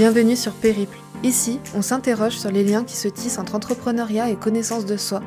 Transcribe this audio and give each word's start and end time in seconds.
Bienvenue 0.00 0.34
sur 0.34 0.52
Périple. 0.52 0.96
Ici, 1.22 1.60
on 1.76 1.82
s'interroge 1.82 2.38
sur 2.38 2.50
les 2.50 2.64
liens 2.64 2.84
qui 2.84 2.96
se 2.96 3.06
tissent 3.06 3.38
entre 3.38 3.54
entrepreneuriat 3.54 4.30
et 4.30 4.34
connaissance 4.34 4.86
de 4.86 4.96
soi. 4.96 5.20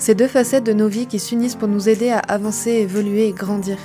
Ces 0.00 0.16
deux 0.16 0.26
facettes 0.26 0.64
de 0.64 0.72
nos 0.72 0.88
vies 0.88 1.06
qui 1.06 1.20
s'unissent 1.20 1.54
pour 1.54 1.68
nous 1.68 1.88
aider 1.88 2.10
à 2.10 2.18
avancer, 2.18 2.72
évoluer 2.72 3.28
et 3.28 3.32
grandir. 3.32 3.76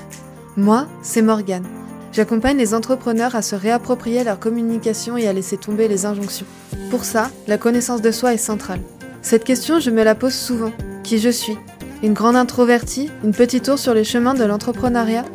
Moi, 0.58 0.88
c'est 1.04 1.22
Morgane. 1.22 1.68
J'accompagne 2.12 2.58
les 2.58 2.74
entrepreneurs 2.74 3.36
à 3.36 3.44
se 3.44 3.56
réapproprier 3.56 4.24
leur 4.24 4.40
communication 4.40 5.18
et 5.18 5.28
à 5.28 5.34
laisser 5.34 5.58
tomber 5.58 5.88
les 5.88 6.08
injonctions. 6.08 6.48
Pour 6.90 7.06
ça, 7.06 7.30
la 7.46 7.60
connaissance 7.60 8.02
de 8.02 8.10
soi 8.10 8.34
est 8.34 8.38
centrale. 8.38 8.82
Cette 9.22 9.44
question, 9.44 9.80
je 9.80 9.92
me 9.92 10.04
la 10.04 10.16
pose 10.16 10.34
souvent. 10.34 10.72
Qui 11.04 11.20
je 11.20 11.30
suis? 11.30 11.60
Une 12.02 12.14
grande 12.14 12.38
introvertie? 12.38 13.12
Une 13.24 13.34
petite 13.34 13.68
ours 13.68 13.80
sur 13.80 13.94
les 13.94 14.04
chemins 14.04 14.34
de 14.34 14.46
l'entrepreneuriat? 14.46 15.26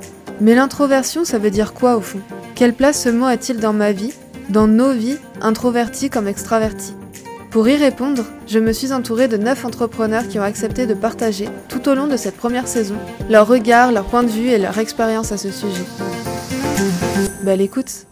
Mais 0.41 0.57
l'introversion, 0.57 1.25
ça 1.25 1.39
veut 1.39 1.53
dire 1.53 1.73
quoi 1.73 1.97
au 1.97 2.01
fond? 2.01 2.19
Quelle 2.57 2.75
place 2.75 3.05
ce 3.05 3.11
mot 3.11 3.27
a-t-il 3.27 3.61
dans 3.61 3.73
ma 3.73 3.93
vie? 3.93 4.13
Dans 4.49 4.67
nos 4.67 4.93
vies, 4.93 5.19
introvertis 5.41 6.11
comme 6.11 6.27
extravertis. 6.27 6.95
Pour 7.51 7.69
y 7.69 7.77
répondre, 7.77 8.25
je 8.47 8.59
me 8.59 8.73
suis 8.73 8.93
entourée 8.93 9.29
de 9.29 9.37
9 9.37 9.65
entrepreneurs 9.65 10.29
qui 10.29 10.39
ont 10.39 10.43
accepté 10.43 10.87
de 10.87 10.95
partager, 10.95 11.49
tout 11.69 11.89
au 11.89 11.95
long 11.95 12.07
de 12.07 12.17
cette 12.17 12.37
première 12.37 12.69
saison, 12.69 12.97
leur 13.31 13.47
regard, 13.47 13.93
leur 13.93 14.05
point 14.07 14.23
de 14.23 14.29
vue 14.29 14.49
et 14.49 14.59
leur 14.59 14.79
expérience 14.79 15.33
à 15.33 15.39
ce 15.39 15.51
sujet. 15.51 15.85
Belle 17.43 17.61
écoute 17.61 18.07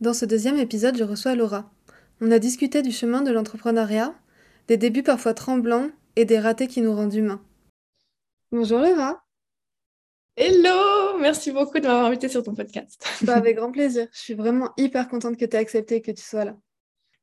Dans 0.00 0.14
ce 0.14 0.24
deuxième 0.24 0.58
épisode, 0.58 0.96
je 0.96 1.04
reçois 1.04 1.34
Laura. 1.34 1.70
On 2.20 2.30
a 2.30 2.38
discuté 2.38 2.82
du 2.82 2.92
chemin 2.92 3.22
de 3.22 3.32
l'entrepreneuriat, 3.32 4.14
des 4.68 4.76
débuts 4.76 5.02
parfois 5.02 5.34
tremblants 5.34 5.88
et 6.16 6.24
des 6.24 6.38
ratés 6.38 6.68
qui 6.68 6.82
nous 6.82 6.94
rendent 6.94 7.14
humains. 7.14 7.40
Bonjour 8.52 8.78
Laura 8.80 9.22
Hello, 10.36 11.18
merci 11.18 11.50
beaucoup 11.50 11.78
de 11.80 11.86
m'avoir 11.86 12.06
invité 12.06 12.28
sur 12.28 12.42
ton 12.42 12.54
podcast. 12.54 13.04
Bah, 13.22 13.36
avec 13.36 13.56
grand 13.56 13.72
plaisir. 13.72 14.06
Je 14.12 14.18
suis 14.18 14.34
vraiment 14.34 14.70
hyper 14.76 15.08
contente 15.08 15.36
que 15.36 15.44
tu 15.44 15.56
aies 15.56 15.60
accepté 15.60 15.96
et 15.96 16.02
que 16.02 16.12
tu 16.12 16.22
sois 16.22 16.44
là. 16.44 16.56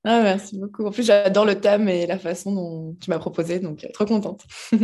Ah, 0.04 0.22
merci 0.22 0.58
beaucoup. 0.60 0.86
En 0.86 0.92
plus, 0.92 1.06
j'adore 1.06 1.46
le 1.46 1.60
thème 1.60 1.90
et 1.90 2.06
la 2.06 2.20
façon 2.20 2.54
dont 2.54 2.98
tu 3.02 3.10
m'as 3.10 3.18
proposé, 3.18 3.60
donc 3.60 3.84
euh, 3.84 3.90
trop 3.94 4.06
contente. 4.06 4.44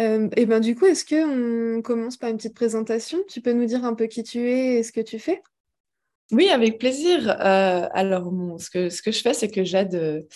Euh, 0.00 0.30
et 0.38 0.46
ben 0.46 0.58
du 0.58 0.74
coup, 0.74 0.86
est-ce 0.86 1.04
qu'on 1.04 1.82
commence 1.82 2.16
par 2.16 2.30
une 2.30 2.38
petite 2.38 2.54
présentation? 2.54 3.18
Tu 3.28 3.42
peux 3.42 3.52
nous 3.52 3.66
dire 3.66 3.84
un 3.84 3.92
peu 3.92 4.06
qui 4.06 4.22
tu 4.22 4.48
es 4.48 4.78
et 4.78 4.82
ce 4.82 4.90
que 4.90 5.02
tu 5.02 5.18
fais? 5.18 5.42
Oui, 6.30 6.48
avec 6.48 6.78
plaisir. 6.78 7.28
Euh, 7.28 7.86
alors, 7.92 8.32
ce, 8.58 8.70
que, 8.70 8.88
ce 8.88 9.02
que 9.02 9.12
je 9.12 9.20
fais, 9.20 9.34
c'est 9.34 9.50
que 9.50 9.64
j'aide 9.64 10.26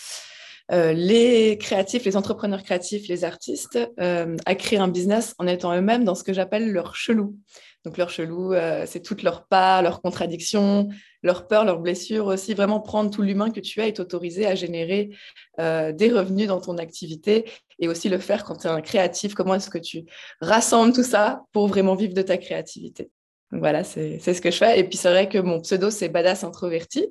euh, 0.71 0.91
les 0.91 1.57
créatifs, 1.57 2.03
les 2.03 2.17
entrepreneurs 2.17 2.63
créatifs, 2.63 3.07
les 3.07 3.23
artistes 3.23 3.79
euh, 3.99 4.35
à 4.45 4.55
créer 4.55 4.79
un 4.79 4.89
business 4.89 5.33
en 5.37 5.47
étant 5.47 5.73
eux-mêmes 5.75 6.03
dans 6.03 6.15
ce 6.15 6.23
que 6.23 6.33
j'appelle 6.33 6.71
leur 6.71 6.95
chelou. 6.95 7.37
Donc 7.85 7.97
leur 7.97 8.09
chelou, 8.09 8.53
euh, 8.53 8.83
c'est 8.85 9.01
toutes 9.01 9.23
leurs 9.23 9.47
pas, 9.47 9.81
leurs 9.81 10.01
contradictions, 10.01 10.89
leurs 11.23 11.47
peurs, 11.47 11.63
leurs 11.63 11.79
blessures 11.79 12.25
aussi. 12.25 12.53
Vraiment 12.53 12.81
prendre 12.81 13.09
tout 13.09 13.21
l'humain 13.21 13.49
que 13.49 13.61
tu 13.61 13.79
as 13.79 13.87
et 13.87 13.93
t'autoriser 13.93 14.45
à 14.45 14.55
générer 14.55 15.11
des 15.57 16.11
revenus 16.11 16.47
dans 16.47 16.61
ton 16.61 16.77
activité 16.77 17.45
et 17.79 17.87
aussi 17.87 18.09
le 18.09 18.19
faire 18.19 18.43
quand 18.43 18.57
tu 18.57 18.67
es 18.67 18.69
un 18.69 18.81
créatif. 18.81 19.33
Comment 19.33 19.55
est-ce 19.55 19.69
que 19.69 19.77
tu 19.77 20.05
rassembles 20.41 20.93
tout 20.93 21.03
ça 21.03 21.43
pour 21.51 21.67
vraiment 21.67 21.95
vivre 21.95 22.13
de 22.13 22.21
ta 22.21 22.37
créativité? 22.37 23.09
Voilà, 23.51 23.83
c'est 23.83 24.19
ce 24.19 24.41
que 24.41 24.51
je 24.51 24.57
fais. 24.57 24.79
Et 24.79 24.83
puis 24.83 24.97
c'est 24.97 25.09
vrai 25.09 25.29
que 25.29 25.37
mon 25.37 25.61
pseudo, 25.61 25.89
c'est 25.89 26.09
Badass 26.09 26.43
Introverti. 26.43 27.07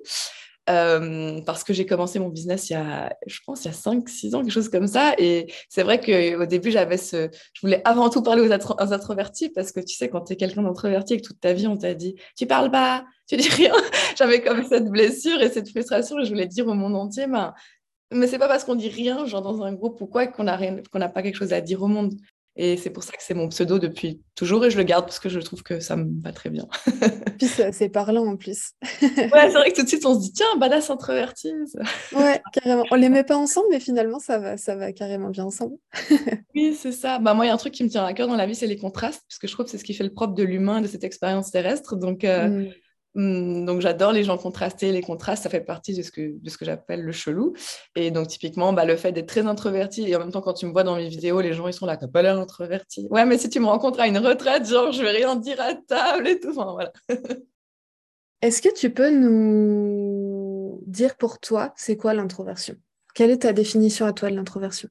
Euh, 0.69 1.41
parce 1.43 1.63
que 1.63 1.73
j'ai 1.73 1.87
commencé 1.87 2.19
mon 2.19 2.29
business 2.29 2.71
il 2.71 2.73
y 2.73 2.77
a, 2.77 3.17
je 3.27 3.39
pense, 3.47 3.65
il 3.65 3.69
y 3.69 3.71
a 3.71 3.75
5-6 3.75 4.35
ans, 4.35 4.43
quelque 4.43 4.51
chose 4.51 4.69
comme 4.69 4.89
ça. 4.89 5.15
Et 5.19 5.53
c'est 5.69 5.83
vrai 5.83 6.01
qu'au 6.01 6.47
début, 6.47 6.71
j'avais. 6.71 6.97
Je 6.97 7.61
voulais 7.63 7.83
avant 7.85 8.11
tout 8.11 8.23
parler 8.23 8.43
aux, 8.43 8.53
introvertis 8.53 9.51
parce 9.51 9.71
que 9.71 9.81
tu 9.81 9.95
sais, 9.95 10.09
quand 10.09 10.23
tu 10.23 10.33
es 10.33 10.37
quelqu'un 10.37 10.63
d'introverti 10.63 11.15
et 11.15 11.21
que 11.21 11.27
toute 11.27 11.41
ta 11.41 11.53
vie, 11.53 11.69
on 11.69 11.77
t'a 11.77 11.95
dit 11.95 12.17
Tu 12.37 12.47
parles 12.47 12.71
pas, 12.71 13.05
tu 13.29 13.37
dis 13.37 13.49
rien. 13.49 13.73
j'avais 14.19 14.43
comme 14.43 14.65
cette 14.65 14.89
blessure 14.89 15.41
et 15.41 15.51
cette 15.51 15.69
frustration 15.69 16.17
je 16.23 16.29
voulais 16.29 16.47
dire 16.47 16.67
au 16.67 16.75
monde 16.75 16.97
entier 16.97 17.27
ben, 17.27 17.55
mais 18.13 18.27
c'est 18.27 18.39
pas 18.39 18.49
parce 18.49 18.65
qu'on 18.65 18.77
dit 18.77 18.89
rien, 18.89 19.27
genre 19.27 19.43
dans 19.43 19.63
un 19.63 19.73
groupe 19.73 20.01
ou 20.01 20.07
quoi, 20.07 20.27
qu'on 20.27 20.45
n'a 20.45 21.09
pas 21.09 21.23
quelque 21.23 21.35
chose 21.35 21.53
à 21.53 21.61
dire 21.61 21.83
au 21.83 21.89
monde. 21.89 22.15
Et 22.57 22.77
c'est 22.77 22.91
pour 22.91 23.03
ça 23.03 23.13
que 23.13 23.23
c'est 23.23 23.35
mon 23.35 23.49
pseudo 23.49 23.79
depuis 23.79 24.23
toujours 24.35 24.65
et 24.65 24.71
je 24.71 24.79
le 24.79 24.83
garde 24.83 25.05
parce 25.05 25.19
que 25.19 25.29
je 25.29 25.41
trouve 25.41 25.63
que 25.63 25.79
ça 25.79 25.97
me 25.97 26.23
va 26.23 26.33
très 26.33 26.49
bien. 26.49 26.67
Puis 27.39 27.49
c'est 27.49 27.89
parlant 27.91 28.27
en 28.27 28.37
plus. 28.37 28.73
ouais, 29.03 29.29
c'est 29.31 29.51
vrai 29.51 29.71
que 29.71 29.77
tout 29.77 29.83
de 29.83 29.89
suite 29.89 30.07
on 30.07 30.15
se 30.15 30.21
dit 30.21 30.33
tiens, 30.33 30.57
badass 30.59 30.89
introvertise. 30.89 31.77
ouais, 32.15 32.41
carrément. 32.53 32.85
On 32.91 32.95
les 32.95 33.11
met 33.11 33.25
pas 33.25 33.37
ensemble, 33.37 33.67
mais 33.71 33.81
finalement 33.81 34.19
ça 34.19 34.39
va, 34.39 34.57
ça 34.57 34.75
va 34.75 34.93
carrément 34.93 35.29
bien 35.29 35.45
ensemble. 35.45 35.77
oui, 36.55 36.75
c'est 36.75 36.93
ça. 36.93 37.19
Bah, 37.19 37.35
moi, 37.35 37.45
il 37.45 37.49
y 37.49 37.51
a 37.51 37.55
un 37.55 37.59
truc 37.59 37.75
qui 37.75 37.85
me 37.85 37.89
tient 37.89 38.05
à 38.05 38.13
cœur 38.13 38.29
dans 38.29 38.37
la 38.37 38.47
vie, 38.47 38.55
c'est 38.55 38.67
les 38.67 38.77
contrastes, 38.77 39.23
parce 39.29 39.39
que 39.39 39.47
je 39.47 39.53
trouve 39.53 39.67
que 39.67 39.71
c'est 39.71 39.79
ce 39.79 39.85
qui 39.85 39.95
fait 39.95 40.05
le 40.05 40.13
propre 40.13 40.35
de 40.35 40.43
l'humain, 40.43 40.81
de 40.81 40.87
cette 40.87 41.05
expérience 41.05 41.51
terrestre. 41.51 41.97
Donc, 41.97 42.25
euh, 42.25 42.49
mm. 42.49 42.73
Hum, 43.17 43.65
donc 43.65 43.81
j'adore 43.81 44.13
les 44.13 44.25
gens 44.25 44.37
contrastés. 44.37 44.93
Les 44.93 45.01
contrastes, 45.01 45.43
ça 45.45 45.51
fait 45.51 45.63
partie 45.63 45.97
de 45.97 46.03
ce 46.03 46.11
que, 46.11 46.39
de 46.39 46.51
ce 46.51 46.59
que 46.59 46.67
j'appelle 46.67 47.01
le 47.03 47.13
chelou. 47.13 47.55
Et 47.95 48.11
donc 48.11 48.29
typiquement, 48.29 48.75
bah, 48.75 48.85
le 48.85 48.97
fait 48.97 49.13
d'être 49.13 49.27
très 49.27 49.47
introverti 49.47 50.09
et 50.09 50.15
en 50.17 50.19
même 50.19 50.31
temps 50.31 50.43
quand 50.43 50.53
tu 50.53 50.67
me 50.67 50.73
vois 50.73 50.85
dans 50.85 50.97
mes 50.97 51.09
vidéos, 51.09 51.41
les 51.41 51.55
gens 51.55 51.67
ils 51.67 51.73
sont 51.73 51.87
là, 51.87 51.97
t'as 51.97 52.09
pas 52.09 52.21
l'air 52.21 52.39
introverti. 52.39 53.09
Ouais, 53.11 53.25
mais 53.25 53.39
si 53.39 53.49
tu 53.49 53.59
me 53.59 53.67
rencontres 53.67 54.01
à 54.01 54.07
une 54.07 54.19
retraite, 54.19 54.69
genre 54.69 54.93
je 54.93 55.03
vais 55.03 55.13
rien 55.13 55.35
dire 55.35 55.61
à 55.61 55.75
table 55.75 56.29
et 56.29 56.39
tout. 56.39 56.51
Enfin, 56.51 56.73
voilà. 56.73 56.93
Est-ce 58.43 58.61
que 58.61 58.73
tu 58.73 58.93
peux 58.93 59.11
nous 59.11 60.83
dire 60.87 61.17
pour 61.17 61.41
toi, 61.41 61.73
c'est 61.75 61.97
quoi 61.97 62.13
l'introversion? 62.13 62.77
Quelle 63.15 63.31
est 63.31 63.43
ta 63.43 63.55
définition 63.55 64.05
à 64.05 64.13
toi 64.13 64.31
de 64.31 64.37
l'introversion? 64.37 64.91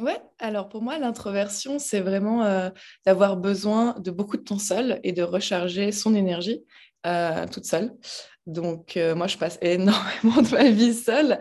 Ouais, 0.00 0.18
alors 0.38 0.70
pour 0.70 0.80
moi, 0.80 0.98
l'introversion, 0.98 1.78
c'est 1.78 2.00
vraiment 2.00 2.44
euh, 2.44 2.70
d'avoir 3.04 3.36
besoin 3.36 3.94
de 4.00 4.10
beaucoup 4.10 4.38
de 4.38 4.42
temps 4.42 4.58
seul 4.58 5.00
et 5.04 5.12
de 5.12 5.22
recharger 5.22 5.92
son 5.92 6.14
énergie 6.14 6.64
euh, 7.06 7.46
toute 7.46 7.64
seule. 7.64 7.92
Donc, 8.46 8.96
euh, 8.96 9.14
moi, 9.14 9.26
je 9.26 9.36
passe 9.36 9.58
énormément 9.62 10.42
de 10.42 10.50
ma 10.50 10.70
vie 10.70 10.94
seule. 10.94 11.38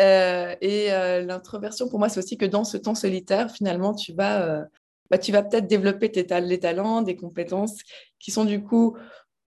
Euh, 0.00 0.54
et 0.60 0.88
l'introversion, 1.24 1.88
pour 1.88 1.98
moi, 1.98 2.08
c'est 2.08 2.18
aussi 2.18 2.36
que 2.38 2.46
dans 2.46 2.64
ce 2.64 2.76
temps 2.76 2.94
solitaire, 2.94 3.50
finalement, 3.50 3.94
tu 3.94 4.12
vas, 4.12 4.64
bah, 5.10 5.18
vas 5.28 5.42
peut-être 5.42 5.66
développer 5.66 6.10
tes 6.10 6.26
talents, 6.26 7.02
des 7.02 7.16
compétences 7.16 7.78
qui 8.18 8.30
sont 8.30 8.44
du 8.44 8.62
coup 8.62 8.96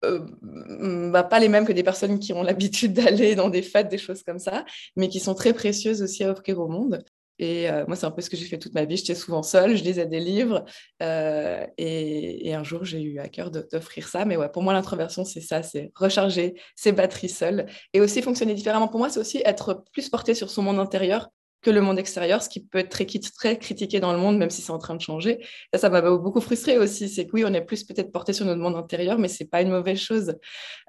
bah, 0.01 1.23
pas 1.23 1.39
les 1.39 1.47
mêmes 1.47 1.65
que 1.65 1.71
des 1.71 1.83
personnes 1.83 2.19
qui 2.19 2.33
ont 2.33 2.43
l'habitude 2.43 2.93
d'aller 2.93 3.35
dans 3.35 3.49
des 3.49 3.61
fêtes, 3.61 3.87
des 3.87 3.97
choses 3.97 4.23
comme 4.23 4.39
ça, 4.39 4.65
mais 4.97 5.07
qui 5.07 5.21
sont 5.21 5.33
très 5.33 5.53
précieuses 5.53 6.01
aussi 6.01 6.25
à 6.25 6.31
offrir 6.31 6.59
au 6.59 6.67
monde. 6.67 7.03
Et 7.39 7.69
euh, 7.69 7.85
moi, 7.87 7.95
c'est 7.95 8.05
un 8.05 8.11
peu 8.11 8.21
ce 8.21 8.29
que 8.29 8.37
j'ai 8.37 8.45
fait 8.45 8.57
toute 8.57 8.73
ma 8.73 8.85
vie. 8.85 8.97
J'étais 8.97 9.15
souvent 9.15 9.43
seule, 9.43 9.75
je 9.75 9.83
lisais 9.83 10.05
des 10.05 10.19
livres. 10.19 10.63
Euh, 11.01 11.65
et, 11.77 12.53
un 12.53 12.63
jour, 12.63 12.85
j'ai 12.85 13.01
eu 13.01 13.19
à 13.19 13.27
cœur 13.27 13.51
d'offrir 13.51 14.07
ça. 14.07 14.25
Mais 14.25 14.37
ouais, 14.37 14.49
pour 14.49 14.63
moi, 14.63 14.73
l'introversion, 14.73 15.25
c'est 15.25 15.41
ça 15.41 15.63
c'est 15.63 15.91
recharger 15.95 16.55
ses 16.75 16.91
batteries 16.91 17.29
seules. 17.29 17.65
Et 17.93 18.01
aussi 18.01 18.21
fonctionner 18.21 18.53
différemment. 18.53 18.87
Pour 18.87 18.99
moi, 18.99 19.09
c'est 19.09 19.19
aussi 19.19 19.41
être 19.45 19.83
plus 19.91 20.09
porté 20.09 20.35
sur 20.35 20.49
son 20.49 20.61
monde 20.61 20.79
intérieur 20.79 21.29
que 21.63 21.71
le 21.71 21.81
monde 21.81 21.97
extérieur, 21.97 22.43
ce 22.43 22.49
qui 22.49 22.59
peut 22.59 22.77
être 22.79 22.89
très, 22.89 23.05
très 23.05 23.57
critiqué 23.57 23.99
dans 23.99 24.11
le 24.11 24.19
monde, 24.19 24.37
même 24.37 24.49
si 24.49 24.61
c'est 24.61 24.71
en 24.71 24.77
train 24.77 24.95
de 24.95 25.01
changer. 25.01 25.43
Ça, 25.73 25.79
ça 25.79 25.89
m'a 25.89 26.01
beaucoup 26.01 26.41
frustré 26.41 26.77
aussi. 26.77 27.09
C'est 27.09 27.25
que 27.25 27.31
oui, 27.33 27.43
on 27.47 27.53
est 27.53 27.61
plus 27.61 27.83
peut-être 27.83 28.11
porté 28.11 28.33
sur 28.33 28.45
notre 28.45 28.61
monde 28.61 28.75
intérieur, 28.75 29.17
mais 29.17 29.29
c'est 29.29 29.45
pas 29.45 29.61
une 29.61 29.69
mauvaise 29.69 29.97
chose. 29.97 30.35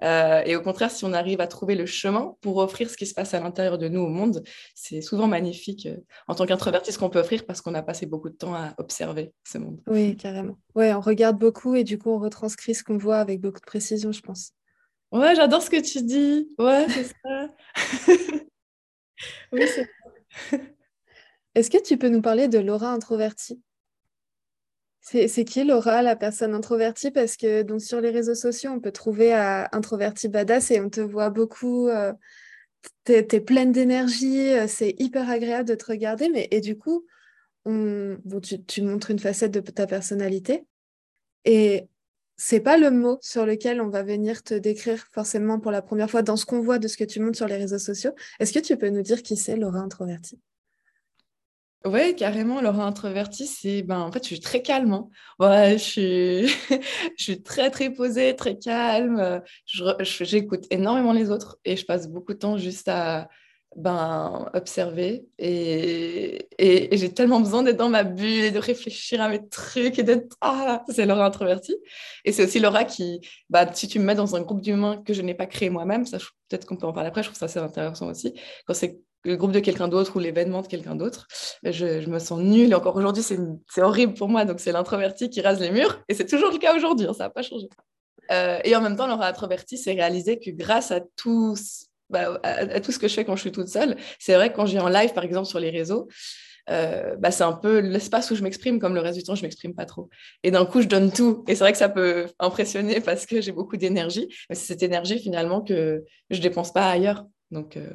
Euh, 0.02 0.42
et 0.44 0.56
au 0.56 0.62
contraire, 0.62 0.90
si 0.90 1.04
on 1.04 1.12
arrive 1.12 1.40
à 1.40 1.46
trouver 1.46 1.76
le 1.76 1.86
chemin 1.86 2.34
pour 2.40 2.58
offrir 2.58 2.90
ce 2.90 2.96
qui 2.96 3.06
se 3.06 3.14
passe 3.14 3.32
à 3.34 3.40
l'intérieur 3.40 3.78
de 3.78 3.88
nous 3.88 4.00
au 4.00 4.08
monde, 4.08 4.42
c'est 4.74 5.00
souvent 5.00 5.28
magnifique 5.28 5.86
euh, 5.86 5.96
en 6.26 6.34
tant 6.34 6.44
qu'introverti 6.44 6.92
ce 6.92 6.98
qu'on 6.98 7.10
peut 7.10 7.20
offrir 7.20 7.46
parce 7.46 7.60
qu'on 7.60 7.74
a 7.74 7.82
passé 7.82 8.06
beaucoup 8.06 8.28
de 8.28 8.36
temps 8.36 8.54
à 8.54 8.74
observer 8.78 9.32
ce 9.44 9.58
monde. 9.58 9.80
Oui, 9.86 10.16
carrément. 10.16 10.58
Ouais, 10.74 10.92
on 10.92 11.00
regarde 11.00 11.38
beaucoup 11.38 11.76
et 11.76 11.84
du 11.84 11.98
coup, 11.98 12.10
on 12.10 12.18
retranscrit 12.18 12.74
ce 12.74 12.82
qu'on 12.82 12.98
voit 12.98 13.18
avec 13.18 13.40
beaucoup 13.40 13.60
de 13.60 13.66
précision, 13.66 14.10
je 14.10 14.20
pense. 14.20 14.50
Ouais, 15.12 15.36
j'adore 15.36 15.62
ce 15.62 15.70
que 15.70 15.80
tu 15.80 16.02
dis. 16.02 16.50
Ouais, 16.58 16.86
c'est 16.88 17.04
ça. 17.04 17.48
oui, 19.52 19.62
c'est 19.68 19.88
Est-ce 21.54 21.70
que 21.70 21.82
tu 21.82 21.96
peux 21.96 22.08
nous 22.08 22.22
parler 22.22 22.48
de 22.48 22.58
Laura 22.58 22.90
introvertie? 22.90 23.60
C'est 25.00 25.44
qui 25.44 25.64
Laura, 25.64 26.00
la 26.00 26.16
personne 26.16 26.54
introvertie? 26.54 27.10
Parce 27.10 27.36
que 27.36 27.64
sur 27.78 28.00
les 28.00 28.10
réseaux 28.10 28.34
sociaux, 28.34 28.70
on 28.70 28.80
peut 28.80 28.90
trouver 28.90 29.34
à 29.34 29.68
introvertie 29.72 30.28
badass 30.28 30.70
et 30.70 30.80
on 30.80 30.88
te 30.88 31.02
voit 31.02 31.28
beaucoup. 31.28 31.88
Euh, 31.88 32.12
tu 33.04 33.12
es, 33.12 33.40
pleine 33.40 33.70
d'énergie, 33.70 34.54
euh, 34.54 34.66
c'est 34.66 34.94
hyper 34.98 35.28
agréable 35.28 35.68
de 35.68 35.74
te 35.74 35.84
regarder. 35.84 36.30
Mais, 36.30 36.48
et 36.50 36.62
du 36.62 36.78
coup, 36.78 37.04
tu, 37.66 38.64
tu, 38.64 38.82
montres 38.82 39.10
une 39.10 39.18
facette 39.18 39.52
de 39.52 39.60
ta 39.60 39.86
personnalité. 39.86 40.66
Et 41.44 41.86
c'est 42.36 42.60
pas 42.60 42.76
le 42.76 42.90
mot 42.90 43.18
sur 43.22 43.46
lequel 43.46 43.80
on 43.80 43.88
va 43.88 44.02
venir 44.02 44.42
te 44.42 44.54
décrire 44.54 45.06
forcément 45.12 45.60
pour 45.60 45.70
la 45.70 45.82
première 45.82 46.10
fois 46.10 46.22
dans 46.22 46.36
ce 46.36 46.46
qu'on 46.46 46.60
voit 46.60 46.78
de 46.78 46.88
ce 46.88 46.96
que 46.96 47.04
tu 47.04 47.20
montres 47.20 47.36
sur 47.36 47.46
les 47.46 47.56
réseaux 47.56 47.78
sociaux. 47.78 48.12
Est-ce 48.40 48.52
que 48.52 48.58
tu 48.58 48.76
peux 48.76 48.88
nous 48.88 49.02
dire 49.02 49.22
qui 49.22 49.36
c'est 49.36 49.56
Laura 49.56 49.78
introvertie? 49.78 50.40
Oui, 51.84 52.16
carrément, 52.16 52.62
Laura 52.62 52.86
introvertie, 52.86 53.46
c'est 53.46 53.82
ben 53.82 54.00
en 54.00 54.10
fait 54.10 54.22
je 54.22 54.28
suis 54.28 54.40
très 54.40 54.62
calme. 54.62 54.92
Hein. 54.94 55.08
Ouais, 55.38 55.72
je 55.72 55.82
suis 55.82 56.46
je 57.18 57.22
suis 57.22 57.42
très 57.42 57.70
très 57.70 57.90
posée, 57.90 58.34
très 58.36 58.58
calme. 58.58 59.42
J'écoute 60.00 60.64
énormément 60.70 61.12
les 61.12 61.30
autres 61.30 61.58
et 61.66 61.76
je 61.76 61.84
passe 61.84 62.08
beaucoup 62.08 62.32
de 62.32 62.38
temps 62.38 62.56
juste 62.56 62.88
à 62.88 63.28
ben, 63.76 64.50
observer. 64.54 65.26
Et, 65.38 66.48
et, 66.58 66.96
j'ai 66.96 67.12
tellement 67.12 67.40
besoin 67.40 67.62
d'être 67.62 67.76
dans 67.76 67.88
ma 67.88 68.04
bulle 68.04 68.44
et 68.44 68.50
de 68.50 68.58
réfléchir 68.58 69.20
à 69.20 69.28
mes 69.28 69.46
trucs 69.48 69.98
et 69.98 70.02
d'être. 70.02 70.36
Ah, 70.40 70.84
c'est 70.88 71.06
Laura 71.06 71.26
introvertie. 71.26 71.76
Et 72.24 72.32
c'est 72.32 72.44
aussi 72.44 72.60
Laura 72.60 72.84
qui, 72.84 73.20
bah, 73.50 73.72
si 73.72 73.88
tu 73.88 73.98
me 73.98 74.04
mets 74.04 74.14
dans 74.14 74.36
un 74.36 74.42
groupe 74.42 74.60
d'humains 74.60 75.02
que 75.04 75.12
je 75.12 75.22
n'ai 75.22 75.34
pas 75.34 75.46
créé 75.46 75.70
moi-même, 75.70 76.06
ça 76.06 76.18
peut-être 76.48 76.66
qu'on 76.66 76.76
peut 76.76 76.86
en 76.86 76.92
parler 76.92 77.08
après, 77.08 77.22
je 77.22 77.28
trouve 77.28 77.38
ça 77.38 77.46
assez 77.46 77.58
intéressant 77.58 78.08
aussi. 78.08 78.34
Quand 78.66 78.74
c'est 78.74 79.00
le 79.24 79.36
groupe 79.36 79.52
de 79.52 79.60
quelqu'un 79.60 79.88
d'autre 79.88 80.16
ou 80.16 80.18
l'événement 80.18 80.62
de 80.62 80.66
quelqu'un 80.66 80.94
d'autre, 80.94 81.26
je, 81.64 82.00
je, 82.00 82.08
me 82.10 82.18
sens 82.18 82.40
nulle. 82.40 82.70
Et 82.70 82.74
encore 82.74 82.96
aujourd'hui, 82.96 83.22
c'est 83.22 83.82
horrible 83.82 84.14
pour 84.14 84.28
moi. 84.28 84.44
Donc, 84.44 84.60
c'est 84.60 84.72
l'introverti 84.72 85.30
qui 85.30 85.40
rase 85.40 85.60
les 85.60 85.70
murs. 85.70 86.02
Et 86.08 86.14
c'est 86.14 86.26
toujours 86.26 86.50
le 86.50 86.58
cas 86.58 86.76
aujourd'hui, 86.76 87.06
hein, 87.06 87.14
ça 87.14 87.24
n'a 87.24 87.30
pas 87.30 87.42
changé. 87.42 87.68
Euh, 88.30 88.58
et 88.64 88.74
en 88.76 88.80
même 88.80 88.96
temps, 88.96 89.06
Laura 89.06 89.26
introvertie, 89.26 89.78
c'est 89.78 89.92
réaliser 89.92 90.38
que 90.38 90.50
grâce 90.50 90.90
à 90.90 91.00
tous 91.16 91.86
bah, 92.14 92.40
à, 92.44 92.80
tout 92.80 92.92
ce 92.92 92.98
que 92.98 93.08
je 93.08 93.14
fais 93.14 93.24
quand 93.24 93.34
je 93.34 93.40
suis 93.42 93.52
toute 93.52 93.68
seule. 93.68 93.96
C'est 94.18 94.34
vrai 94.34 94.50
que 94.50 94.56
quand 94.56 94.66
j'ai 94.66 94.78
en 94.78 94.88
live, 94.88 95.12
par 95.12 95.24
exemple, 95.24 95.46
sur 95.46 95.58
les 95.58 95.70
réseaux, 95.70 96.08
euh, 96.70 97.16
bah, 97.16 97.32
c'est 97.32 97.42
un 97.42 97.52
peu 97.52 97.80
l'espace 97.80 98.30
où 98.30 98.36
je 98.36 98.42
m'exprime, 98.42 98.78
comme 98.78 98.94
le 98.94 99.00
reste 99.00 99.18
du 99.18 99.24
temps, 99.24 99.34
je 99.34 99.42
m'exprime 99.42 99.74
pas 99.74 99.84
trop. 99.84 100.08
Et 100.44 100.50
d'un 100.50 100.64
coup, 100.64 100.80
je 100.80 100.86
donne 100.86 101.12
tout. 101.12 101.44
Et 101.48 101.54
c'est 101.54 101.64
vrai 101.64 101.72
que 101.72 101.78
ça 101.78 101.88
peut 101.88 102.26
impressionner 102.38 103.00
parce 103.04 103.26
que 103.26 103.40
j'ai 103.40 103.52
beaucoup 103.52 103.76
d'énergie, 103.76 104.28
mais 104.48 104.54
c'est 104.54 104.66
cette 104.66 104.82
énergie 104.82 105.18
finalement 105.18 105.60
que 105.60 106.04
je 106.30 106.40
dépense 106.40 106.72
pas 106.72 106.88
ailleurs. 106.88 107.26
Donc, 107.50 107.76
euh, 107.76 107.90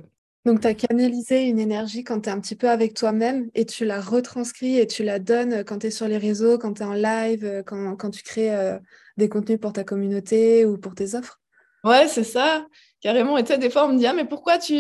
donc, 0.45 0.61
tu 0.61 0.67
as 0.67 0.73
canalisé 0.73 1.47
une 1.47 1.59
énergie 1.59 2.03
quand 2.03 2.21
tu 2.21 2.29
es 2.29 2.31
un 2.31 2.39
petit 2.39 2.55
peu 2.55 2.69
avec 2.69 2.93
toi-même 2.93 3.49
et 3.55 3.65
tu 3.65 3.85
la 3.85 3.99
retranscris 3.99 4.79
et 4.79 4.87
tu 4.87 5.03
la 5.03 5.19
donnes 5.19 5.63
quand 5.65 5.79
tu 5.79 5.87
es 5.87 5.91
sur 5.91 6.07
les 6.07 6.17
réseaux, 6.17 6.57
quand 6.57 6.73
tu 6.73 6.81
es 6.81 6.85
en 6.85 6.93
live, 6.93 7.63
quand, 7.65 7.95
quand 7.97 8.09
tu 8.09 8.23
crées 8.23 8.55
euh, 8.55 8.79
des 9.17 9.29
contenus 9.29 9.59
pour 9.59 9.73
ta 9.73 9.83
communauté 9.83 10.65
ou 10.65 10.77
pour 10.77 10.95
tes 10.95 11.15
offres? 11.15 11.39
Ouais, 11.83 12.07
c'est 12.07 12.23
ça. 12.23 12.65
Carrément. 13.01 13.37
Et 13.37 13.43
tu 13.43 13.53
sais, 13.53 13.57
des 13.57 13.69
fois, 13.69 13.85
on 13.85 13.93
me 13.93 13.97
dit, 13.97 14.05
ah, 14.07 14.13
mais 14.13 14.25
pourquoi 14.25 14.57
tu, 14.57 14.75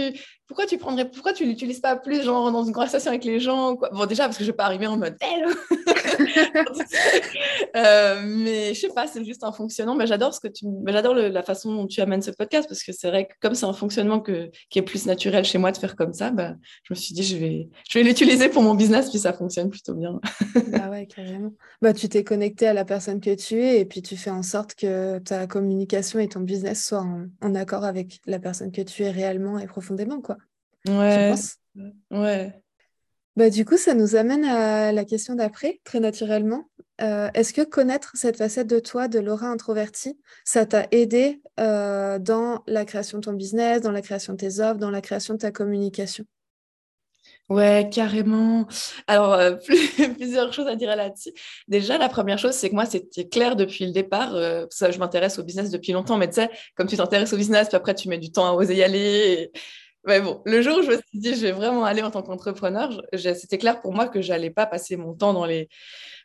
pourquoi 0.49 0.65
tu 0.65 0.77
prendrais, 0.79 1.07
pourquoi 1.07 1.31
tu 1.31 1.45
l'utilises 1.45 1.79
pas 1.79 1.95
plus, 1.95 2.23
genre, 2.23 2.51
dans 2.51 2.63
une 2.63 2.73
conversation 2.73 3.11
avec 3.11 3.23
les 3.23 3.39
gens 3.39 3.77
Bon, 3.91 4.07
déjà, 4.07 4.23
parce 4.23 4.35
que 4.35 4.43
je 4.43 4.49
vais 4.49 4.55
pas 4.55 4.65
arriver 4.65 4.87
en 4.87 4.97
mode, 4.97 5.15
euh, 7.75 8.23
mais 8.25 8.73
je 8.73 8.79
sais 8.79 8.89
pas, 8.89 9.05
c'est 9.05 9.23
juste 9.23 9.43
un 9.43 9.51
fonctionnement. 9.51 9.95
Mais 9.95 10.07
j'adore 10.07 10.33
ce 10.33 10.39
que 10.39 10.47
tu, 10.47 10.65
mais 10.65 10.91
j'adore 10.91 11.13
la 11.13 11.43
façon 11.43 11.75
dont 11.75 11.85
tu 11.85 12.01
amènes 12.01 12.23
ce 12.23 12.31
podcast, 12.31 12.67
parce 12.67 12.81
que 12.81 12.91
c'est 12.91 13.09
vrai 13.09 13.27
que 13.27 13.33
comme 13.41 13.53
c'est 13.53 13.67
un 13.67 13.73
fonctionnement 13.73 14.19
qui 14.19 14.79
est 14.79 14.81
plus 14.81 15.05
naturel 15.05 15.45
chez 15.45 15.59
moi 15.59 15.71
de 15.71 15.77
faire 15.77 15.95
comme 15.95 16.13
ça, 16.13 16.31
bah, 16.31 16.55
je 16.83 16.93
me 16.93 16.95
suis 16.95 17.13
dit, 17.13 17.21
je 17.21 17.37
vais, 17.37 17.69
l'utiliser 18.03 18.49
pour 18.49 18.63
mon 18.63 18.73
business, 18.73 19.11
puis 19.11 19.19
ça 19.19 19.33
fonctionne 19.33 19.69
plutôt 19.69 19.93
bien. 19.93 20.19
ah 20.81 20.89
ouais, 20.89 21.05
carrément. 21.05 21.53
Bah, 21.83 21.93
tu 21.93 22.09
t'es 22.09 22.23
connecté 22.23 22.65
à 22.65 22.73
la 22.73 22.85
personne 22.85 23.21
que 23.21 23.35
tu 23.35 23.61
es, 23.61 23.81
et 23.81 23.85
puis 23.85 24.01
tu 24.01 24.17
fais 24.17 24.31
en 24.31 24.41
sorte 24.41 24.73
que 24.73 25.19
ta 25.19 25.45
communication 25.45 26.17
et 26.17 26.27
ton 26.27 26.39
business 26.39 26.87
soient 26.87 27.05
en, 27.41 27.53
accord 27.53 27.83
avec 27.83 28.19
la 28.25 28.39
personne 28.39 28.71
que 28.71 28.81
tu 28.81 29.03
es 29.03 29.11
réellement 29.11 29.59
et 29.59 29.67
profondément. 29.67 30.23
Ouais. 30.87 31.33
Ouais. 32.11 32.53
Bah, 33.35 33.49
du 33.49 33.63
coup, 33.63 33.77
ça 33.77 33.93
nous 33.93 34.17
amène 34.17 34.43
à 34.43 34.91
la 34.91 35.05
question 35.05 35.35
d'après, 35.35 35.79
très 35.85 36.01
naturellement. 36.01 36.69
Euh, 37.01 37.29
est-ce 37.33 37.53
que 37.53 37.61
connaître 37.61 38.11
cette 38.15 38.35
facette 38.35 38.67
de 38.67 38.79
toi, 38.79 39.07
de 39.07 39.19
Laura 39.19 39.47
introvertie, 39.47 40.19
ça 40.43 40.65
t'a 40.65 40.87
aidé 40.91 41.41
euh, 41.59 42.19
dans 42.19 42.63
la 42.67 42.83
création 42.83 43.19
de 43.19 43.23
ton 43.23 43.31
business, 43.31 43.81
dans 43.81 43.91
la 43.91 44.01
création 44.01 44.33
de 44.33 44.37
tes 44.37 44.59
offres, 44.59 44.79
dans 44.79 44.91
la 44.91 44.99
création 44.99 45.35
de 45.35 45.39
ta 45.39 45.51
communication? 45.51 46.25
Ouais, 47.47 47.89
carrément. 47.91 48.67
Alors, 49.07 49.33
euh, 49.33 49.55
plusieurs 50.17 50.51
choses 50.51 50.67
à 50.67 50.75
dire 50.75 50.93
là-dessus. 50.95 51.31
Déjà, 51.69 51.97
la 51.97 52.09
première 52.09 52.37
chose, 52.37 52.55
c'est 52.55 52.69
que 52.69 52.75
moi, 52.75 52.85
c'était 52.85 53.29
clair 53.29 53.55
depuis 53.55 53.85
le 53.85 53.93
départ. 53.93 54.33
ça, 54.69 54.91
je 54.91 54.99
m'intéresse 54.99 55.39
au 55.39 55.43
business 55.43 55.69
depuis 55.69 55.93
longtemps, 55.93 56.17
mais 56.17 56.27
tu 56.27 56.35
sais, 56.35 56.49
comme 56.75 56.87
tu 56.87 56.97
t'intéresses 56.97 57.31
au 57.31 57.37
business, 57.37 57.69
puis 57.69 57.77
après, 57.77 57.95
tu 57.95 58.09
mets 58.09 58.19
du 58.19 58.31
temps 58.31 58.47
à 58.47 58.51
oser 58.51 58.75
y 58.75 58.83
aller. 58.83 59.51
Mais 60.05 60.21
bon, 60.21 60.41
le 60.45 60.61
jour 60.61 60.77
où 60.77 60.81
je 60.81 60.91
me 60.91 60.95
suis 60.95 61.19
dit, 61.19 61.35
je 61.35 61.41
vais 61.41 61.51
vraiment 61.51 61.83
aller 61.83 62.01
en 62.01 62.11
tant 62.11 62.21
qu'entrepreneur, 62.21 63.01
c'était 63.13 63.57
clair 63.57 63.81
pour 63.81 63.93
moi 63.93 64.07
que 64.07 64.21
j'allais 64.21 64.49
pas 64.49 64.65
passer 64.65 64.95
mon 64.95 65.13
temps 65.13 65.33
dans 65.33 65.45
les, 65.45 65.67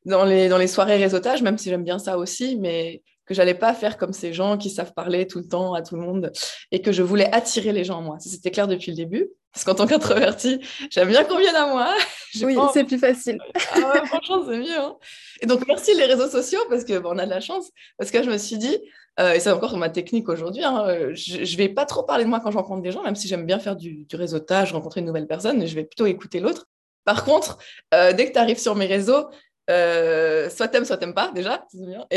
dans 0.04 0.24
les, 0.24 0.66
soirées 0.66 0.96
réseautage, 0.96 1.42
même 1.42 1.58
si 1.58 1.70
j'aime 1.70 1.84
bien 1.84 1.98
ça 1.98 2.16
aussi, 2.16 2.56
mais 2.56 3.02
que 3.26 3.34
j'allais 3.34 3.54
pas 3.54 3.74
faire 3.74 3.96
comme 3.96 4.12
ces 4.12 4.32
gens 4.32 4.58
qui 4.58 4.70
savent 4.70 4.92
parler 4.92 5.26
tout 5.26 5.38
le 5.38 5.48
temps 5.48 5.74
à 5.74 5.82
tout 5.82 5.96
le 5.96 6.02
monde 6.02 6.30
et 6.70 6.82
que 6.82 6.92
je 6.92 7.02
voulais 7.02 7.32
attirer 7.34 7.72
les 7.72 7.84
gens 7.84 7.98
à 7.98 8.02
moi. 8.02 8.18
C'était 8.20 8.50
clair 8.50 8.68
depuis 8.68 8.90
le 8.90 8.96
début. 8.96 9.28
Parce 9.54 9.64
qu'en 9.64 9.74
tant 9.74 9.86
qu'introverti, 9.86 10.60
j'aime 10.90 11.08
bien 11.08 11.22
qu'on 11.24 11.38
vienne 11.38 11.56
à 11.56 11.66
moi. 11.66 11.94
Oui, 12.42 12.56
c'est 12.72 12.82
plus 12.82 12.98
facile. 12.98 13.38
Ah 13.76 14.04
franchement, 14.06 14.44
c'est 14.44 14.58
mieux. 14.58 14.76
Hein. 14.76 14.96
Et 15.40 15.46
donc, 15.46 15.64
merci 15.68 15.94
les 15.94 16.04
réseaux 16.04 16.26
sociaux 16.26 16.58
parce 16.68 16.82
que 16.82 17.00
on 17.06 17.16
a 17.16 17.26
de 17.26 17.30
la 17.30 17.38
chance. 17.38 17.70
Parce 17.96 18.10
que 18.10 18.24
je 18.24 18.28
me 18.28 18.38
suis 18.38 18.58
dit, 18.58 18.76
euh, 19.20 19.34
et 19.34 19.38
c'est 19.38 19.52
encore 19.52 19.76
ma 19.76 19.88
technique 19.88 20.28
aujourd'hui, 20.28 20.64
hein, 20.64 21.12
je 21.14 21.38
ne 21.38 21.56
vais 21.56 21.68
pas 21.68 21.86
trop 21.86 22.02
parler 22.02 22.24
de 22.24 22.28
moi 22.28 22.40
quand 22.40 22.50
je 22.50 22.56
rencontre 22.56 22.82
des 22.82 22.90
gens, 22.90 23.04
même 23.04 23.14
si 23.14 23.28
j'aime 23.28 23.46
bien 23.46 23.60
faire 23.60 23.76
du, 23.76 24.04
réseautage, 24.12 24.72
rencontrer 24.72 24.98
une 24.98 25.06
nouvelle 25.06 25.28
personne, 25.28 25.64
je 25.64 25.74
vais 25.76 25.84
plutôt 25.84 26.06
écouter 26.06 26.40
l'autre. 26.40 26.66
Par 27.04 27.24
contre, 27.24 27.58
euh, 27.94 28.12
dès 28.12 28.26
que 28.26 28.32
tu 28.32 28.38
arrives 28.38 28.58
sur 28.58 28.74
mes 28.74 28.86
réseaux, 28.86 29.28
euh, 29.70 30.50
soit 30.50 30.69
t'aimes, 30.69 30.84
soit 30.84 30.99
t'aimes 30.99 31.14
pas 31.14 31.32
déjà. 31.34 31.66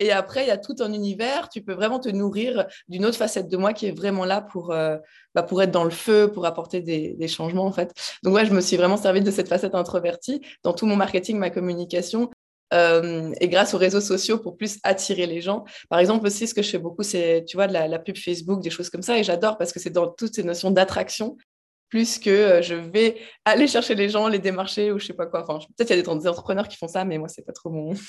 Et, 0.00 0.12
après, 0.12 0.44
il 0.44 0.48
y 0.48 0.50
a 0.50 0.58
tout 0.58 0.76
un 0.80 0.92
univers. 0.92 1.48
Tu 1.48 1.62
peux 1.62 1.72
vraiment 1.72 1.98
te 1.98 2.08
nourrir 2.08 2.66
d'une 2.88 3.06
autre 3.06 3.16
facette 3.16 3.48
de 3.48 3.56
moi 3.56 3.72
qui 3.72 3.86
est 3.86 3.96
vraiment 3.96 4.24
là 4.24 4.42
pour, 4.42 4.72
euh, 4.72 4.98
bah, 5.34 5.42
pour 5.42 5.62
être 5.62 5.70
dans 5.70 5.84
le 5.84 5.90
feu, 5.90 6.30
pour 6.30 6.46
apporter 6.46 6.80
des, 6.80 7.28
changements 7.28 7.64
en 7.64 7.72
fait. 7.72 7.92
Donc 8.22 8.34
ouais, 8.34 8.44
je 8.44 8.52
me 8.52 8.60
suis 8.60 8.76
vraiment 8.76 8.98
servi 8.98 9.22
de 9.22 9.30
cette 9.30 9.48
facette 9.48 9.74
introvertie 9.74 10.42
dans 10.62 10.74
tout 10.74 10.86
mon 10.86 10.96
marketing, 10.96 11.38
ma 11.38 11.50
communication. 11.50 12.30
Euh, 12.72 13.32
et 13.40 13.48
grâce 13.48 13.72
aux 13.74 13.78
réseaux 13.78 14.00
sociaux 14.00 14.38
pour 14.38 14.56
plus 14.56 14.78
attirer 14.82 15.26
les 15.26 15.40
gens. 15.40 15.64
Par 15.88 16.00
exemple 16.00 16.26
aussi, 16.26 16.48
ce 16.48 16.54
que 16.54 16.62
je 16.62 16.70
fais 16.70 16.78
beaucoup, 16.78 17.02
c'est, 17.02 17.44
tu 17.46 17.56
vois, 17.56 17.66
de 17.68 17.72
la, 17.72 17.86
la 17.88 17.98
pub 17.98 18.16
Facebook, 18.16 18.62
des 18.62 18.70
choses 18.70 18.90
comme 18.90 19.02
ça, 19.02 19.18
et 19.18 19.22
j'adore 19.22 19.58
parce 19.58 19.72
que 19.72 19.78
c'est 19.78 19.90
dans 19.90 20.08
toutes 20.08 20.34
ces 20.34 20.42
notions 20.42 20.70
d'attraction 20.70 21.36
plus 21.94 22.18
que 22.18 22.28
euh, 22.28 22.60
je 22.60 22.74
vais 22.74 23.18
aller 23.44 23.68
chercher 23.68 23.94
les 23.94 24.08
gens, 24.08 24.26
les 24.26 24.40
démarcher 24.40 24.90
ou 24.90 24.98
je 24.98 25.06
sais 25.06 25.12
pas 25.12 25.26
quoi. 25.26 25.44
Enfin, 25.44 25.64
peut-être 25.76 25.90
il 25.90 25.96
y 25.96 26.00
a 26.00 26.02
des, 26.02 26.28
entrepreneurs 26.28 26.66
qui 26.66 26.76
font 26.76 26.88
ça, 26.88 27.04
mais 27.04 27.18
moi, 27.18 27.28
c'est 27.28 27.46
pas 27.46 27.52
trop 27.52 27.70
mon. 27.70 27.94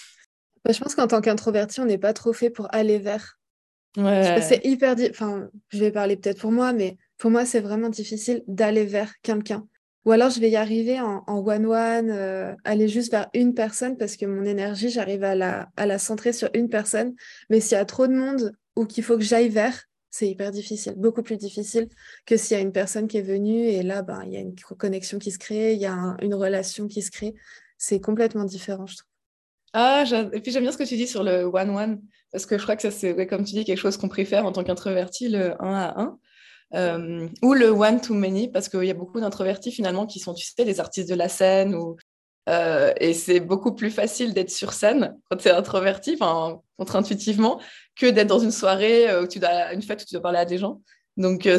Bah, 0.66 0.72
je 0.74 0.80
pense 0.80 0.96
qu'en 0.96 1.06
tant 1.06 1.22
qu'introverti, 1.22 1.80
on 1.80 1.86
n'est 1.86 2.00
pas 2.00 2.14
trop 2.14 2.34
fait 2.34 2.50
pour 2.50 2.74
aller 2.74 2.98
vers. 2.98 3.38
Ouais. 3.98 4.42
C'est 4.42 4.66
hyper. 4.66 4.96
Enfin, 5.12 5.48
je 5.70 5.78
vais 5.78 5.92
parler 5.92 6.18
peut-être 6.18 6.40
pour 6.40 6.52
moi, 6.52 6.74
mais 6.74 6.98
pour 7.20 7.30
moi, 7.30 7.46
c'est 7.46 7.60
vraiment 7.60 7.90
difficile 7.90 8.42
d'aller 8.48 8.86
vers 8.86 9.14
quelqu'un. 9.22 9.68
Ou 10.06 10.12
alors, 10.12 10.32
je 10.32 10.40
vais 10.40 10.50
y 10.50 10.56
arriver 10.56 11.00
en 11.00 11.24
one-one, 11.28 12.10
euh, 12.10 12.56
aller 12.64 12.88
juste 12.88 13.12
vers 13.12 13.28
une 13.36 13.54
personne 13.54 13.96
parce 13.96 14.18
que 14.18 14.26
mon 14.26 14.44
énergie, 14.44 14.90
j'arrive 14.90 15.24
à 15.24 15.36
la, 15.36 15.70
à 15.78 15.86
la 15.86 16.00
centrer 16.00 16.34
sur 16.34 16.50
une 16.56 16.70
personne. 16.70 17.14
Mais 17.52 17.60
s'il 17.60 17.78
y 17.78 17.80
a 17.80 17.86
trop 17.86 18.08
de 18.08 18.16
monde 18.16 18.52
ou 18.76 18.88
qu'il 18.88 19.04
faut 19.04 19.18
que 19.18 19.24
j'aille 19.24 19.50
vers, 19.50 19.84
c'est 20.16 20.30
hyper 20.30 20.52
difficile, 20.52 20.94
beaucoup 20.96 21.24
plus 21.24 21.36
difficile 21.36 21.90
que 22.26 22.38
s'il 22.38 22.56
y 22.56 22.60
a 22.60 22.64
une 22.64 22.72
personne 22.72 23.06
qui 23.10 23.18
est 23.18 23.22
venue 23.22 23.66
et 23.68 23.84
là, 23.84 24.02
ben, 24.02 24.24
il 24.26 24.32
y 24.32 24.38
a 24.38 24.40
une 24.40 24.56
connexion 24.56 25.20
qui 25.20 25.30
se 25.30 25.38
crée, 25.38 25.74
il 25.74 25.80
y 25.82 25.86
a 25.86 26.16
une 26.22 26.34
relation 26.34 26.88
qui 26.88 27.02
se 27.02 27.12
crée. 27.12 27.36
C'est 27.78 28.00
complètement 28.00 28.46
différent, 28.46 28.88
je 28.88 28.96
trouve. 28.96 29.10
Ah, 29.74 30.06
et 30.32 30.40
puis 30.40 30.54
j'aime 30.54 30.64
bien 30.64 30.72
ce 30.72 30.78
que 30.78 30.86
tu 30.86 30.96
dis 30.96 31.06
sur 31.06 31.22
le 31.22 31.44
one-one, 31.44 32.02
parce 32.32 32.46
que 32.46 32.58
je 32.58 32.64
crois 32.64 32.78
que 32.78 32.82
ça, 32.82 32.92
c'est, 32.92 33.28
comme 33.28 33.44
tu 33.44 33.56
dis, 33.56 33.66
quelque 33.66 33.78
chose 33.78 33.98
qu'on 33.98 34.08
préfère 34.08 34.46
en 34.46 34.54
tant 34.54 34.64
qu'introverti, 34.64 35.28
le 35.28 35.62
1 35.62 35.74
à 35.74 36.00
1. 36.00 36.20
Euh, 36.76 37.28
ou 37.42 37.54
le 37.54 37.70
one 37.70 38.00
to 38.00 38.14
many, 38.14 38.50
parce 38.50 38.70
qu'il 38.70 38.86
y 38.86 38.92
a 38.92 38.96
beaucoup 38.96 39.20
d'introvertis 39.20 39.72
finalement 39.72 40.06
qui 40.06 40.20
sont, 40.20 40.34
tu 40.34 40.46
sais, 40.46 40.64
des 40.64 40.80
artistes 40.80 41.10
de 41.10 41.16
la 41.16 41.28
scène 41.28 41.76
ou 41.76 41.98
euh, 42.50 42.94
et 43.00 43.14
c'est 43.14 43.40
beaucoup 43.40 43.74
plus 43.74 43.90
facile 43.90 44.34
d'être 44.34 44.52
sur 44.52 44.74
scène 44.74 45.18
quand 45.30 45.38
tu 45.38 45.48
es 45.48 45.52
introverti, 45.52 46.18
contre-intuitivement, 46.78 47.60
que 47.96 48.08
d'être 48.08 48.28
dans 48.28 48.40
une 48.40 48.52
soirée, 48.52 49.10
euh, 49.10 49.24
où 49.24 49.28
tu 49.28 49.40
dois, 49.40 49.74
une 49.74 49.82
fête 49.82 50.02
où 50.02 50.06
tu 50.06 50.14
dois 50.14 50.22
parler 50.22 50.40
à 50.40 50.46
des 50.46 50.58
gens. 50.58 50.82
Donc, 51.18 51.48
euh, 51.48 51.58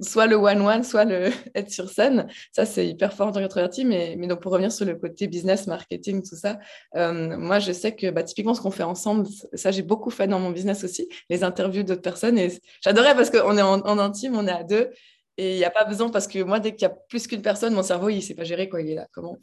soit 0.00 0.26
le 0.26 0.34
one-one, 0.34 0.82
soit 0.82 1.04
le 1.04 1.30
être 1.54 1.70
sur 1.70 1.88
scène. 1.88 2.26
Ça, 2.50 2.66
c'est 2.66 2.88
hyper 2.88 3.12
fort 3.12 3.28
en 3.28 3.32
tant 3.32 3.40
qu'introverti. 3.40 3.84
Mais, 3.84 4.16
donc, 4.16 4.40
pour 4.40 4.50
revenir 4.50 4.72
sur 4.72 4.84
le 4.84 4.96
côté 4.96 5.28
business, 5.28 5.68
marketing, 5.68 6.22
tout 6.28 6.34
ça, 6.34 6.58
moi, 6.94 7.60
je 7.60 7.70
sais 7.70 7.94
que 7.94 8.10
bah, 8.10 8.24
typiquement, 8.24 8.54
ce 8.54 8.60
qu'on 8.60 8.72
fait 8.72 8.82
ensemble, 8.82 9.26
ça, 9.54 9.70
j'ai 9.70 9.82
beaucoup 9.82 10.10
fait 10.10 10.26
dans 10.26 10.40
mon 10.40 10.50
business 10.50 10.82
aussi, 10.82 11.08
les 11.30 11.44
interviews 11.44 11.84
d'autres 11.84 12.02
personnes. 12.02 12.36
Et 12.36 12.50
j'adorais 12.82 13.14
parce 13.14 13.30
qu'on 13.30 13.56
est 13.56 13.62
en, 13.62 13.98
intime, 13.98 14.36
on 14.36 14.48
est 14.48 14.52
à 14.52 14.64
deux. 14.64 14.90
Et 15.38 15.52
il 15.52 15.58
n'y 15.58 15.64
a 15.64 15.70
pas 15.70 15.84
besoin 15.84 16.08
parce 16.08 16.26
que 16.26 16.42
moi, 16.42 16.60
dès 16.60 16.72
qu'il 16.72 16.82
y 16.82 16.90
a 16.90 16.94
plus 17.08 17.26
qu'une 17.26 17.42
personne, 17.42 17.74
mon 17.74 17.82
cerveau, 17.82 18.08
il 18.08 18.16
ne 18.16 18.20
sait 18.22 18.34
pas 18.34 18.44
gérer 18.44 18.70
quoi, 18.70 18.80
il 18.80 18.90
est 18.90 18.94
là. 18.94 19.06
Comment 19.12 19.36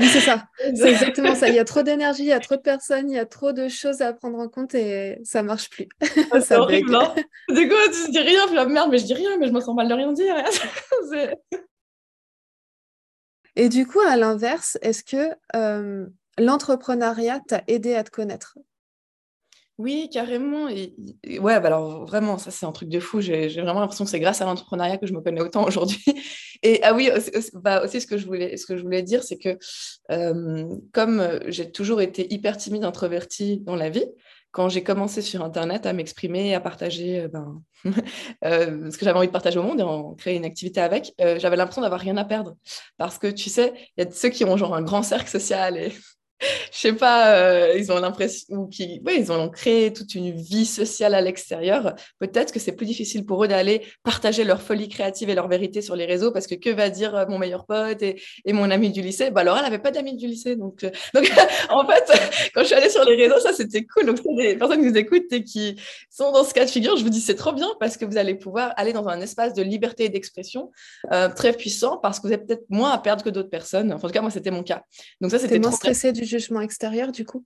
Oui, 0.00 0.08
c'est 0.08 0.20
ça. 0.20 0.44
C'est 0.74 0.90
exactement 0.90 1.36
ça. 1.36 1.48
Il 1.48 1.54
y 1.54 1.60
a 1.60 1.64
trop 1.64 1.82
d'énergie, 1.82 2.24
il 2.24 2.28
y 2.28 2.32
a 2.32 2.40
trop 2.40 2.56
de 2.56 2.60
personnes, 2.60 3.08
il 3.08 3.14
y 3.14 3.20
a 3.20 3.26
trop 3.26 3.52
de 3.52 3.68
choses 3.68 4.00
à 4.00 4.12
prendre 4.12 4.38
en 4.38 4.48
compte 4.48 4.74
et 4.74 5.20
ça 5.22 5.42
ne 5.42 5.46
marche 5.46 5.70
plus. 5.70 5.88
Ah, 6.32 6.40
c'est 6.40 6.56
horrible, 6.56 6.92
hein 6.92 7.14
Du 7.48 7.68
coup, 7.68 7.74
tu 7.92 8.10
dis 8.10 8.18
rien, 8.18 8.46
puis 8.46 8.56
la 8.56 8.66
merde, 8.66 8.90
mais 8.90 8.98
je 8.98 9.04
dis 9.04 9.14
rien, 9.14 9.36
mais 9.38 9.46
je 9.46 9.52
me 9.52 9.60
sens 9.60 9.76
mal 9.76 9.86
de 9.86 9.94
rien 9.94 10.12
dire. 10.12 10.34
et 13.54 13.68
du 13.68 13.86
coup, 13.86 14.00
à 14.00 14.16
l'inverse, 14.16 14.76
est-ce 14.82 15.04
que 15.04 15.30
euh, 15.54 16.06
l'entrepreneuriat 16.36 17.40
t'a 17.46 17.62
aidé 17.68 17.94
à 17.94 18.02
te 18.02 18.10
connaître? 18.10 18.58
Oui, 19.78 20.10
carrément. 20.12 20.66
Ouais, 20.66 20.90
bah 21.38 21.66
alors 21.66 22.04
vraiment, 22.04 22.36
ça 22.36 22.50
c'est 22.50 22.66
un 22.66 22.72
truc 22.72 22.88
de 22.88 22.98
fou. 22.98 23.20
J'ai 23.20 23.46
vraiment 23.60 23.78
l'impression 23.78 24.04
que 24.04 24.10
c'est 24.10 24.18
grâce 24.18 24.42
à 24.42 24.44
l'entrepreneuriat 24.44 24.98
que 24.98 25.06
je 25.06 25.12
me 25.12 25.20
connais 25.20 25.40
autant 25.40 25.64
aujourd'hui. 25.66 26.02
Et 26.64 26.80
ah 26.82 26.92
oui, 26.94 27.08
aussi, 27.16 27.30
bah, 27.54 27.84
aussi, 27.84 28.00
ce 28.00 28.06
que 28.08 28.18
je 28.18 28.26
voulais, 28.26 28.56
ce 28.56 28.66
que 28.66 28.76
je 28.76 28.82
voulais 28.82 29.02
dire, 29.04 29.22
c'est 29.22 29.38
que 29.38 29.56
euh, 30.10 30.66
comme 30.92 31.22
j'ai 31.46 31.70
toujours 31.70 32.00
été 32.00 32.32
hyper 32.34 32.56
timide, 32.56 32.82
introvertie 32.82 33.60
dans 33.60 33.76
la 33.76 33.88
vie, 33.88 34.04
quand 34.50 34.68
j'ai 34.68 34.82
commencé 34.82 35.22
sur 35.22 35.44
Internet 35.44 35.86
à 35.86 35.92
m'exprimer, 35.92 36.56
à 36.56 36.60
partager 36.60 37.20
euh, 37.20 37.28
ben, 37.28 37.62
euh, 38.44 38.90
ce 38.90 38.98
que 38.98 39.04
j'avais 39.04 39.18
envie 39.18 39.28
de 39.28 39.32
partager 39.32 39.60
au 39.60 39.62
monde 39.62 39.78
et 39.78 39.84
en 39.84 40.14
créer 40.14 40.34
une 40.36 40.44
activité 40.44 40.80
avec, 40.80 41.12
j'avais 41.18 41.54
l'impression 41.56 41.82
d'avoir 41.82 42.00
rien 42.00 42.16
à 42.16 42.24
perdre. 42.24 42.56
Parce 42.96 43.18
que 43.18 43.28
tu 43.28 43.48
sais, 43.48 43.74
il 43.96 44.04
y 44.04 44.06
a 44.08 44.10
ceux 44.10 44.30
qui 44.30 44.44
ont 44.44 44.56
genre 44.56 44.74
un 44.74 44.82
grand 44.82 45.04
cercle 45.04 45.30
social 45.30 45.76
et 45.76 45.92
je 46.40 46.78
sais 46.78 46.92
pas, 46.92 47.34
euh, 47.36 47.74
ils 47.76 47.90
ont 47.90 47.98
l'impression, 47.98 48.56
ou 48.56 48.66
qui, 48.68 49.00
ouais, 49.04 49.18
ils 49.18 49.32
ont 49.32 49.48
créé 49.48 49.92
toute 49.92 50.14
une 50.14 50.30
vie 50.30 50.66
sociale 50.66 51.14
à 51.14 51.20
l'extérieur. 51.20 51.94
Peut-être 52.20 52.52
que 52.52 52.60
c'est 52.60 52.72
plus 52.72 52.86
difficile 52.86 53.26
pour 53.26 53.42
eux 53.42 53.48
d'aller 53.48 53.82
partager 54.04 54.44
leur 54.44 54.62
folie 54.62 54.88
créative 54.88 55.30
et 55.30 55.34
leur 55.34 55.48
vérité 55.48 55.82
sur 55.82 55.96
les 55.96 56.06
réseaux 56.06 56.30
parce 56.30 56.46
que 56.46 56.54
que 56.54 56.70
va 56.70 56.90
dire 56.90 57.14
euh, 57.16 57.26
mon 57.28 57.38
meilleur 57.38 57.66
pote 57.66 58.02
et, 58.02 58.20
et 58.44 58.52
mon 58.52 58.70
ami 58.70 58.90
du 58.90 59.02
lycée? 59.02 59.30
Bah 59.30 59.40
alors 59.40 59.56
elle 59.56 59.64
n'avait 59.64 59.80
pas 59.80 59.90
d'amis 59.90 60.16
du 60.16 60.26
lycée 60.26 60.54
donc 60.54 60.84
euh, 60.84 60.90
donc 61.14 61.30
en 61.70 61.86
fait 61.86 62.50
quand 62.54 62.60
je 62.60 62.66
suis 62.66 62.74
allée 62.74 62.90
sur 62.90 63.04
les 63.04 63.16
réseaux 63.16 63.40
ça 63.40 63.52
c'était 63.52 63.84
cool. 63.84 64.06
Donc 64.06 64.18
les 64.36 64.56
personnes 64.56 64.80
qui 64.80 64.86
nous 64.86 64.96
écoutent 64.96 65.32
et 65.32 65.42
qui 65.42 65.76
sont 66.10 66.30
dans 66.30 66.44
ce 66.44 66.54
cas 66.54 66.64
de 66.64 66.70
figure 66.70 66.96
je 66.96 67.02
vous 67.02 67.10
dis 67.10 67.20
c'est 67.20 67.34
trop 67.34 67.52
bien 67.52 67.68
parce 67.80 67.96
que 67.96 68.04
vous 68.04 68.16
allez 68.16 68.36
pouvoir 68.36 68.72
aller 68.76 68.92
dans 68.92 69.08
un 69.08 69.20
espace 69.20 69.54
de 69.54 69.62
liberté 69.62 70.04
et 70.04 70.08
d'expression 70.08 70.70
très 71.34 71.52
puissant 71.52 71.98
parce 71.98 72.20
que 72.20 72.26
vous 72.26 72.32
avez 72.32 72.44
peut-être 72.44 72.64
moins 72.68 72.92
à 72.92 72.98
perdre 72.98 73.24
que 73.24 73.30
d'autres 73.30 73.50
personnes. 73.50 73.92
En 73.92 73.98
tout 73.98 74.08
cas 74.08 74.20
moi 74.20 74.30
c'était 74.30 74.50
mon 74.50 74.62
cas. 74.62 74.82
Donc 75.20 75.30
ça 75.30 75.38
c'était 75.38 75.58
trop 75.60 75.72
stressé 75.72 76.12
du 76.12 76.27
jugement 76.28 76.60
extérieur, 76.60 77.12
du 77.12 77.24
coup? 77.24 77.44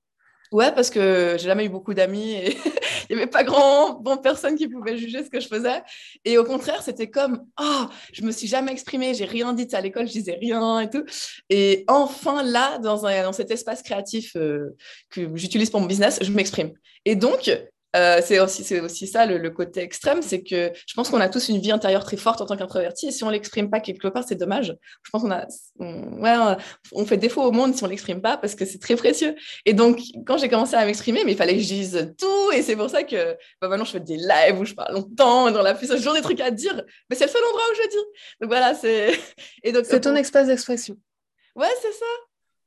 Ouais, 0.52 0.70
parce 0.70 0.90
que 0.90 1.36
j'ai 1.38 1.46
jamais 1.46 1.64
eu 1.64 1.70
beaucoup 1.70 1.94
d'amis 1.94 2.32
et 2.32 2.50
il 3.10 3.16
n'y 3.16 3.22
avait 3.22 3.30
pas 3.30 3.42
grand 3.42 3.94
bon 3.94 4.18
personne 4.18 4.54
qui 4.54 4.68
pouvait 4.68 4.98
juger 4.98 5.24
ce 5.24 5.30
que 5.30 5.40
je 5.40 5.48
faisais. 5.48 5.82
Et 6.26 6.36
au 6.36 6.44
contraire, 6.44 6.82
c'était 6.82 7.08
comme 7.08 7.46
oh, 7.58 7.86
je 8.12 8.22
me 8.22 8.30
suis 8.30 8.46
jamais 8.46 8.70
exprimée, 8.70 9.14
j'ai 9.14 9.24
rien 9.24 9.54
dit 9.54 9.66
à 9.72 9.80
l'école, 9.80 10.06
je 10.06 10.12
disais 10.12 10.36
rien 10.38 10.80
et 10.80 10.90
tout. 10.90 11.04
Et 11.48 11.84
enfin 11.88 12.42
là, 12.42 12.78
dans, 12.78 13.06
un, 13.06 13.22
dans 13.22 13.32
cet 13.32 13.50
espace 13.50 13.82
créatif 13.82 14.36
euh, 14.36 14.76
que 15.08 15.34
j'utilise 15.36 15.70
pour 15.70 15.80
mon 15.80 15.86
business, 15.86 16.18
je 16.20 16.30
m'exprime. 16.30 16.72
Et 17.06 17.16
donc, 17.16 17.50
euh, 17.94 18.20
c'est 18.24 18.40
aussi, 18.40 18.80
aussi 18.80 19.06
ça 19.06 19.26
le, 19.26 19.50
côté 19.50 19.80
extrême, 19.80 20.22
c'est 20.22 20.42
que 20.42 20.72
je 20.86 20.94
pense 20.94 21.10
qu'on 21.10 21.20
a 21.20 21.28
tous 21.28 21.48
une 21.48 21.58
vie 21.58 21.72
intérieure 21.72 22.04
très 22.04 22.16
forte 22.16 22.40
en 22.40 22.46
tant 22.46 22.56
qu'introverti 22.56 23.08
et 23.08 23.10
si 23.10 23.22
on 23.22 23.30
l'exprime 23.30 23.70
pas 23.70 23.80
quelque 23.80 24.08
part, 24.08 24.24
c'est 24.26 24.34
dommage. 24.34 24.76
Je 25.02 25.10
pense 25.10 25.22
qu'on 25.22 25.30
a, 25.30 25.46
ouais, 25.78 26.56
on 26.92 27.04
fait 27.04 27.18
défaut 27.18 27.42
au 27.42 27.52
monde 27.52 27.74
si 27.74 27.84
on 27.84 27.86
l'exprime 27.86 28.22
pas 28.22 28.36
parce 28.38 28.54
que 28.54 28.64
c'est 28.64 28.78
très 28.78 28.96
précieux. 28.96 29.34
Et 29.66 29.74
donc, 29.74 30.00
quand 30.26 30.38
j'ai 30.38 30.48
commencé 30.48 30.74
à 30.74 30.84
m'exprimer, 30.86 31.24
mais 31.24 31.32
il 31.32 31.36
fallait 31.36 31.54
que 31.54 31.62
je 31.62 31.68
dise 31.68 32.14
tout 32.18 32.52
et 32.52 32.62
c'est 32.62 32.76
pour 32.76 32.88
ça 32.88 33.02
que 33.02 33.36
bah, 33.60 33.68
maintenant 33.68 33.84
je 33.84 33.92
fais 33.92 34.00
des 34.00 34.16
lives 34.16 34.58
où 34.58 34.64
je 34.64 34.74
parle 34.74 34.94
longtemps 34.94 35.50
dans 35.50 35.62
la 35.62 35.74
j'ai 35.82 35.88
toujours 35.96 36.14
des 36.14 36.22
trucs 36.22 36.40
à 36.40 36.50
dire, 36.50 36.82
mais 37.10 37.16
c'est 37.16 37.26
le 37.26 37.30
seul 37.30 37.42
endroit 37.44 37.62
où 37.70 37.74
je 37.74 37.88
dis. 37.88 38.04
Donc 38.40 38.48
voilà, 38.48 38.74
c'est. 38.74 39.18
Et 39.62 39.72
donc 39.72 39.84
c'est 39.84 40.00
ton 40.00 40.14
espace 40.16 40.46
d'expression. 40.46 40.96
Ouais, 41.54 41.68
c'est 41.80 41.92
ça. 41.92 42.06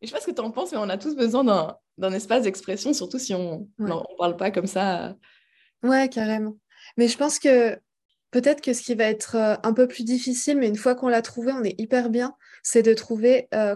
Et 0.02 0.08
je 0.08 0.12
sais 0.12 0.16
pas 0.16 0.22
ce 0.22 0.28
que 0.28 0.32
tu 0.32 0.42
en 0.42 0.52
penses, 0.52 0.72
mais 0.72 0.78
on 0.78 0.90
a 0.90 0.98
tous 0.98 1.16
besoin 1.16 1.44
d'un 1.44 1.78
espace 2.14 2.44
d'expression, 2.44 2.94
surtout 2.94 3.20
si 3.20 3.34
on 3.34 3.68
ne 3.80 4.18
parle 4.18 4.38
pas 4.38 4.52
comme 4.52 4.68
ça. 4.68 5.16
Ouais, 5.84 6.10
carrément. 6.10 6.58
Mais 6.98 7.08
je 7.08 7.18
pense 7.18 7.40
que 7.40 7.78
peut-être 8.32 8.62
que 8.62 8.74
ce 8.74 8.82
qui 8.82 8.96
va 8.96 9.06
être 9.06 9.36
euh, 9.36 9.56
un 9.64 9.74
peu 9.74 9.88
plus 9.88 10.04
difficile, 10.04 10.58
mais 10.58 10.68
une 10.68 10.76
fois 10.76 10.96
qu'on 10.96 11.08
l'a 11.08 11.22
trouvé, 11.22 11.52
on 11.52 11.64
est 11.64 11.80
hyper 11.80 12.10
bien, 12.10 12.36
c'est 12.64 12.84
de 12.84 12.94
trouver 12.94 13.48
euh, 13.54 13.76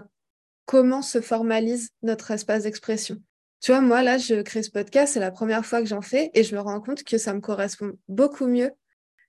comment 0.66 1.02
se 1.02 1.20
formalise 1.20 1.90
notre 2.02 2.30
espace 2.30 2.64
d'expression. 2.64 3.16
Tu 3.60 3.72
vois, 3.72 3.80
moi, 3.80 4.02
là, 4.02 4.18
je 4.18 4.42
crée 4.42 4.62
ce 4.62 4.70
podcast, 4.70 5.14
c'est 5.14 5.20
la 5.20 5.30
première 5.30 5.66
fois 5.66 5.80
que 5.80 5.86
j'en 5.86 6.00
fais 6.00 6.30
et 6.34 6.44
je 6.44 6.54
me 6.54 6.60
rends 6.60 6.80
compte 6.80 7.04
que 7.04 7.18
ça 7.18 7.34
me 7.34 7.40
correspond 7.40 7.92
beaucoup 8.08 8.46
mieux 8.46 8.70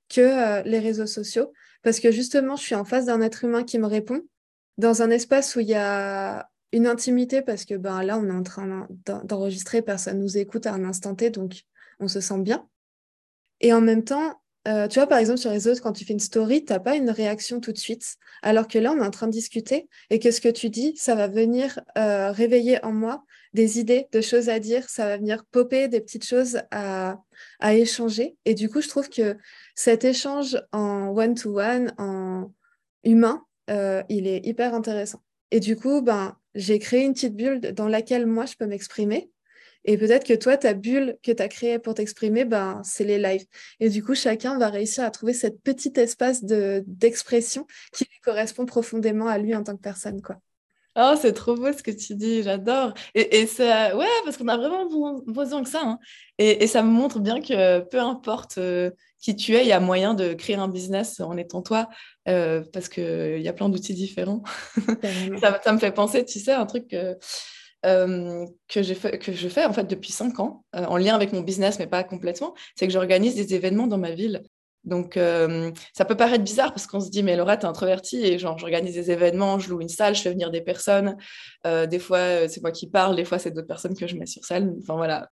que 0.09 0.21
euh, 0.21 0.61
les 0.63 0.79
réseaux 0.79 1.07
sociaux 1.07 1.51
parce 1.83 1.99
que 1.99 2.11
justement, 2.11 2.55
je 2.55 2.63
suis 2.63 2.75
en 2.75 2.85
face 2.85 3.05
d'un 3.05 3.21
être 3.21 3.43
humain 3.43 3.63
qui 3.63 3.79
me 3.79 3.87
répond 3.87 4.21
dans 4.77 5.01
un 5.01 5.09
espace 5.09 5.55
où 5.55 5.59
il 5.59 5.67
y 5.67 5.75
a 5.75 6.49
une 6.71 6.87
intimité 6.87 7.41
parce 7.41 7.65
que 7.65 7.75
ben, 7.75 8.03
là, 8.03 8.17
on 8.17 8.27
est 8.27 8.31
en 8.31 8.43
train 8.43 8.87
d'enregistrer, 9.23 9.81
personne 9.81 10.19
nous 10.19 10.37
écoute 10.37 10.65
à 10.65 10.73
un 10.73 10.83
instant 10.83 11.15
T, 11.15 11.29
donc 11.29 11.63
on 11.99 12.07
se 12.07 12.19
sent 12.19 12.39
bien. 12.39 12.67
Et 13.59 13.73
en 13.73 13.81
même 13.81 14.03
temps, 14.03 14.41
euh, 14.67 14.87
tu 14.87 14.99
vois, 14.99 15.07
par 15.07 15.17
exemple, 15.17 15.39
sur 15.39 15.51
les 15.51 15.67
autres, 15.67 15.81
quand 15.81 15.93
tu 15.93 16.05
fais 16.05 16.13
une 16.13 16.19
story, 16.19 16.63
tu 16.63 16.71
n'as 16.71 16.79
pas 16.79 16.95
une 16.95 17.09
réaction 17.09 17.59
tout 17.59 17.71
de 17.71 17.77
suite. 17.77 18.17
Alors 18.43 18.67
que 18.67 18.77
là, 18.77 18.91
on 18.91 18.97
est 19.01 19.05
en 19.05 19.11
train 19.11 19.27
de 19.27 19.31
discuter 19.31 19.89
et 20.09 20.19
que 20.19 20.29
ce 20.31 20.39
que 20.39 20.49
tu 20.49 20.69
dis, 20.69 20.93
ça 20.97 21.15
va 21.15 21.27
venir 21.27 21.79
euh, 21.97 22.31
réveiller 22.31 22.83
en 22.85 22.91
moi 22.91 23.23
des 23.53 23.79
idées, 23.79 24.07
de 24.11 24.21
choses 24.21 24.49
à 24.49 24.59
dire, 24.59 24.87
ça 24.87 25.05
va 25.05 25.17
venir 25.17 25.43
popper 25.45 25.87
des 25.87 25.99
petites 25.99 26.25
choses 26.25 26.61
à, 26.71 27.17
échanger. 27.63 28.37
Et 28.45 28.53
du 28.53 28.69
coup, 28.69 28.81
je 28.81 28.87
trouve 28.87 29.09
que 29.09 29.37
cet 29.75 30.05
échange 30.05 30.61
en 30.71 31.09
one-to-one, 31.09 31.93
en 31.97 32.51
humain, 33.03 33.43
euh, 33.69 34.03
il 34.09 34.27
est 34.27 34.45
hyper 34.45 34.73
intéressant. 34.73 35.21
Et 35.51 35.59
du 35.59 35.75
coup, 35.75 36.01
ben, 36.01 36.35
j'ai 36.55 36.79
créé 36.79 37.03
une 37.03 37.13
petite 37.13 37.35
bulle 37.35 37.59
dans 37.59 37.87
laquelle 37.87 38.25
moi, 38.25 38.45
je 38.45 38.55
peux 38.55 38.65
m'exprimer. 38.65 39.31
Et 39.83 39.97
peut-être 39.97 40.25
que 40.25 40.33
toi, 40.33 40.57
ta 40.57 40.73
bulle 40.73 41.17
que 41.23 41.31
tu 41.31 41.41
as 41.41 41.47
créée 41.47 41.79
pour 41.79 41.95
t'exprimer, 41.95 42.45
ben, 42.45 42.81
c'est 42.83 43.03
les 43.03 43.17
lives. 43.17 43.45
Et 43.79 43.89
du 43.89 44.03
coup, 44.03 44.13
chacun 44.13 44.57
va 44.57 44.69
réussir 44.69 45.03
à 45.03 45.11
trouver 45.11 45.33
cette 45.33 45.61
petite 45.61 45.97
espace 45.97 46.43
d'expression 46.43 47.65
qui 47.91 48.05
correspond 48.23 48.65
profondément 48.65 49.27
à 49.27 49.37
lui 49.37 49.55
en 49.55 49.63
tant 49.63 49.75
que 49.75 49.81
personne. 49.81 50.21
Quoi. 50.21 50.37
Oh, 50.97 51.13
c'est 51.19 51.33
trop 51.33 51.55
beau 51.55 51.71
ce 51.71 51.81
que 51.81 51.91
tu 51.91 52.15
dis, 52.15 52.43
j'adore. 52.43 52.93
Et, 53.15 53.39
et 53.39 53.47
ça, 53.47 53.95
ouais, 53.95 54.05
parce 54.25 54.37
qu'on 54.37 54.49
a 54.49 54.57
vraiment 54.57 54.85
besoin 55.25 55.63
que 55.63 55.69
ça. 55.69 55.81
Hein. 55.83 55.99
Et, 56.37 56.63
et, 56.63 56.67
ça 56.67 56.83
me 56.83 56.89
montre 56.89 57.19
bien 57.19 57.41
que 57.41 57.79
peu 57.79 57.99
importe 57.99 58.57
euh, 58.57 58.91
qui 59.21 59.35
tu 59.35 59.55
es, 59.55 59.61
il 59.61 59.67
y 59.67 59.71
a 59.71 59.79
moyen 59.79 60.13
de 60.13 60.33
créer 60.33 60.55
un 60.55 60.67
business 60.67 61.19
en 61.19 61.37
étant 61.37 61.61
toi, 61.61 61.87
euh, 62.27 62.63
parce 62.73 62.89
qu'il 62.89 63.41
y 63.41 63.47
a 63.47 63.53
plein 63.53 63.69
d'outils 63.69 63.93
différents. 63.93 64.43
ça, 65.41 65.59
ça, 65.63 65.73
me 65.73 65.79
fait 65.79 65.91
penser, 65.91 66.25
tu 66.25 66.39
sais, 66.39 66.53
un 66.53 66.65
truc 66.65 66.87
que, 66.87 67.17
euh, 67.85 68.45
que, 68.67 68.83
fait, 68.83 69.19
que 69.19 69.31
je 69.31 69.47
fais 69.47 69.65
en 69.65 69.73
fait 69.73 69.85
depuis 69.85 70.11
cinq 70.11 70.39
ans, 70.39 70.65
en 70.73 70.97
lien 70.97 71.15
avec 71.15 71.33
mon 71.33 71.41
business, 71.41 71.79
mais 71.79 71.87
pas 71.87 72.03
complètement, 72.03 72.53
c'est 72.75 72.87
que 72.87 72.93
j'organise 72.93 73.35
des 73.35 73.53
événements 73.53 73.87
dans 73.87 73.97
ma 73.97 74.11
ville. 74.11 74.43
Donc, 74.83 75.15
euh, 75.15 75.71
ça 75.93 76.05
peut 76.05 76.15
paraître 76.15 76.43
bizarre 76.43 76.71
parce 76.73 76.87
qu'on 76.87 76.99
se 76.99 77.09
dit, 77.09 77.21
mais 77.21 77.35
Laura, 77.35 77.57
t'es 77.57 77.65
introvertie 77.65 78.25
et 78.25 78.39
genre, 78.39 78.57
j'organise 78.57 78.95
des 78.95 79.11
événements, 79.11 79.59
je 79.59 79.69
loue 79.69 79.81
une 79.81 79.89
salle, 79.89 80.15
je 80.15 80.21
fais 80.21 80.31
venir 80.31 80.49
des 80.49 80.61
personnes. 80.61 81.17
Euh, 81.67 81.85
des 81.85 81.99
fois, 81.99 82.17
euh, 82.17 82.47
c'est 82.47 82.61
moi 82.61 82.71
qui 82.71 82.89
parle, 82.89 83.15
des 83.15 83.25
fois, 83.25 83.37
c'est 83.37 83.51
d'autres 83.51 83.67
personnes 83.67 83.95
que 83.95 84.07
je 84.07 84.15
mets 84.15 84.25
sur 84.25 84.43
salle. 84.43 84.73
Enfin, 84.81 84.95
voilà. 84.95 85.29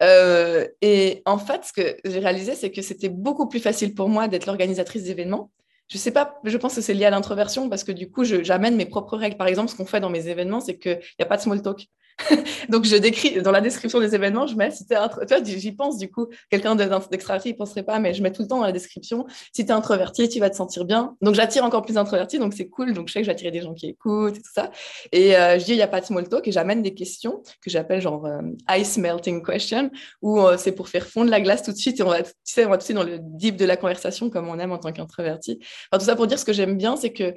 Et 0.00 1.22
en 1.26 1.38
fait, 1.38 1.64
ce 1.64 1.72
que 1.72 1.96
j'ai 2.04 2.18
réalisé, 2.18 2.54
c'est 2.54 2.70
que 2.70 2.82
c'était 2.82 3.08
beaucoup 3.08 3.48
plus 3.48 3.60
facile 3.60 3.94
pour 3.94 4.08
moi 4.08 4.28
d'être 4.28 4.46
l'organisatrice 4.46 5.04
d'événements. 5.04 5.50
Je 5.88 5.96
sais 5.96 6.10
pas, 6.10 6.38
je 6.44 6.56
pense 6.58 6.74
que 6.74 6.82
c'est 6.82 6.92
lié 6.92 7.06
à 7.06 7.10
l'introversion 7.10 7.68
parce 7.70 7.82
que 7.82 7.92
du 7.92 8.10
coup, 8.10 8.24
j'amène 8.24 8.76
mes 8.76 8.86
propres 8.86 9.16
règles. 9.16 9.36
Par 9.36 9.46
exemple, 9.46 9.70
ce 9.70 9.76
qu'on 9.76 9.86
fait 9.86 10.00
dans 10.00 10.10
mes 10.10 10.28
événements, 10.28 10.60
c'est 10.60 10.78
qu'il 10.78 11.00
n'y 11.18 11.22
a 11.22 11.26
pas 11.26 11.38
de 11.38 11.42
small 11.42 11.62
talk. 11.62 11.88
Donc, 12.68 12.84
je 12.84 12.96
décris 12.96 13.40
dans 13.42 13.50
la 13.50 13.60
description 13.60 14.00
des 14.00 14.14
événements, 14.14 14.46
je 14.46 14.56
mets 14.56 14.70
si 14.70 14.86
tu 14.86 14.94
es 14.94 14.96
tu 14.98 15.34
vois, 15.34 15.44
j'y 15.44 15.72
pense 15.72 15.98
du 15.98 16.10
coup, 16.10 16.26
quelqu'un 16.50 16.74
d'extraverti, 16.74 17.50
il 17.50 17.56
penserait 17.56 17.82
pas, 17.82 17.98
mais 17.98 18.14
je 18.14 18.22
mets 18.22 18.32
tout 18.32 18.42
le 18.42 18.48
temps 18.48 18.58
dans 18.58 18.64
la 18.64 18.72
description. 18.72 19.26
Si 19.52 19.64
tu 19.64 19.70
es 19.70 19.74
introverti, 19.74 20.28
tu 20.28 20.40
vas 20.40 20.50
te 20.50 20.56
sentir 20.56 20.84
bien. 20.84 21.16
Donc, 21.20 21.34
j'attire 21.34 21.64
encore 21.64 21.82
plus 21.82 21.94
d'introvertis, 21.94 22.38
donc 22.38 22.54
c'est 22.54 22.68
cool. 22.68 22.92
Donc, 22.92 23.08
je 23.08 23.14
sais 23.14 23.20
que 23.20 23.24
je 23.24 23.28
vais 23.28 23.34
attirer 23.34 23.50
des 23.50 23.60
gens 23.60 23.74
qui 23.74 23.86
écoutent 23.86 24.36
et 24.36 24.42
tout 24.42 24.50
ça. 24.52 24.70
Et 25.12 25.36
euh, 25.36 25.58
je 25.58 25.64
dis, 25.64 25.72
il 25.72 25.76
n'y 25.76 25.82
a 25.82 25.88
pas 25.88 26.00
de 26.00 26.06
small 26.06 26.28
talk 26.28 26.46
et 26.48 26.52
j'amène 26.52 26.82
des 26.82 26.94
questions 26.94 27.42
que 27.62 27.70
j'appelle 27.70 28.00
genre 28.00 28.26
euh, 28.26 28.40
ice 28.76 28.98
melting 28.98 29.44
question, 29.44 29.90
où 30.22 30.40
euh, 30.40 30.56
c'est 30.56 30.72
pour 30.72 30.88
faire 30.88 31.06
fondre 31.06 31.30
la 31.30 31.40
glace 31.40 31.62
tout 31.62 31.72
de 31.72 31.76
suite 31.76 32.00
et 32.00 32.02
on 32.02 32.08
va, 32.08 32.22
tu 32.22 32.32
sais, 32.44 32.64
on 32.64 32.70
va 32.70 32.76
tout 32.76 32.80
de 32.80 32.84
suite 32.84 32.96
dans 32.96 33.04
le 33.04 33.18
deep 33.20 33.56
de 33.56 33.64
la 33.64 33.76
conversation 33.76 34.30
comme 34.30 34.48
on 34.48 34.58
aime 34.58 34.72
en 34.72 34.78
tant 34.78 34.92
qu'introverti. 34.92 35.60
Tout 35.92 36.00
ça 36.00 36.16
pour 36.16 36.26
dire 36.26 36.38
ce 36.38 36.44
que 36.44 36.52
j'aime 36.52 36.76
bien, 36.76 36.96
c'est 36.96 37.12
que 37.12 37.34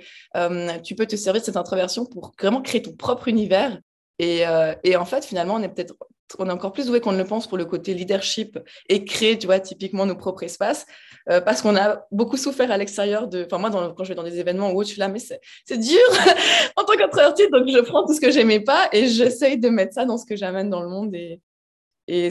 tu 0.83 0.95
peux 0.95 1.05
te 1.05 1.15
servir 1.15 1.41
de 1.41 1.45
cette 1.45 1.57
introversion 1.57 2.05
pour 2.05 2.33
vraiment 2.39 2.61
créer 2.61 2.81
ton 2.81 2.93
propre 2.93 3.27
univers 3.27 3.79
euh, 4.21 4.73
et, 4.83 4.95
en 4.95 5.05
fait, 5.05 5.25
finalement, 5.25 5.55
on 5.55 5.61
est 5.61 5.69
peut-être 5.69 5.95
on 6.39 6.47
est 6.47 6.51
encore 6.51 6.71
plus 6.71 6.85
doué 6.85 7.01
qu'on 7.01 7.11
ne 7.11 7.17
le 7.17 7.25
pense 7.25 7.47
pour 7.47 7.57
le 7.57 7.65
côté 7.65 7.93
leadership 7.93 8.57
et 8.89 9.03
créer, 9.03 9.37
tu 9.37 9.47
vois, 9.47 9.59
typiquement 9.59 10.05
nos 10.05 10.15
propres 10.15 10.43
espaces, 10.43 10.85
euh, 11.29 11.41
parce 11.41 11.61
qu'on 11.61 11.75
a 11.75 12.05
beaucoup 12.11 12.37
souffert 12.37 12.71
à 12.71 12.77
l'extérieur 12.77 13.27
de... 13.27 13.45
Enfin, 13.45 13.57
moi, 13.57 13.93
quand 13.95 14.03
je 14.03 14.09
vais 14.09 14.15
dans 14.15 14.23
des 14.23 14.39
événements 14.39 14.71
où 14.71 14.81
je 14.83 14.87
suis 14.89 14.99
là, 14.99 15.07
mais 15.07 15.19
c'est 15.19 15.77
dur 15.77 15.99
en 16.75 16.83
tant 16.83 16.93
qu'introvertie, 16.93 17.49
donc 17.49 17.67
je 17.67 17.79
prends 17.79 18.05
tout 18.05 18.13
ce 18.13 18.21
que 18.21 18.31
j'aimais 18.31 18.61
pas 18.61 18.87
et 18.93 19.07
j'essaye 19.07 19.57
de 19.57 19.69
mettre 19.69 19.93
ça 19.93 20.05
dans 20.05 20.17
ce 20.17 20.25
que 20.25 20.35
j'amène 20.35 20.69
dans 20.69 20.81
le 20.81 20.89
monde 20.89 21.13
et, 21.15 21.41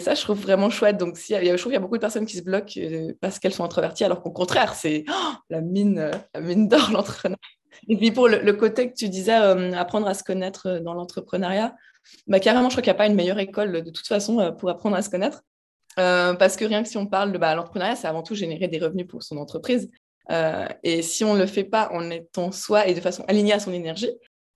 ça, 0.00 0.14
je 0.14 0.20
trouve 0.20 0.38
vraiment 0.38 0.68
chouette. 0.68 0.98
Donc, 0.98 1.16
je 1.16 1.56
trouve 1.56 1.70
qu'il 1.70 1.72
y 1.72 1.76
a 1.76 1.80
beaucoup 1.80 1.96
de 1.96 2.00
personnes 2.00 2.26
qui 2.26 2.36
se 2.36 2.42
bloquent 2.42 2.78
euh, 2.78 3.14
parce 3.22 3.38
qu'elles 3.38 3.54
sont 3.54 3.64
introverties, 3.64 4.04
alors 4.04 4.20
qu'au 4.20 4.30
contraire, 4.30 4.74
c'est 4.74 5.04
oh, 5.08 5.32
la 5.48 5.62
mine, 5.62 6.10
la 6.34 6.40
mine 6.40 6.68
d'or, 6.68 6.90
l'entrepreneur. 6.92 7.38
Et 7.88 7.96
puis 7.96 8.10
pour 8.10 8.28
le, 8.28 8.52
côté 8.52 8.90
que 8.90 8.96
tu 8.96 9.08
disais, 9.08 9.38
euh, 9.38 9.72
apprendre 9.72 10.06
à 10.06 10.14
se 10.14 10.22
connaître 10.22 10.66
euh, 10.66 10.80
dans 10.80 10.94
l'entrepreneuriat, 10.94 11.74
bah, 12.26 12.40
carrément, 12.40 12.68
je 12.68 12.74
crois 12.74 12.82
qu'il 12.82 12.90
n'y 12.90 12.96
a 12.96 12.98
pas 12.98 13.06
une 13.06 13.14
meilleure 13.14 13.38
école 13.38 13.82
de 13.82 13.90
toute 13.90 14.06
façon 14.06 14.40
euh, 14.40 14.50
pour 14.50 14.70
apprendre 14.70 14.96
à 14.96 15.02
se 15.02 15.10
connaître. 15.10 15.42
parce 15.96 16.56
que 16.56 16.64
rien 16.64 16.82
que 16.82 16.88
si 16.88 16.96
on 16.96 17.06
parle 17.06 17.32
de 17.32 17.38
bah, 17.38 17.54
l'entrepreneuriat, 17.54 17.96
c'est 17.96 18.08
avant 18.08 18.22
tout 18.22 18.34
générer 18.34 18.68
des 18.68 18.78
revenus 18.78 19.06
pour 19.06 19.22
son 19.22 19.36
entreprise. 19.36 19.90
et 20.82 21.02
si 21.02 21.24
on 21.24 21.34
ne 21.34 21.40
le 21.40 21.46
fait 21.46 21.64
pas 21.64 21.90
en 21.92 22.10
étant 22.10 22.52
soi 22.52 22.86
et 22.86 22.94
de 22.94 23.00
façon 23.00 23.24
alignée 23.28 23.52
à 23.52 23.60
son 23.60 23.72
énergie, 23.72 24.12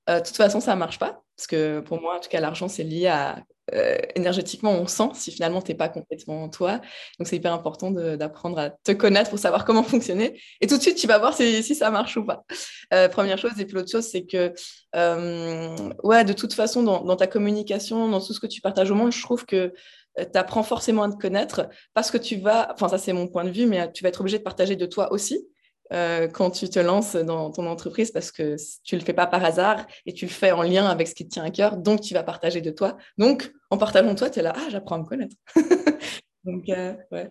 de 0.09 0.18
toute 0.18 0.37
façon, 0.37 0.61
ça 0.61 0.75
ne 0.75 0.78
marche 0.78 0.99
pas. 0.99 1.23
Parce 1.37 1.47
que 1.47 1.80
pour 1.80 2.00
moi, 2.00 2.16
en 2.16 2.21
tout 2.21 2.28
cas, 2.28 2.40
l'argent, 2.40 2.68
c'est 2.68 2.85
lié 2.85 3.09
à 3.09 3.42
euh, 3.73 3.97
énergétiquement, 4.14 4.73
on 4.73 4.87
sent 4.87 5.11
si 5.14 5.30
finalement 5.33 5.62
tu 5.62 5.71
n'es 5.71 5.76
pas 5.76 5.88
complètement 5.88 6.49
toi. 6.49 6.80
Donc, 7.18 7.26
c'est 7.26 7.37
hyper 7.37 7.52
important 7.52 7.90
d'apprendre 7.90 8.59
à 8.59 8.71
te 8.71 8.92
connaître 8.92 9.30
pour 9.30 9.38
savoir 9.38 9.64
comment 9.64 9.83
fonctionner. 9.83 10.40
Et 10.61 10.66
tout 10.66 10.76
de 10.76 10.83
suite, 10.83 10.97
tu 10.97 11.06
vas 11.06 11.18
voir 11.18 11.35
si, 11.35 11.62
ça 11.75 11.90
marche 11.90 12.16
ou 12.16 12.25
pas. 12.25 12.44
Euh, 12.92 13.09
première 13.09 13.38
chose. 13.38 13.52
Et 13.59 13.64
puis 13.64 13.75
l'autre 13.75 13.90
chose, 13.90 14.06
c'est 14.06 14.26
que, 14.26 14.52
euh, 14.97 15.76
ouais, 16.02 16.25
de 16.25 16.33
toute 16.33 16.52
façon, 16.52 16.83
dans, 16.83 17.16
ta 17.16 17.26
communication, 17.26 18.09
dans 18.09 18.21
tout 18.21 18.33
ce 18.35 18.40
que 18.40 18.47
tu 18.47 18.61
partages 18.61 18.90
au 18.90 18.94
monde, 18.94 19.12
je 19.12 19.23
trouve 19.23 19.47
que 19.47 19.73
tu 20.16 20.38
apprends 20.38 20.62
forcément 20.62 21.02
à 21.02 21.11
te 21.11 21.16
connaître 21.16 21.68
parce 21.94 22.11
que 22.11 22.18
tu 22.18 22.37
vas, 22.37 22.71
enfin, 22.73 22.88
ça 22.88 22.99
c'est 22.99 23.12
mon 23.12 23.26
point 23.26 23.44
de 23.44 23.50
vue, 23.50 23.66
mais 23.66 23.90
tu 23.92 24.02
vas 24.02 24.11
être 24.11 24.21
obligé 24.21 24.38
de 24.38 24.44
partager 24.44 24.76
de 24.76 24.87
toi 24.87 25.12
aussi. 25.12 25.49
Euh, 25.93 26.29
quand 26.29 26.50
tu 26.50 26.69
te 26.69 26.79
lances 26.79 27.14
dans 27.14 27.50
ton 27.50 27.67
entreprise 27.67 28.11
parce 28.11 28.33
que 28.33 28.57
tu 28.83 28.95
ne 28.95 29.00
le 29.00 29.05
fais 29.05 29.12
pas 29.12 29.26
par 29.26 29.45
hasard 29.45 29.87
et 30.07 30.14
tu 30.14 30.25
le 30.25 30.31
fais 30.31 30.50
en 30.50 30.62
lien 30.62 30.87
avec 30.87 31.09
ce 31.09 31.14
qui 31.14 31.26
te 31.26 31.35
tient 31.35 31.45
à 31.45 31.50
cœur, 31.50 31.76
donc 31.76 32.00
tu 32.00 32.14
vas 32.14 32.23
partager 32.23 32.62
de 32.62 32.71
toi. 32.71 32.97
Donc, 33.19 33.53
en 33.71 33.76
partageant 33.76 34.12
de 34.12 34.19
toi, 34.19 34.31
tu 34.31 34.38
es 34.38 34.43
là, 34.43 34.55
ah, 34.57 34.69
j'apprends 34.71 34.97
à 34.97 34.99
me 34.99 35.05
connaître. 35.05 35.37
donc, 36.45 36.69
euh, 36.71 36.95
ouais. 37.11 37.31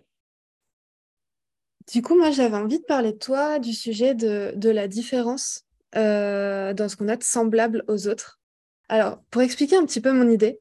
Du 1.92 2.00
coup, 2.00 2.16
moi, 2.16 2.30
j'avais 2.30 2.56
envie 2.56 2.78
de 2.78 2.84
parler 2.84 3.12
de 3.12 3.18
toi, 3.18 3.58
du 3.58 3.72
sujet 3.72 4.14
de, 4.14 4.70
la 4.70 4.88
différence 4.88 5.64
euh, 5.96 6.72
dans 6.74 6.88
ce 6.88 6.96
qu'on 6.96 7.08
a 7.08 7.16
de 7.16 7.24
semblable 7.24 7.84
aux 7.88 8.06
autres. 8.06 8.40
Alors, 8.88 9.18
pour 9.30 9.42
expliquer 9.42 9.76
un 9.76 9.84
petit 9.84 10.00
peu 10.00 10.12
mon 10.12 10.30
idée, 10.30 10.60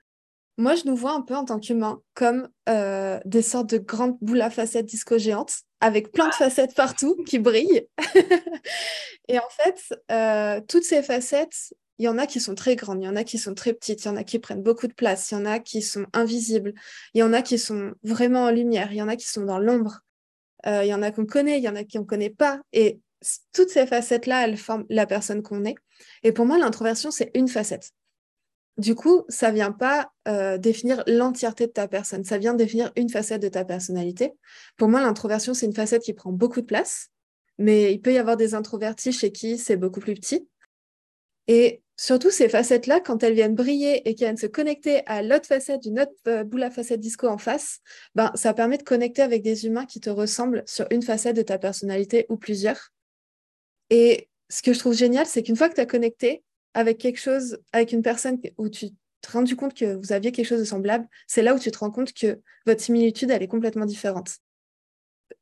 moi, 0.57 0.75
je 0.75 0.85
nous 0.85 0.95
vois 0.95 1.13
un 1.13 1.21
peu 1.21 1.35
en 1.35 1.45
tant 1.45 1.59
qu'humains 1.59 2.01
comme 2.15 2.49
des 2.67 3.41
sortes 3.41 3.69
de 3.69 3.77
grandes 3.77 4.17
boules 4.21 4.41
à 4.41 4.49
facettes 4.49 4.85
disco 4.85 5.17
géantes 5.17 5.63
avec 5.83 6.13
plein 6.13 6.29
de 6.29 6.33
facettes 6.33 6.75
partout 6.75 7.17
qui 7.25 7.39
brillent. 7.39 7.87
et 9.27 9.37
en 9.37 9.49
fait, 9.49 9.93
euh, 10.11 10.61
toutes 10.65 10.85
ces 10.85 11.03
facettes, 11.03 11.73
il 11.97 12.05
y 12.05 12.07
en 12.07 12.17
a 12.17 12.25
qui 12.25 12.39
sont 12.39 12.55
très 12.55 12.77
grandes, 12.77 13.01
il 13.01 13.05
y 13.05 13.09
en 13.09 13.17
a 13.17 13.25
qui 13.25 13.37
sont 13.37 13.53
très 13.53 13.73
petites, 13.73 14.05
il 14.05 14.07
y 14.07 14.11
en 14.11 14.15
a 14.15 14.23
qui 14.23 14.39
prennent 14.39 14.63
beaucoup 14.63 14.87
de 14.87 14.93
place, 14.93 15.29
il 15.31 15.33
y 15.33 15.37
en 15.37 15.45
a 15.45 15.59
qui 15.59 15.81
sont 15.81 16.05
invisibles, 16.13 16.73
il 17.13 17.19
y 17.19 17.23
en 17.23 17.33
a 17.33 17.41
qui 17.41 17.59
sont 17.59 17.91
vraiment 18.01 18.45
en 18.45 18.51
lumière, 18.51 18.93
il 18.93 18.97
y 18.97 19.01
en 19.01 19.09
a 19.09 19.17
qui 19.17 19.27
sont 19.27 19.43
dans 19.43 19.59
l'ombre, 19.59 19.99
euh, 20.67 20.85
il 20.85 20.87
y 20.87 20.93
en 20.93 21.01
a 21.01 21.11
qu'on 21.11 21.25
connaît, 21.25 21.57
il 21.57 21.63
y 21.63 21.69
en 21.69 21.75
a 21.75 21.83
qui 21.83 21.99
on 21.99 22.05
connaît 22.05 22.29
pas. 22.29 22.61
Et 22.71 23.01
toutes 23.51 23.69
ces 23.69 23.85
facettes-là, 23.85 24.45
elles 24.45 24.57
forment 24.57 24.85
la 24.87 25.05
personne 25.05 25.43
qu'on 25.43 25.65
est. 25.65 25.75
Et 26.23 26.31
pour 26.31 26.45
moi, 26.45 26.57
l'introversion, 26.57 27.11
c'est 27.11 27.29
une 27.35 27.49
facette. 27.49 27.91
Du 28.77 28.95
coup, 28.95 29.23
ça 29.29 29.51
vient 29.51 29.71
pas 29.71 30.11
euh, 30.27 30.57
définir 30.57 31.03
l'entièreté 31.05 31.67
de 31.67 31.71
ta 31.71 31.87
personne, 31.87 32.23
ça 32.23 32.39
vient 32.39 32.55
définir 32.55 32.91
une 32.95 33.09
facette 33.09 33.41
de 33.41 33.47
ta 33.47 33.63
personnalité. 33.63 34.33
Pour 34.77 34.87
moi, 34.87 35.01
l'introversion, 35.01 35.53
c'est 35.53 35.67
une 35.67 35.75
facette 35.75 36.01
qui 36.01 36.13
prend 36.13 36.31
beaucoup 36.31 36.61
de 36.61 36.65
place, 36.65 37.09
mais 37.59 37.93
il 37.93 38.01
peut 38.01 38.13
y 38.13 38.17
avoir 38.17 38.35
des 38.35 38.55
introvertis 38.55 39.11
chez 39.11 39.31
qui 39.31 39.59
c'est 39.59 39.77
beaucoup 39.77 39.99
plus 39.99 40.15
petit. 40.15 40.47
Et 41.47 41.83
surtout, 41.97 42.31
ces 42.31 42.49
facettes-là, 42.49 42.99
quand 42.99 43.21
elles 43.21 43.35
viennent 43.35 43.53
briller 43.53 44.09
et 44.09 44.15
qu'elles 44.15 44.29
viennent 44.29 44.37
se 44.37 44.47
connecter 44.47 45.05
à 45.05 45.21
l'autre 45.21 45.45
facette 45.45 45.83
d'une 45.83 45.99
autre 45.99 46.11
euh, 46.27 46.43
boule 46.43 46.63
à 46.63 46.71
facette 46.71 46.99
disco 46.99 47.27
en 47.27 47.37
face, 47.37 47.79
ben, 48.15 48.31
ça 48.33 48.55
permet 48.55 48.79
de 48.79 48.83
connecter 48.83 49.21
avec 49.21 49.43
des 49.43 49.67
humains 49.67 49.85
qui 49.85 49.99
te 49.99 50.09
ressemblent 50.09 50.63
sur 50.65 50.87
une 50.89 51.03
facette 51.03 51.35
de 51.35 51.43
ta 51.43 51.59
personnalité 51.59 52.25
ou 52.29 52.37
plusieurs. 52.37 52.91
Et 53.91 54.29
ce 54.49 54.63
que 54.63 54.73
je 54.73 54.79
trouve 54.79 54.95
génial, 54.95 55.27
c'est 55.27 55.43
qu'une 55.43 55.55
fois 55.55 55.69
que 55.69 55.75
tu 55.75 55.81
as 55.81 55.85
connecté, 55.85 56.43
avec 56.73 56.97
quelque 56.97 57.19
chose, 57.19 57.59
avec 57.71 57.91
une 57.91 58.01
personne 58.01 58.39
où 58.57 58.69
tu 58.69 58.89
te 59.21 59.31
rendu 59.31 59.55
compte 59.55 59.73
que 59.73 59.95
vous 59.95 60.11
aviez 60.11 60.31
quelque 60.31 60.47
chose 60.47 60.59
de 60.59 60.65
semblable, 60.65 61.07
c'est 61.27 61.41
là 61.41 61.55
où 61.55 61.59
tu 61.59 61.71
te 61.71 61.77
rends 61.77 61.91
compte 61.91 62.13
que 62.13 62.41
votre 62.65 62.81
similitude, 62.81 63.31
elle 63.31 63.41
est 63.41 63.47
complètement 63.47 63.85
différente. 63.85 64.37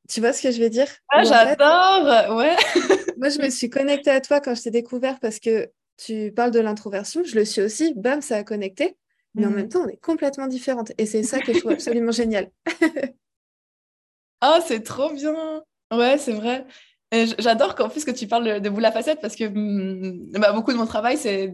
Tu 0.07 0.19
vois 0.19 0.33
ce 0.33 0.41
que 0.41 0.51
je 0.51 0.59
vais 0.59 0.69
dire? 0.69 0.88
Ah, 1.09 1.23
J'adore, 1.23 2.38
ouais. 2.38 2.55
moi, 3.17 3.29
je 3.29 3.41
me 3.41 3.50
suis 3.50 3.69
connectée 3.69 4.11
à 4.11 4.21
toi 4.21 4.39
quand 4.39 4.55
je 4.55 4.63
t'ai 4.63 4.71
découvert 4.71 5.19
parce 5.19 5.39
que 5.39 5.69
tu 5.97 6.31
parles 6.31 6.51
de 6.51 6.59
l'introversion. 6.59 7.23
Je 7.23 7.35
le 7.35 7.45
suis 7.45 7.61
aussi. 7.61 7.93
Bam, 7.95 8.21
ça 8.21 8.38
a 8.38 8.43
connecté. 8.43 8.97
Mais 9.35 9.45
en 9.45 9.50
même 9.50 9.65
mhm. 9.65 9.69
temps, 9.69 9.83
on 9.85 9.88
est 9.88 10.01
complètement 10.01 10.47
différentes. 10.47 10.91
Et 10.97 11.05
c'est 11.05 11.23
ça 11.23 11.39
que 11.39 11.53
je 11.53 11.59
trouve 11.59 11.71
absolument 11.71 12.11
génial. 12.11 12.51
Ah, 14.41 14.59
c'est 14.67 14.83
trop 14.83 15.11
bien. 15.13 15.63
Ouais, 15.93 16.17
c'est 16.17 16.33
vrai. 16.33 16.65
J'adore 17.39 17.75
qu'en 17.75 17.89
plus 17.89 18.05
que 18.05 18.11
tu 18.11 18.25
parles 18.25 18.61
de 18.61 18.69
boule 18.69 18.85
à 18.85 18.91
facettes 18.91 19.19
parce 19.21 19.35
que 19.35 19.43
mm, 19.43 20.39
bah, 20.39 20.53
beaucoup 20.53 20.71
de 20.71 20.77
mon 20.77 20.85
travail, 20.85 21.17
c'est 21.17 21.53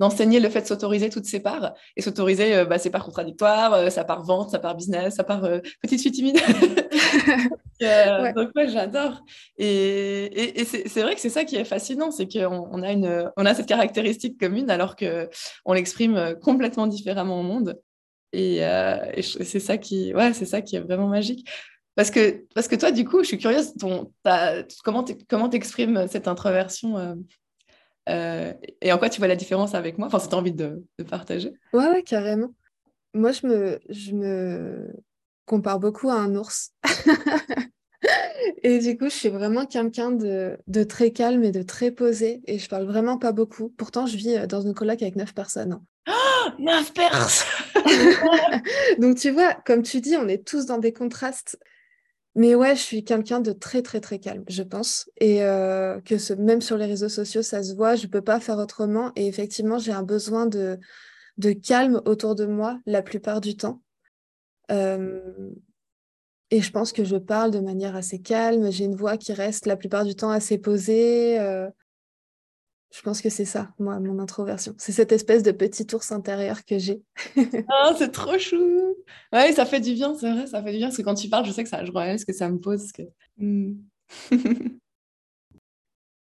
d'enseigner 0.00 0.40
le 0.40 0.48
fait 0.48 0.62
de 0.62 0.66
s'autoriser 0.66 1.10
toutes 1.10 1.26
ses 1.26 1.40
parts. 1.40 1.74
Et 1.96 2.02
s'autoriser, 2.02 2.56
euh, 2.56 2.64
bah, 2.64 2.78
c'est 2.78 2.88
par 2.88 3.04
contradictoire, 3.04 3.74
euh, 3.74 3.90
ça 3.90 4.04
part 4.04 4.22
vente, 4.22 4.50
ça 4.50 4.58
part 4.58 4.74
business, 4.74 5.16
ça 5.16 5.24
part 5.24 5.44
euh, 5.44 5.58
petite 5.82 6.00
fille 6.00 6.12
timide. 6.12 6.38
Donc, 8.34 8.48
ouais, 8.56 8.68
j'adore. 8.68 9.22
Et, 9.58 10.60
et, 10.60 10.64
c'est 10.64 11.02
vrai 11.02 11.14
que 11.14 11.20
c'est 11.20 11.28
ça 11.28 11.44
qui 11.44 11.56
est 11.56 11.66
fascinant, 11.66 12.10
c'est 12.10 12.26
qu'on 12.26 12.66
on 12.72 12.82
a, 12.82 12.92
une, 12.92 13.30
on 13.36 13.44
a 13.44 13.52
cette 13.52 13.66
caractéristique 13.66 14.40
commune 14.40 14.70
alors 14.70 14.96
qu'on 14.96 15.72
l'exprime 15.74 16.36
complètement 16.42 16.86
différemment 16.86 17.38
au 17.40 17.42
monde. 17.42 17.78
Et, 18.32 18.60
et 18.60 19.22
c'est 19.22 19.60
ça, 19.60 19.76
qui, 19.76 20.14
ouais, 20.14 20.32
ça 20.32 20.62
qui 20.62 20.76
est 20.76 20.80
vraiment 20.80 21.08
magique. 21.08 21.46
Parce 21.96 22.10
que, 22.10 22.46
parce 22.54 22.68
que 22.68 22.76
toi, 22.76 22.92
du 22.92 23.04
coup, 23.04 23.22
je 23.22 23.28
suis 23.28 23.38
curieuse, 23.38 23.74
ton, 23.74 24.12
comment 24.84 25.48
t'exprimes 25.48 26.06
cette 26.08 26.28
introversion 26.28 26.98
euh, 26.98 27.14
euh, 28.08 28.52
et 28.80 28.92
en 28.92 28.98
quoi 28.98 29.08
tu 29.08 29.18
vois 29.18 29.28
la 29.28 29.36
différence 29.36 29.74
avec 29.74 29.98
moi? 29.98 30.06
Enfin, 30.06 30.18
si 30.18 30.28
tu 30.28 30.34
as 30.34 30.38
envie 30.38 30.52
de, 30.52 30.84
partager. 31.08 31.52
Ouais, 31.72 31.88
ouais, 31.88 32.02
carrément. 32.02 32.54
Moi, 33.14 33.32
je 33.32 33.46
me, 33.46 33.80
je 33.88 34.12
me 34.12 34.92
compare 35.46 35.80
beaucoup 35.80 36.10
à 36.10 36.14
un 36.14 36.34
ours. 36.36 36.72
et 38.62 38.78
du 38.78 38.98
coup, 38.98 39.06
je 39.06 39.14
suis 39.14 39.28
vraiment 39.30 39.64
quelqu'un 39.64 40.12
de, 40.12 40.58
de, 40.66 40.84
très 40.84 41.10
calme 41.10 41.44
et 41.44 41.50
de 41.50 41.62
très 41.62 41.90
posé. 41.90 42.42
Et 42.46 42.58
je 42.58 42.68
parle 42.68 42.84
vraiment 42.84 43.18
pas 43.18 43.32
beaucoup. 43.32 43.70
Pourtant, 43.70 44.06
je 44.06 44.16
vis 44.16 44.36
euh, 44.36 44.46
dans 44.46 44.60
une 44.60 44.74
coloc 44.74 45.00
avec 45.00 45.16
neuf 45.16 45.34
personnes. 45.34 45.80
Oh, 46.08 46.12
neuf 46.58 46.92
personnes 46.92 47.48
Donc, 48.98 49.16
tu 49.16 49.30
vois, 49.30 49.54
comme 49.54 49.82
tu 49.82 50.00
dis, 50.00 50.16
on 50.16 50.28
est 50.28 50.46
tous 50.46 50.66
dans 50.66 50.78
des 50.78 50.92
contrastes. 50.92 51.58
Mais 52.36 52.54
ouais, 52.54 52.76
je 52.76 52.82
suis 52.82 53.02
quelqu'un 53.02 53.40
de 53.40 53.52
très, 53.52 53.82
très, 53.82 54.00
très 54.00 54.18
calme, 54.18 54.44
je 54.48 54.62
pense. 54.62 55.10
Et 55.18 55.42
euh, 55.42 56.00
que 56.02 56.34
même 56.34 56.60
sur 56.60 56.76
les 56.76 56.86
réseaux 56.86 57.08
sociaux, 57.08 57.42
ça 57.42 57.62
se 57.62 57.74
voit, 57.74 57.96
je 57.96 58.06
ne 58.06 58.10
peux 58.10 58.22
pas 58.22 58.40
faire 58.40 58.58
autrement. 58.58 59.10
Et 59.16 59.26
effectivement, 59.26 59.78
j'ai 59.78 59.92
un 59.92 60.02
besoin 60.02 60.46
de, 60.46 60.78
de 61.38 61.52
calme 61.52 62.02
autour 62.04 62.34
de 62.34 62.46
moi 62.46 62.78
la 62.86 63.02
plupart 63.02 63.40
du 63.40 63.56
temps. 63.56 63.80
Et 66.50 66.60
je 66.60 66.70
pense 66.70 66.92
que 66.92 67.04
je 67.04 67.16
parle 67.16 67.50
de 67.50 67.58
manière 67.58 67.96
assez 67.96 68.20
calme. 68.20 68.70
J'ai 68.70 68.84
une 68.84 68.94
voix 68.94 69.16
qui 69.16 69.32
reste 69.32 69.66
la 69.66 69.76
plupart 69.76 70.04
du 70.04 70.14
temps 70.14 70.30
assez 70.30 70.58
posée. 70.58 71.40
Euh, 71.40 71.68
je 72.96 73.02
pense 73.02 73.20
que 73.20 73.28
c'est 73.28 73.44
ça, 73.44 73.74
moi, 73.78 74.00
mon 74.00 74.18
introversion. 74.20 74.74
C'est 74.78 74.92
cette 74.92 75.12
espèce 75.12 75.42
de 75.42 75.52
petit 75.52 75.86
ours 75.94 76.12
intérieur 76.12 76.64
que 76.64 76.78
j'ai. 76.78 77.02
oh, 77.36 77.92
c'est 77.98 78.10
trop 78.10 78.38
chou. 78.38 78.96
Ouais, 79.34 79.52
ça 79.52 79.66
fait 79.66 79.80
du 79.80 79.92
bien, 79.92 80.14
c'est 80.14 80.32
vrai, 80.32 80.46
ça 80.46 80.62
fait 80.62 80.72
du 80.72 80.78
bien. 80.78 80.86
Parce 80.86 80.96
que 80.96 81.02
quand 81.02 81.14
tu 81.14 81.28
parles, 81.28 81.44
je 81.44 81.52
sais 81.52 81.62
que 81.62 81.68
ça, 81.68 81.84
je 81.84 81.92
réalise 81.92 82.24
que 82.24 82.32
ça 82.32 82.48
me 82.48 82.58
pose. 82.58 82.92
Que... 82.92 83.02
Hmm. 83.36 83.74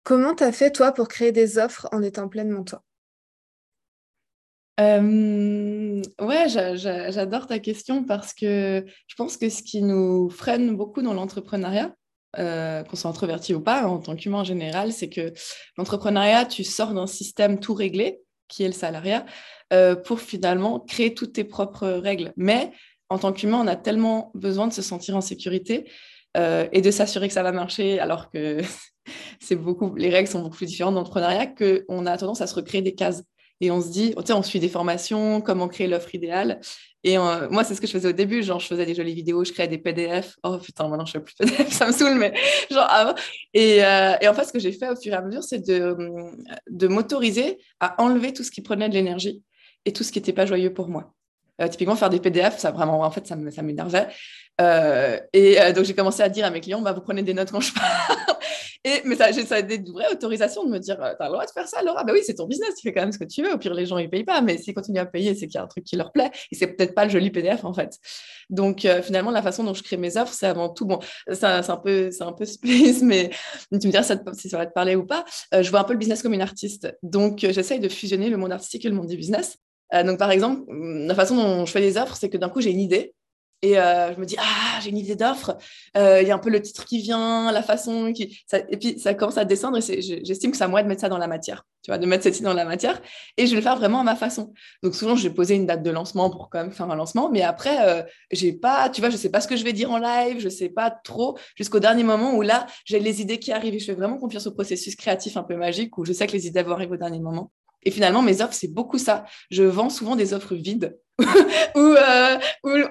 Comment 0.02 0.34
tu 0.34 0.42
as 0.42 0.50
fait, 0.50 0.72
toi, 0.72 0.90
pour 0.90 1.06
créer 1.06 1.30
des 1.30 1.58
offres 1.58 1.88
en 1.92 2.02
étant 2.02 2.28
pleinement 2.28 2.64
toi? 2.64 2.82
Euh, 4.80 6.02
ouais, 6.20 6.48
j'adore 6.48 7.46
ta 7.46 7.60
question 7.60 8.02
parce 8.02 8.34
que 8.34 8.84
je 9.06 9.14
pense 9.14 9.36
que 9.36 9.48
ce 9.48 9.62
qui 9.62 9.80
nous 9.80 10.28
freine 10.28 10.76
beaucoup 10.76 11.02
dans 11.02 11.14
l'entrepreneuriat, 11.14 11.94
euh, 12.38 12.82
qu'on 12.84 12.96
soit 12.96 13.10
introverti 13.10 13.54
ou 13.54 13.60
pas, 13.60 13.86
en 13.86 13.98
tant 13.98 14.16
qu'humain 14.16 14.38
en 14.38 14.44
général, 14.44 14.92
c'est 14.92 15.08
que 15.08 15.32
l'entrepreneuriat, 15.76 16.46
tu 16.46 16.64
sors 16.64 16.92
d'un 16.92 17.06
système 17.06 17.60
tout 17.60 17.74
réglé, 17.74 18.20
qui 18.48 18.62
est 18.62 18.68
le 18.68 18.72
salariat, 18.72 19.24
euh, 19.72 19.96
pour 19.96 20.20
finalement 20.20 20.80
créer 20.80 21.14
toutes 21.14 21.32
tes 21.32 21.44
propres 21.44 21.88
règles. 21.88 22.32
Mais 22.36 22.72
en 23.08 23.18
tant 23.18 23.32
qu'humain, 23.32 23.60
on 23.62 23.66
a 23.66 23.76
tellement 23.76 24.30
besoin 24.34 24.66
de 24.66 24.72
se 24.72 24.82
sentir 24.82 25.16
en 25.16 25.20
sécurité 25.20 25.90
euh, 26.36 26.68
et 26.72 26.80
de 26.80 26.90
s'assurer 26.90 27.28
que 27.28 27.34
ça 27.34 27.42
va 27.42 27.52
marcher, 27.52 27.98
alors 28.00 28.30
que 28.30 28.60
beaucoup, 29.54 29.94
les 29.94 30.10
règles 30.10 30.28
sont 30.28 30.42
beaucoup 30.42 30.56
plus 30.56 30.66
différentes 30.66 30.94
dans 30.94 31.00
l'entrepreneuriat, 31.00 31.46
qu'on 31.46 32.06
a 32.06 32.16
tendance 32.16 32.40
à 32.40 32.46
se 32.46 32.54
recréer 32.54 32.82
des 32.82 32.94
cases. 32.94 33.22
Et 33.60 33.70
on 33.70 33.80
se 33.80 33.88
dit, 33.88 34.14
on 34.16 34.42
suit 34.42 34.60
des 34.60 34.68
formations, 34.68 35.40
comment 35.40 35.68
créer 35.68 35.86
l'offre 35.86 36.14
idéale. 36.14 36.60
Et 37.04 37.18
euh, 37.18 37.48
moi, 37.50 37.64
c'est 37.64 37.74
ce 37.74 37.80
que 37.82 37.86
je 37.86 37.92
faisais 37.92 38.08
au 38.08 38.12
début. 38.12 38.42
Genre, 38.42 38.58
je 38.58 38.66
faisais 38.66 38.86
des 38.86 38.94
jolies 38.94 39.14
vidéos, 39.14 39.44
je 39.44 39.52
créais 39.52 39.68
des 39.68 39.78
PDF. 39.78 40.36
Oh 40.42 40.58
putain, 40.58 40.88
maintenant, 40.88 41.04
je 41.04 41.12
fais 41.12 41.20
plus 41.20 41.34
PDF, 41.34 41.70
ça 41.70 41.86
me 41.86 41.92
saoule, 41.92 42.14
mais 42.14 42.32
genre 42.70 42.90
euh, 42.90 43.12
et 43.52 44.28
en 44.28 44.34
fait, 44.34 44.44
ce 44.44 44.52
que 44.52 44.58
j'ai 44.58 44.72
fait 44.72 44.88
au 44.88 44.96
fur 44.96 45.12
et 45.12 45.16
à 45.16 45.20
mesure, 45.20 45.44
c'est 45.44 45.64
de, 45.64 45.96
de 46.70 46.88
m'autoriser 46.88 47.58
à 47.78 48.02
enlever 48.02 48.32
tout 48.32 48.42
ce 48.42 48.50
qui 48.50 48.62
prenait 48.62 48.88
de 48.88 48.94
l'énergie 48.94 49.42
et 49.84 49.92
tout 49.92 50.02
ce 50.02 50.10
qui 50.10 50.18
n'était 50.18 50.32
pas 50.32 50.46
joyeux 50.46 50.72
pour 50.72 50.88
moi. 50.88 51.12
Euh, 51.60 51.68
typiquement, 51.68 51.94
faire 51.94 52.10
des 52.10 52.20
PDF, 52.20 52.58
ça 52.58 52.70
vraiment, 52.72 53.00
en 53.00 53.10
fait, 53.10 53.26
ça 53.26 53.36
m'énervait. 53.36 54.08
et 55.32 55.72
donc, 55.74 55.84
j'ai 55.84 55.94
commencé 55.94 56.22
à 56.22 56.30
dire 56.30 56.46
à 56.46 56.50
mes 56.50 56.60
clients, 56.60 56.80
bah, 56.80 56.92
vous 56.92 57.02
prenez 57.02 57.22
des 57.22 57.34
notes 57.34 57.52
quand 57.52 57.60
je 57.60 57.74
parle. 57.74 58.18
Mais 59.04 59.16
ça, 59.16 59.32
ça 59.32 59.62
des 59.62 59.78
vraies 59.78 60.12
autorisations 60.12 60.64
de 60.64 60.70
me 60.70 60.78
dire, 60.78 60.96
t'as 60.98 61.26
le 61.26 61.32
droit 61.32 61.46
de 61.46 61.50
faire 61.50 61.66
ça, 61.66 61.82
Laura. 61.82 62.04
Bah 62.04 62.12
oui, 62.12 62.20
c'est 62.24 62.34
ton 62.34 62.46
business, 62.46 62.74
tu 62.74 62.82
fais 62.82 62.92
quand 62.92 63.00
même 63.00 63.12
ce 63.12 63.18
que 63.18 63.24
tu 63.24 63.42
veux. 63.42 63.52
Au 63.52 63.58
pire, 63.58 63.72
les 63.72 63.86
gens, 63.86 63.96
ils 63.96 64.10
payent 64.10 64.24
pas. 64.24 64.42
Mais 64.42 64.58
s'ils 64.58 64.74
continuent 64.74 65.00
à 65.00 65.06
payer, 65.06 65.34
c'est 65.34 65.46
qu'il 65.46 65.54
y 65.54 65.58
a 65.58 65.62
un 65.62 65.66
truc 65.66 65.84
qui 65.84 65.96
leur 65.96 66.12
plaît. 66.12 66.30
Et 66.52 66.54
c'est 66.54 66.66
peut-être 66.66 66.94
pas 66.94 67.04
le 67.04 67.10
joli 67.10 67.30
PDF, 67.30 67.64
en 67.64 67.72
fait. 67.72 67.98
Donc, 68.50 68.86
finalement, 69.02 69.30
la 69.30 69.42
façon 69.42 69.64
dont 69.64 69.72
je 69.72 69.82
crée 69.82 69.96
mes 69.96 70.16
offres, 70.18 70.34
c'est 70.34 70.46
avant 70.46 70.68
tout, 70.68 70.84
bon, 70.84 70.98
c'est 71.32 71.44
un 71.44 71.76
peu, 71.76 72.10
c'est 72.10 72.24
un 72.24 72.32
peu 72.32 72.44
splice, 72.44 73.02
mais 73.02 73.30
tu 73.70 73.86
me 73.86 73.90
diras 73.90 74.02
si 74.02 74.48
ça 74.48 74.58
va 74.58 74.66
te 74.66 74.72
parler 74.72 74.96
ou 74.96 75.06
pas. 75.06 75.24
je 75.52 75.68
vois 75.70 75.80
un 75.80 75.84
peu 75.84 75.94
le 75.94 75.98
business 75.98 76.22
comme 76.22 76.34
une 76.34 76.42
artiste. 76.42 76.94
Donc, 77.02 77.38
j'essaye 77.38 77.80
de 77.80 77.88
fusionner 77.88 78.28
le 78.28 78.36
monde 78.36 78.52
artistique 78.52 78.84
et 78.84 78.88
le 78.88 78.94
monde 78.94 79.08
du 79.08 79.16
business. 79.16 79.56
donc, 80.04 80.18
par 80.18 80.30
exemple, 80.30 80.62
la 80.70 81.14
façon 81.14 81.36
dont 81.36 81.64
je 81.64 81.72
fais 81.72 81.80
les 81.80 81.96
offres, 81.96 82.16
c'est 82.16 82.28
que 82.28 82.36
d'un 82.36 82.50
coup, 82.50 82.60
j'ai 82.60 82.70
une 82.70 82.80
idée 82.80 83.14
et 83.64 83.78
euh, 83.78 84.12
je 84.14 84.20
me 84.20 84.26
dis, 84.26 84.36
ah, 84.38 84.78
j'ai 84.82 84.90
une 84.90 84.98
idée 84.98 85.16
d'offre. 85.16 85.56
Euh, 85.96 86.20
il 86.20 86.28
y 86.28 86.30
a 86.30 86.34
un 86.34 86.38
peu 86.38 86.50
le 86.50 86.60
titre 86.60 86.84
qui 86.84 87.00
vient, 87.00 87.50
la 87.50 87.62
façon 87.62 88.08
et 88.08 88.76
puis, 88.76 88.98
ça 88.98 89.14
commence 89.14 89.38
à 89.38 89.46
descendre 89.46 89.78
et 89.78 90.02
j'estime 90.02 90.50
que 90.50 90.58
c'est 90.58 90.64
à 90.64 90.68
moi 90.68 90.82
de 90.82 90.88
mettre 90.88 91.00
ça 91.00 91.08
dans 91.08 91.16
la 91.16 91.26
matière, 91.26 91.64
tu 91.82 91.90
vois, 91.90 91.96
de 91.96 92.04
mettre 92.04 92.24
cette 92.24 92.36
idée 92.36 92.44
dans 92.44 92.52
la 92.52 92.66
matière. 92.66 93.00
Et 93.38 93.46
je 93.46 93.52
vais 93.52 93.56
le 93.56 93.62
faire 93.62 93.76
vraiment 93.76 94.00
à 94.00 94.04
ma 94.04 94.16
façon. 94.16 94.52
Donc, 94.82 94.94
souvent, 94.94 95.16
je 95.16 95.26
vais 95.26 95.34
poser 95.34 95.54
une 95.54 95.64
date 95.64 95.82
de 95.82 95.90
lancement 95.90 96.28
pour 96.28 96.50
quand 96.50 96.58
même 96.58 96.72
faire 96.72 96.90
un 96.90 96.94
lancement. 96.94 97.30
Mais 97.30 97.40
après, 97.40 97.88
euh, 97.88 98.02
j'ai 98.30 98.52
pas, 98.52 98.90
tu 98.90 99.00
vois, 99.00 99.08
je 99.08 99.16
sais 99.16 99.30
pas 99.30 99.40
ce 99.40 99.48
que 99.48 99.56
je 99.56 99.64
vais 99.64 99.72
dire 99.72 99.90
en 99.90 99.98
live, 99.98 100.40
je 100.40 100.50
sais 100.50 100.68
pas 100.68 100.90
trop 100.90 101.38
jusqu'au 101.56 101.80
dernier 101.80 102.04
moment 102.04 102.34
où 102.34 102.42
là, 102.42 102.66
j'ai 102.84 103.00
les 103.00 103.22
idées 103.22 103.38
qui 103.38 103.50
arrivent 103.50 103.74
et 103.74 103.78
je 103.78 103.86
fais 103.86 103.94
vraiment 103.94 104.18
confiance 104.18 104.46
au 104.46 104.52
processus 104.52 104.94
créatif 104.94 105.38
un 105.38 105.42
peu 105.42 105.56
magique 105.56 105.96
où 105.96 106.04
je 106.04 106.12
sais 106.12 106.26
que 106.26 106.32
les 106.32 106.46
idées 106.46 106.62
vont 106.62 106.72
arriver 106.72 106.92
au 106.92 106.98
dernier 106.98 107.20
moment. 107.20 107.50
Et 107.82 107.90
finalement, 107.90 108.20
mes 108.20 108.42
offres, 108.42 108.54
c'est 108.54 108.72
beaucoup 108.72 108.98
ça. 108.98 109.24
Je 109.50 109.62
vends 109.62 109.90
souvent 109.90 110.16
des 110.16 110.34
offres 110.34 110.54
vides 110.54 110.98
où, 111.20 111.78
euh, 111.78 112.38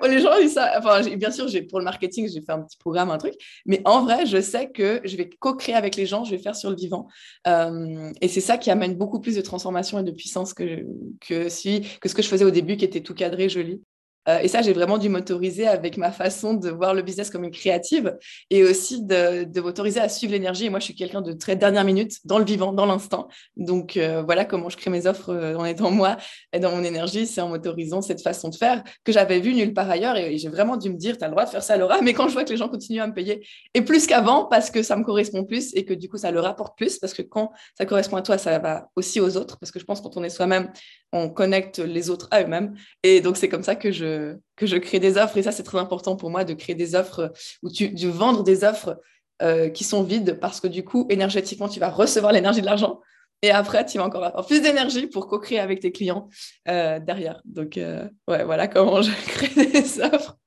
les 0.08 0.20
gens, 0.20 0.36
ils 0.38 0.58
enfin, 0.78 1.02
bien 1.16 1.32
sûr, 1.32 1.48
pour 1.70 1.80
le 1.80 1.86
marketing, 1.86 2.30
j'ai 2.34 2.42
fait 2.42 2.52
un 2.52 2.62
petit 2.62 2.78
programme, 2.78 3.10
un 3.12 3.18
truc, 3.18 3.34
mais 3.66 3.82
en 3.86 4.04
vrai, 4.04 4.26
je 4.26 4.40
sais 4.40 4.70
que 4.70 5.02
je 5.04 5.18
vais 5.18 5.30
co-créer 5.30 5.76
avec 5.76 5.96
les 5.96 6.06
gens, 6.06 6.24
je 6.24 6.32
vais 6.32 6.42
faire 6.42 6.56
sur 6.56 6.70
le 6.70 6.76
vivant. 6.76 7.08
Euh, 7.48 8.12
et 8.22 8.28
c'est 8.28 8.42
ça 8.42 8.58
qui 8.58 8.72
amène 8.72 8.96
beaucoup 8.96 9.20
plus 9.20 9.36
de 9.36 9.42
transformation 9.42 10.00
et 10.00 10.04
de 10.04 10.12
puissance 10.12 10.54
que, 10.54 10.86
que 11.20 11.50
ce 11.50 12.16
que 12.16 12.22
je 12.22 12.28
faisais 12.28 12.46
au 12.46 12.52
début, 12.52 12.78
qui 12.78 12.86
était 12.86 13.02
tout 13.02 13.14
cadré, 13.14 13.50
joli. 13.50 13.82
Euh, 14.30 14.40
et 14.40 14.48
ça, 14.48 14.62
j'ai 14.62 14.74
vraiment 14.74 14.98
dû 14.98 15.10
m'autoriser 15.10 15.68
avec 15.68 15.98
ma 15.98 16.12
façon 16.12 16.54
de 16.54 16.70
voir 16.70 16.94
le 16.94 17.02
business 17.02 17.30
comme 17.30 17.44
une 17.44 17.52
créative 17.52 18.18
et 18.50 18.64
aussi 18.64 19.04
de, 19.04 19.60
m'autoriser 19.60 20.00
à 20.00 20.10
suivre 20.10 20.34
l'énergie. 20.34 20.66
Et 20.66 20.70
moi, 20.70 20.80
je 20.80 20.86
suis 20.86 20.96
quelqu'un 20.96 21.22
de 21.22 21.34
très 21.34 21.56
dernière 21.56 21.84
minute, 21.84 22.18
dans 22.26 22.40
le 22.40 22.46
vivant, 22.46 22.74
dans 22.74 22.86
l'instant. 22.86 23.28
Donc, 23.58 23.98
euh, 23.98 24.24
voilà 24.24 24.46
comment 24.46 24.70
je 24.70 24.78
crée 24.78 24.90
mes 24.90 25.08
offres 25.08 25.30
euh, 25.30 25.56
en 25.56 25.66
étant 25.66 25.92
moi 25.92 26.18
et 26.54 26.60
dans 26.60 26.72
mon 26.72 26.84
énergie. 26.84 27.28
C'est 27.28 27.42
en 27.42 27.50
m'autorisant 27.50 28.02
cette 28.02 28.22
façon 28.22 28.50
de 28.50 28.56
faire 28.56 28.84
que 29.04 29.12
j'avais 29.12 29.40
vue 29.40 29.54
nulle 29.54 29.74
part 29.74 29.90
ailleurs. 29.90 30.16
Et, 30.18 30.38
j'ai 30.38 30.50
vraiment 30.50 30.78
dû 30.78 30.90
me 30.90 30.98
dire, 30.98 31.18
tu 31.18 31.24
as 31.24 31.28
le 31.28 31.32
droit 31.32 31.46
de 31.46 31.50
faire 31.50 31.64
ça, 31.64 31.78
Laura. 31.78 32.02
Mais 32.02 32.14
quand 32.14 32.28
je 32.28 32.34
vois 32.34 32.44
que 32.44 32.50
les 32.50 32.58
gens 32.58 32.70
continuent 32.70 33.02
à 33.02 33.08
me 33.08 33.14
payer, 33.14 33.46
et 33.74 33.82
plus 33.82 34.08
qu'avant, 34.08 34.46
parce 34.46 34.72
que 34.72 34.84
ça 34.84 34.96
me 34.96 35.04
correspond 35.04 35.44
plus 35.44 35.76
et 35.76 35.86
que 35.86 35.94
du 35.94 36.10
coup, 36.10 36.18
ça 36.18 36.32
le 36.32 36.40
rapporte 36.40 36.78
plus, 36.78 36.98
parce 36.98 37.14
que 37.14 37.22
quand 37.22 37.52
ça 37.78 37.86
correspond 37.86 38.18
à 38.18 38.22
toi, 38.22 38.38
ça 38.38 38.58
va 38.60 38.90
aussi 38.96 39.20
aux 39.20 39.38
autres. 39.38 39.58
Parce 39.60 39.72
que 39.72 39.80
je 39.80 39.86
pense 39.86 40.02
quand 40.02 40.16
on 40.18 40.24
est 40.24 40.30
soi-même, 40.30 40.72
on 41.12 41.30
connecte 41.30 41.80
les 41.80 42.10
autres 42.10 42.28
à 42.32 42.42
eux-mêmes. 42.42 42.76
Et 43.04 43.22
donc, 43.22 43.38
c'est 43.38 43.50
comme 43.50 43.64
ça 43.64 43.76
que 43.76 43.92
je, 43.92 44.13
que 44.56 44.66
je 44.66 44.78
crée 44.78 45.00
des 45.00 45.18
offres. 45.18 45.38
Et 45.38 45.44
ça, 45.44 45.52
c'est 45.52 45.64
très 45.64 45.78
important 45.78 46.16
pour 46.16 46.30
moi 46.30 46.44
de 46.44 46.54
créer 46.54 46.76
des 46.76 46.96
offres 46.96 47.32
ou 47.62 47.70
de 47.70 48.08
vendre 48.08 48.44
des 48.44 48.64
offres 48.64 49.00
euh, 49.42 49.70
qui 49.70 49.84
sont 49.84 50.04
vides 50.04 50.40
parce 50.40 50.60
que 50.60 50.68
du 50.68 50.84
coup, 50.86 51.06
énergétiquement, 51.10 51.68
tu 51.68 51.80
vas 51.80 51.90
recevoir 51.90 52.32
l'énergie 52.32 52.62
de 52.62 52.66
l'argent. 52.66 53.02
Et 53.42 53.52
après, 53.52 53.86
tu 53.86 53.98
vas 53.98 54.06
encore 54.06 54.24
avoir 54.24 54.46
plus 54.46 54.62
d'énergie 54.62 55.08
pour 55.08 55.28
co-créer 55.28 55.60
avec 55.60 55.82
tes 55.82 55.92
clients 55.92 56.30
euh, 56.70 57.00
derrière. 57.00 57.42
Donc, 57.44 57.78
euh, 57.78 58.08
voilà 58.26 58.68
comment 58.68 59.02
je 59.02 59.12
crée 59.28 59.66
des 59.66 60.00
offres. 60.00 60.38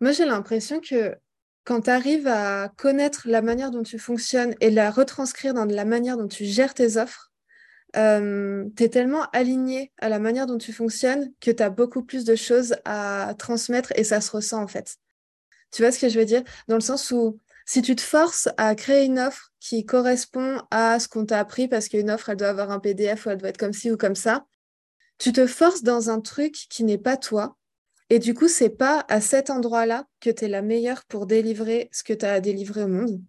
Moi, 0.00 0.12
j'ai 0.12 0.24
l'impression 0.24 0.80
que 0.80 1.14
quand 1.64 1.82
tu 1.82 1.90
arrives 1.90 2.26
à 2.26 2.70
connaître 2.76 3.22
la 3.26 3.42
manière 3.42 3.70
dont 3.70 3.82
tu 3.82 3.98
fonctionnes 3.98 4.54
et 4.60 4.70
la 4.70 4.90
retranscrire 4.90 5.52
dans 5.52 5.66
la 5.66 5.84
manière 5.84 6.16
dont 6.16 6.28
tu 6.28 6.46
gères 6.46 6.72
tes 6.72 6.96
offres, 6.96 7.29
euh, 7.96 8.64
tu 8.76 8.84
es 8.84 8.88
tellement 8.88 9.22
aligné 9.32 9.92
à 9.98 10.08
la 10.08 10.18
manière 10.18 10.46
dont 10.46 10.58
tu 10.58 10.72
fonctionnes 10.72 11.32
que 11.40 11.50
tu 11.50 11.62
as 11.62 11.70
beaucoup 11.70 12.02
plus 12.02 12.24
de 12.24 12.34
choses 12.34 12.76
à 12.84 13.34
transmettre 13.38 13.92
et 13.96 14.04
ça 14.04 14.20
se 14.20 14.30
ressent 14.30 14.62
en 14.62 14.66
fait. 14.66 14.96
Tu 15.72 15.82
vois 15.82 15.92
ce 15.92 15.98
que 15.98 16.08
je 16.08 16.18
veux 16.18 16.24
dire? 16.24 16.42
Dans 16.68 16.76
le 16.76 16.80
sens 16.80 17.10
où 17.10 17.38
si 17.66 17.82
tu 17.82 17.94
te 17.94 18.02
forces 18.02 18.48
à 18.56 18.74
créer 18.74 19.04
une 19.04 19.20
offre 19.20 19.52
qui 19.60 19.84
correspond 19.84 20.60
à 20.72 20.98
ce 20.98 21.06
qu'on 21.06 21.24
t'a 21.24 21.38
appris, 21.38 21.68
parce 21.68 21.88
qu'une 21.88 22.10
offre, 22.10 22.30
elle 22.30 22.36
doit 22.36 22.48
avoir 22.48 22.72
un 22.72 22.80
PDF 22.80 23.26
ou 23.26 23.30
elle 23.30 23.38
doit 23.38 23.50
être 23.50 23.58
comme 23.58 23.72
ci 23.72 23.92
ou 23.92 23.96
comme 23.96 24.16
ça, 24.16 24.44
tu 25.18 25.32
te 25.32 25.46
forces 25.46 25.84
dans 25.84 26.10
un 26.10 26.20
truc 26.20 26.52
qui 26.52 26.82
n'est 26.82 26.98
pas 26.98 27.16
toi. 27.16 27.56
Et 28.08 28.18
du 28.18 28.34
coup, 28.34 28.48
c'est 28.48 28.70
pas 28.70 29.04
à 29.08 29.20
cet 29.20 29.50
endroit-là 29.50 30.06
que 30.18 30.30
tu 30.30 30.46
es 30.46 30.48
la 30.48 30.62
meilleure 30.62 31.04
pour 31.04 31.26
délivrer 31.26 31.88
ce 31.92 32.02
que 32.02 32.12
tu 32.12 32.24
as 32.24 32.32
à 32.32 32.40
délivrer 32.40 32.82
au 32.82 32.88
monde. 32.88 33.22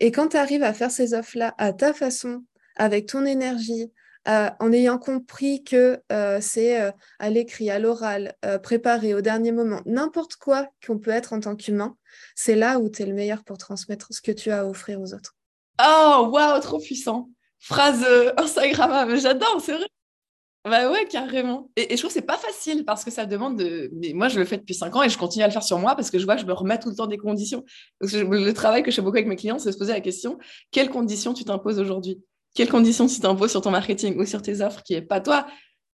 Et 0.00 0.10
quand 0.10 0.30
tu 0.30 0.36
arrives 0.36 0.64
à 0.64 0.72
faire 0.72 0.90
ces 0.90 1.14
offres-là 1.14 1.54
à 1.58 1.72
ta 1.72 1.92
façon, 1.92 2.44
avec 2.76 3.06
ton 3.06 3.24
énergie, 3.24 3.90
euh, 4.28 4.50
en 4.60 4.72
ayant 4.72 4.98
compris 4.98 5.64
que 5.64 6.00
euh, 6.12 6.38
c'est 6.40 6.80
euh, 6.80 6.92
à 7.18 7.28
l'écrit, 7.28 7.70
à 7.70 7.78
l'oral, 7.78 8.34
préparé 8.62 9.14
au 9.14 9.20
dernier 9.20 9.52
moment, 9.52 9.80
n'importe 9.86 10.36
quoi 10.36 10.68
qu'on 10.86 10.98
peut 10.98 11.10
être 11.10 11.32
en 11.32 11.40
tant 11.40 11.56
qu'humain, 11.56 11.96
c'est 12.34 12.54
là 12.54 12.78
où 12.78 12.88
tu 12.88 13.02
es 13.02 13.06
le 13.06 13.14
meilleur 13.14 13.42
pour 13.44 13.58
transmettre 13.58 14.08
ce 14.10 14.20
que 14.20 14.32
tu 14.32 14.50
as 14.50 14.60
à 14.60 14.64
offrir 14.64 15.00
aux 15.00 15.14
autres. 15.14 15.34
Oh, 15.84 16.28
waouh, 16.30 16.60
trop 16.60 16.78
puissant. 16.78 17.28
Phrase 17.58 18.04
Instagram, 18.36 19.16
j'adore, 19.16 19.60
c'est 19.60 19.72
vrai. 19.72 19.86
Bah 20.64 20.88
ouais, 20.92 21.06
carrément. 21.06 21.70
Et, 21.74 21.88
je 21.90 21.96
trouve 21.96 22.10
que 22.10 22.14
c'est 22.14 22.22
pas 22.22 22.38
facile 22.38 22.84
parce 22.84 23.04
que 23.04 23.10
ça 23.10 23.26
demande 23.26 23.58
de. 23.58 23.90
Mais 23.94 24.12
moi, 24.12 24.28
je 24.28 24.38
le 24.38 24.44
fais 24.44 24.58
depuis 24.58 24.74
cinq 24.74 24.94
ans 24.94 25.02
et 25.02 25.08
je 25.08 25.18
continue 25.18 25.42
à 25.42 25.48
le 25.48 25.52
faire 25.52 25.64
sur 25.64 25.78
moi 25.78 25.96
parce 25.96 26.08
que 26.08 26.20
je 26.20 26.24
vois 26.24 26.36
que 26.36 26.40
je 26.40 26.46
me 26.46 26.52
remets 26.52 26.78
tout 26.78 26.88
le 26.88 26.94
temps 26.94 27.08
des 27.08 27.18
conditions. 27.18 27.64
le 28.00 28.52
travail 28.52 28.84
que 28.84 28.92
je 28.92 28.96
fais 28.96 29.02
beaucoup 29.02 29.16
avec 29.16 29.26
mes 29.26 29.34
clients, 29.34 29.58
c'est 29.58 29.70
de 29.70 29.72
se 29.72 29.78
poser 29.78 29.92
la 29.92 30.00
question 30.00 30.38
quelles 30.70 30.90
conditions 30.90 31.34
tu 31.34 31.44
t'imposes 31.44 31.80
aujourd'hui? 31.80 32.22
Quelles 32.54 32.68
conditions 32.68 33.06
tu 33.06 33.20
t'imposes 33.20 33.50
sur 33.50 33.62
ton 33.62 33.70
marketing 33.70 34.18
ou 34.18 34.26
sur 34.26 34.42
tes 34.42 34.60
offres 34.60 34.82
qui 34.82 34.94
n'est 34.94 35.02
pas 35.02 35.20
toi 35.20 35.46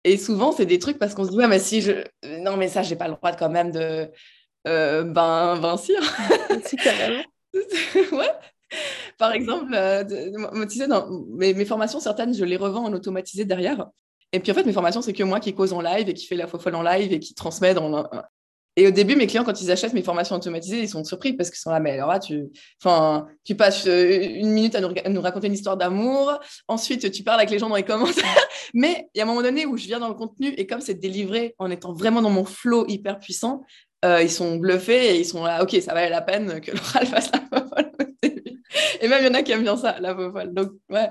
Et 0.04 0.18
souvent, 0.18 0.52
c'est 0.52 0.66
des 0.66 0.80
trucs 0.80 0.98
parce 0.98 1.14
qu'on 1.14 1.26
se 1.26 1.30
dit, 1.32 1.38
ouais, 1.38 1.48
mais 1.48 1.60
si 1.60 1.82
je. 1.82 2.04
Non, 2.42 2.58
mais 2.58 2.68
ça, 2.68 2.84
j'ai 2.84 2.96
pas 2.96 3.08
le 3.08 3.16
droit 3.16 3.32
de, 3.32 3.38
quand 3.38 3.50
même 3.50 3.72
de. 3.72 4.10
Euh, 4.68 5.04
ben, 5.04 5.58
ben, 5.62 5.78
si. 5.78 5.94
carrément. 6.78 7.24
ouais. 7.54 8.32
Par 9.18 9.32
exemple, 9.32 9.74
euh, 9.74 10.04
tu 10.68 10.78
sais, 10.78 10.88
dans 10.88 11.10
mes, 11.30 11.54
mes, 11.54 11.66
formations, 11.66 12.00
certaines, 12.00 12.34
je 12.34 12.44
les 12.44 12.58
revends 12.58 12.86
en 12.86 12.94
automatisé 12.94 13.46
derrière. 13.46 13.88
Et 14.34 14.40
puis 14.40 14.52
en 14.52 14.56
fait, 14.56 14.66
mes 14.66 14.74
formations, 14.74 15.02
c'est 15.02 15.14
que 15.14 15.24
moi 15.24 15.40
qui 15.40 15.54
cause 15.54 15.72
en 15.72 15.82
live 15.82 16.10
et 16.10 16.14
qui 16.14 16.26
fait 16.26 16.36
la 16.36 16.48
folle 16.48 16.76
en 16.76 16.84
live 16.84 17.14
et 17.14 17.20
qui 17.20 17.34
transmet 17.34 17.74
dans, 17.74 18.06
et 18.80 18.86
au 18.86 18.92
début, 18.92 19.16
mes 19.16 19.26
clients, 19.26 19.44
quand 19.44 19.60
ils 19.60 19.72
achètent 19.72 19.94
mes 19.94 20.04
formations 20.04 20.36
automatisées, 20.36 20.80
ils 20.80 20.88
sont 20.88 21.04
surpris 21.04 21.34
parce 21.34 21.50
qu'ils 21.50 21.58
sont 21.58 21.72
là, 21.72 21.80
mais 21.80 21.94
alors 21.94 22.10
là, 22.10 22.20
tu, 22.20 22.46
enfin, 22.80 23.26
tu 23.44 23.56
passes 23.56 23.88
euh, 23.88 24.22
une 24.22 24.52
minute 24.52 24.76
à 24.76 25.10
nous, 25.10 25.22
raconter 25.22 25.48
une 25.48 25.54
histoire 25.54 25.78
d'amour. 25.78 26.40
Ensuite, 26.68 27.12
tu 27.12 27.24
parles 27.24 27.40
avec 27.40 27.50
les 27.50 27.58
gens 27.58 27.70
dans 27.70 27.76
les 27.76 27.82
commentaires. 27.82 28.24
mais 28.76 29.10
il 29.16 29.18
y 29.18 29.22
a 29.22 29.24
un 29.24 29.28
moment 29.28 29.42
donné 29.42 29.66
où 29.66 29.78
je 29.78 29.86
viens 29.86 30.00
dans 30.00 30.10
le 30.10 30.14
contenu 30.14 30.50
et 30.50 30.68
comme 30.68 30.80
c'est 30.80 30.94
délivré 30.94 31.56
en 31.58 31.72
étant 31.72 31.92
vraiment 31.92 32.22
dans 32.22 32.30
mon 32.30 32.46
flow 32.46 32.86
hyper 32.88 33.18
puissant, 33.18 33.64
euh, 34.06 34.22
ils 34.22 34.30
sont 34.30 34.58
bluffés 34.58 35.16
et 35.16 35.20
ils 35.20 35.26
sont 35.26 35.44
là, 35.44 35.64
ok, 35.64 35.76
ça 35.82 35.96
valait 35.96 36.12
la 36.12 36.22
peine 36.22 36.62
que 36.62 36.70
l'oral 36.78 37.08
fasse 37.08 37.32
la 37.32 37.40
folle. 37.50 37.92
Et 39.02 39.08
même, 39.08 39.24
il 39.24 39.28
y 39.28 39.30
en 39.30 39.34
a 39.34 39.42
qui 39.42 39.54
aiment 39.54 39.64
bien 39.64 39.78
ça, 39.78 40.00
la 40.00 40.14
folle. 40.14 40.54
Donc, 40.54 40.74
ouais, 40.92 41.10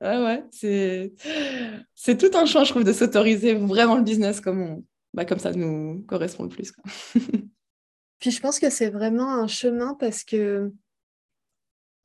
ouais, 0.00 0.18
ouais, 0.24 0.44
c'est, 0.50 2.16
tout 2.16 2.30
un 2.38 2.46
choix, 2.46 2.64
je 2.64 2.70
trouve, 2.70 2.84
de 2.84 2.92
s'autoriser 2.94 3.52
vraiment 3.52 3.96
le 3.96 4.02
business 4.02 4.40
comme 4.40 4.62
on, 4.62 4.84
bah, 5.14 5.24
comme 5.24 5.38
ça 5.38 5.52
nous 5.52 6.04
correspond 6.08 6.44
le 6.44 6.48
plus. 6.48 6.72
Puis 8.18 8.30
je 8.30 8.40
pense 8.40 8.58
que 8.58 8.70
c'est 8.70 8.90
vraiment 8.90 9.34
un 9.34 9.48
chemin 9.48 9.94
parce 9.94 10.24
que, 10.24 10.72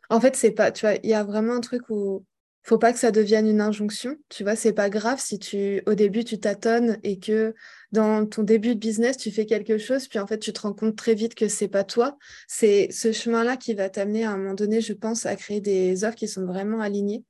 en 0.09 0.19
fait, 0.19 0.35
c'est 0.35 0.51
pas, 0.51 0.71
tu 0.71 0.85
vois, 0.85 0.95
il 1.03 1.09
y 1.09 1.13
a 1.13 1.23
vraiment 1.23 1.53
un 1.53 1.61
truc 1.61 1.89
où 1.89 2.25
faut 2.63 2.77
pas 2.77 2.91
que 2.91 2.99
ça 2.99 3.11
devienne 3.11 3.47
une 3.47 3.61
injonction. 3.61 4.17
Tu 4.27 4.43
vois, 4.43 4.57
c'est 4.57 4.73
pas 4.73 4.89
grave 4.89 5.19
si 5.21 5.39
tu, 5.39 5.81
au 5.85 5.93
début, 5.93 6.25
tu 6.25 6.37
tâtonnes 6.37 6.99
et 7.03 7.17
que 7.17 7.55
dans 7.93 8.25
ton 8.25 8.43
début 8.43 8.75
de 8.75 8.79
business, 8.79 9.15
tu 9.15 9.31
fais 9.31 9.45
quelque 9.45 9.77
chose, 9.77 10.09
puis 10.09 10.19
en 10.19 10.27
fait, 10.27 10.39
tu 10.39 10.51
te 10.51 10.59
rends 10.59 10.73
compte 10.73 10.97
très 10.97 11.13
vite 11.13 11.33
que 11.33 11.47
c'est 11.47 11.69
pas 11.69 11.85
toi. 11.85 12.17
C'est 12.47 12.89
ce 12.91 13.13
chemin-là 13.13 13.55
qui 13.55 13.73
va 13.73 13.89
t'amener 13.89 14.25
à 14.25 14.31
un 14.31 14.37
moment 14.37 14.53
donné, 14.53 14.81
je 14.81 14.91
pense, 14.91 15.25
à 15.25 15.37
créer 15.37 15.61
des 15.61 16.03
offres 16.03 16.17
qui 16.17 16.27
sont 16.27 16.45
vraiment 16.45 16.81
alignées. 16.81 17.23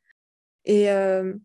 Et, 0.66 0.90
euh, 0.90 1.36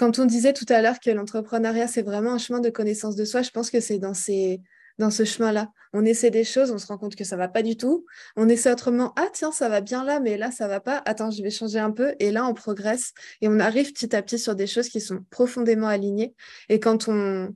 quand 0.00 0.18
on 0.18 0.24
disait 0.24 0.54
tout 0.54 0.64
à 0.70 0.80
l'heure 0.80 0.98
que 0.98 1.10
l'entrepreneuriat, 1.10 1.86
c'est 1.86 2.00
vraiment 2.00 2.32
un 2.32 2.38
chemin 2.38 2.60
de 2.60 2.70
connaissance 2.70 3.16
de 3.16 3.26
soi, 3.26 3.42
je 3.42 3.50
pense 3.50 3.70
que 3.70 3.80
c'est 3.80 3.98
dans, 3.98 4.14
ce 4.14 4.56
chemin-là. 4.98 5.68
On 5.92 6.06
essaie 6.06 6.30
des 6.30 6.42
choses, 6.42 6.70
on 6.70 6.78
se 6.78 6.86
rend 6.86 6.96
compte 6.96 7.16
que 7.16 7.24
ça 7.24 7.36
va 7.36 7.48
pas 7.48 7.62
du 7.62 7.76
tout. 7.76 8.06
On 8.34 8.48
essaie 8.48 8.72
autrement, 8.72 9.12
ah 9.16 9.28
tiens, 9.30 9.52
ça 9.52 9.68
va 9.68 9.82
bien 9.82 10.02
là, 10.02 10.18
mais 10.18 10.38
là, 10.38 10.52
ça 10.52 10.68
va 10.68 10.80
pas. 10.80 11.02
Attends, 11.04 11.30
je 11.30 11.42
vais 11.42 11.50
changer 11.50 11.78
un 11.80 11.90
peu. 11.90 12.14
Et 12.18 12.30
là, 12.30 12.46
on 12.46 12.54
progresse 12.54 13.12
et 13.42 13.48
on 13.48 13.60
arrive 13.60 13.92
petit 13.92 14.16
à 14.16 14.22
petit 14.22 14.38
sur 14.38 14.54
des 14.54 14.66
choses 14.66 14.88
qui 14.88 15.02
sont 15.02 15.18
profondément 15.28 15.88
alignées. 15.88 16.34
Et 16.70 16.80
quand 16.80 17.08
on... 17.08 17.54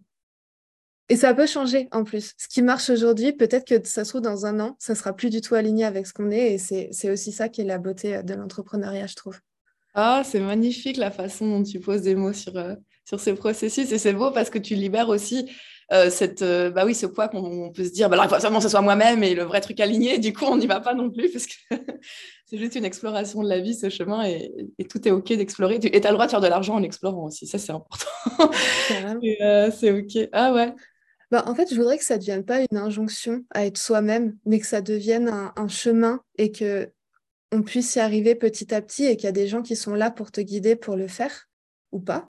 Et 1.08 1.16
ça 1.16 1.32
peut 1.32 1.46
changer 1.46 1.88
en 1.92 2.04
plus. 2.04 2.34
Ce 2.36 2.46
qui 2.46 2.60
marche 2.60 2.90
aujourd'hui, 2.90 3.32
peut-être 3.32 3.66
que 3.66 3.88
ça 3.88 4.04
se 4.04 4.10
trouve 4.10 4.20
dans 4.20 4.44
un 4.44 4.60
an, 4.60 4.76
ça 4.78 4.94
sera 4.94 5.14
plus 5.14 5.30
du 5.30 5.40
tout 5.40 5.54
aligné 5.54 5.86
avec 5.86 6.06
ce 6.06 6.12
qu'on 6.12 6.30
est. 6.30 6.52
Et 6.52 6.58
c'est 6.58 7.10
aussi 7.10 7.32
ça 7.32 7.48
qui 7.48 7.62
est 7.62 7.64
la 7.64 7.78
beauté 7.78 8.22
de 8.22 8.34
l'entrepreneuriat, 8.34 9.06
je 9.06 9.14
trouve. 9.14 9.40
Ah, 9.94 10.22
c'est 10.24 10.40
magnifique 10.40 10.96
la 10.96 11.10
façon 11.10 11.48
dont 11.48 11.62
tu 11.62 11.80
poses 11.80 12.02
des 12.02 12.14
mots 12.14 12.32
sur, 12.32 12.56
euh, 12.56 12.74
sur 13.04 13.20
ces 13.20 13.34
processus. 13.34 13.92
Et 13.92 13.98
c'est 13.98 14.12
beau 14.12 14.30
parce 14.32 14.50
que 14.50 14.58
tu 14.58 14.74
libères 14.74 15.08
aussi 15.08 15.48
euh, 15.92 16.10
cette, 16.10 16.42
euh, 16.42 16.70
bah 16.70 16.84
oui, 16.84 16.94
ce 16.94 17.06
poids 17.06 17.28
qu'on 17.28 17.70
peut 17.70 17.84
se 17.84 17.92
dire, 17.92 18.08
bah 18.08 18.18
il 18.22 18.28
faut 18.28 18.40
seulement 18.40 18.58
que 18.58 18.64
ce 18.64 18.70
soit 18.70 18.80
moi-même 18.80 19.22
et 19.22 19.34
le 19.34 19.44
vrai 19.44 19.60
truc 19.60 19.78
aligné. 19.80 20.18
Du 20.18 20.32
coup, 20.32 20.46
on 20.46 20.56
n'y 20.56 20.66
va 20.66 20.80
pas 20.80 20.94
non 20.94 21.10
plus 21.10 21.30
parce 21.30 21.46
que 21.46 21.54
c'est 22.46 22.58
juste 22.58 22.74
une 22.74 22.84
exploration 22.84 23.42
de 23.42 23.48
la 23.48 23.60
vie, 23.60 23.74
ce 23.74 23.88
chemin, 23.88 24.24
et, 24.24 24.50
tout 24.88 25.06
est 25.06 25.10
OK 25.10 25.28
d'explorer. 25.28 25.76
Et 25.76 26.00
tu 26.00 26.06
as 26.06 26.10
le 26.10 26.14
droit 26.14 26.26
de 26.26 26.30
faire 26.30 26.40
de 26.40 26.48
l'argent 26.48 26.74
en 26.74 26.82
explorant 26.82 27.26
aussi, 27.26 27.46
ça 27.46 27.58
c'est 27.58 27.72
important. 27.72 28.06
C'est 29.70 29.92
OK. 29.92 30.28
Ah 30.32 30.52
ouais. 30.52 30.72
Bah, 31.30 31.44
en 31.46 31.54
fait, 31.54 31.68
je 31.70 31.74
voudrais 31.74 31.98
que 31.98 32.04
ça 32.04 32.14
ne 32.14 32.20
devienne 32.20 32.44
pas 32.44 32.60
une 32.60 32.78
injonction 32.78 33.44
à 33.50 33.66
être 33.66 33.78
soi-même, 33.78 34.36
mais 34.46 34.60
que 34.60 34.66
ça 34.66 34.80
devienne 34.80 35.28
un, 35.28 35.68
chemin 35.68 36.20
et 36.38 36.52
que 36.52 36.90
on 37.52 37.62
puisse 37.62 37.94
y 37.96 38.00
arriver 38.00 38.34
petit 38.34 38.74
à 38.74 38.82
petit 38.82 39.04
et 39.04 39.16
qu'il 39.16 39.24
y 39.24 39.28
a 39.28 39.32
des 39.32 39.46
gens 39.46 39.62
qui 39.62 39.76
sont 39.76 39.94
là 39.94 40.10
pour 40.10 40.30
te 40.32 40.40
guider 40.40 40.76
pour 40.76 40.96
le 40.96 41.08
faire 41.08 41.48
ou 41.92 42.00
pas. 42.00 42.28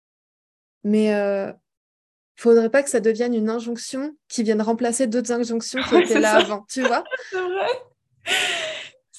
Mais 0.82 1.06
il 1.06 1.14
euh, 1.14 1.52
faudrait 2.36 2.70
pas 2.70 2.82
que 2.82 2.90
ça 2.90 3.00
devienne 3.00 3.34
une 3.34 3.48
injonction 3.48 4.16
qui 4.28 4.42
vienne 4.42 4.60
remplacer 4.60 5.06
d'autres 5.06 5.32
injonctions 5.32 5.82
qui 5.88 5.96
étaient 6.02 6.20
là 6.20 6.36
avant, 6.36 6.64
tu 6.68 6.82
vois 6.82 7.04
C'est 7.30 7.40
vrai. 7.40 7.68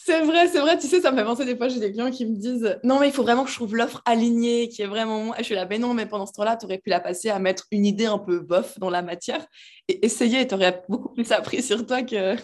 C'est 0.05 0.21
vrai, 0.21 0.47
c'est 0.47 0.59
vrai. 0.59 0.77
Tu 0.77 0.85
sais, 0.85 1.01
ça 1.01 1.11
me 1.11 1.17
fait 1.17 1.23
penser 1.23 1.45
des 1.45 1.57
fois, 1.57 1.67
j'ai 1.67 1.79
des 1.79 1.91
clients 1.91 2.11
qui 2.11 2.27
me 2.27 2.35
disent 2.35 2.77
Non, 2.83 2.99
mais 2.99 3.07
il 3.07 3.11
faut 3.11 3.23
vraiment 3.23 3.43
que 3.43 3.49
je 3.49 3.55
trouve 3.55 3.75
l'offre 3.75 4.03
alignée, 4.05 4.69
qui 4.69 4.83
est 4.83 4.87
vraiment 4.87 5.33
je 5.39 5.43
suis 5.43 5.55
là, 5.55 5.65
ben 5.65 5.81
non, 5.81 5.95
mais 5.95 6.05
pendant 6.05 6.27
ce 6.27 6.33
temps-là, 6.33 6.57
tu 6.57 6.65
aurais 6.65 6.77
pu 6.77 6.91
la 6.91 6.99
passer 6.99 7.31
à 7.31 7.39
mettre 7.39 7.65
une 7.71 7.87
idée 7.87 8.05
un 8.05 8.19
peu 8.19 8.39
bof 8.39 8.77
dans 8.77 8.91
la 8.91 9.01
matière 9.01 9.43
et 9.87 10.05
essayer. 10.05 10.45
Tu 10.45 10.53
aurais 10.53 10.83
beaucoup 10.87 11.11
plus 11.11 11.31
appris 11.31 11.63
sur 11.63 11.83
toi 11.87 12.03
que. 12.03 12.35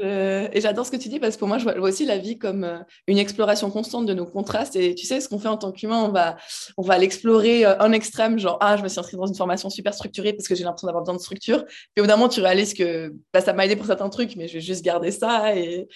Et 0.00 0.60
j'adore 0.60 0.86
ce 0.86 0.90
que 0.90 0.96
tu 0.96 1.08
dis 1.08 1.18
parce 1.18 1.34
que 1.34 1.38
pour 1.38 1.48
moi, 1.48 1.58
je 1.58 1.64
vois, 1.64 1.78
aussi 1.78 2.04
la 2.04 2.18
vie 2.18 2.38
comme 2.38 2.64
euh, 2.64 2.78
une 3.06 3.18
exploration 3.18 3.70
constante 3.70 4.06
de 4.06 4.14
nos 4.14 4.26
contrastes. 4.26 4.76
Et 4.76 4.94
tu 4.94 5.06
sais, 5.06 5.20
ce 5.20 5.28
qu'on 5.28 5.38
fait 5.38 5.48
en 5.48 5.56
tant 5.56 5.72
qu'humain, 5.72 6.02
on 6.02 6.10
va, 6.10 6.36
on 6.76 6.82
va 6.82 6.98
l'explorer 6.98 7.64
euh, 7.64 7.90
extrême, 7.92 8.38
genre, 8.38 8.58
ah, 8.60 8.76
je 8.76 8.82
me 8.82 8.88
suis 8.88 8.98
inscrite 8.98 9.18
dans 9.18 9.26
une 9.26 9.34
formation 9.34 9.70
super 9.70 9.94
structurée 9.94 10.32
parce 10.32 10.48
que 10.48 10.54
j'ai 10.54 10.64
l'impression 10.64 10.86
d'avoir 10.86 11.04
besoin 11.04 11.16
de 11.16 11.20
structure. 11.20 11.64
Puis 11.94 12.04
au 12.04 12.06
bout 12.06 12.28
tu 12.28 12.40
réalises 12.40 12.74
que 12.74 13.12
bah, 13.32 13.40
ça 13.40 13.52
m'a 13.52 13.64
aidé 13.66 13.76
pour 13.76 13.86
certains 13.86 14.08
trucs, 14.08 14.36
mais 14.36 14.48
je 14.48 14.54
vais 14.54 14.60
juste 14.60 14.84
garder 14.84 15.10
ça. 15.10 15.56
Et. 15.56 15.88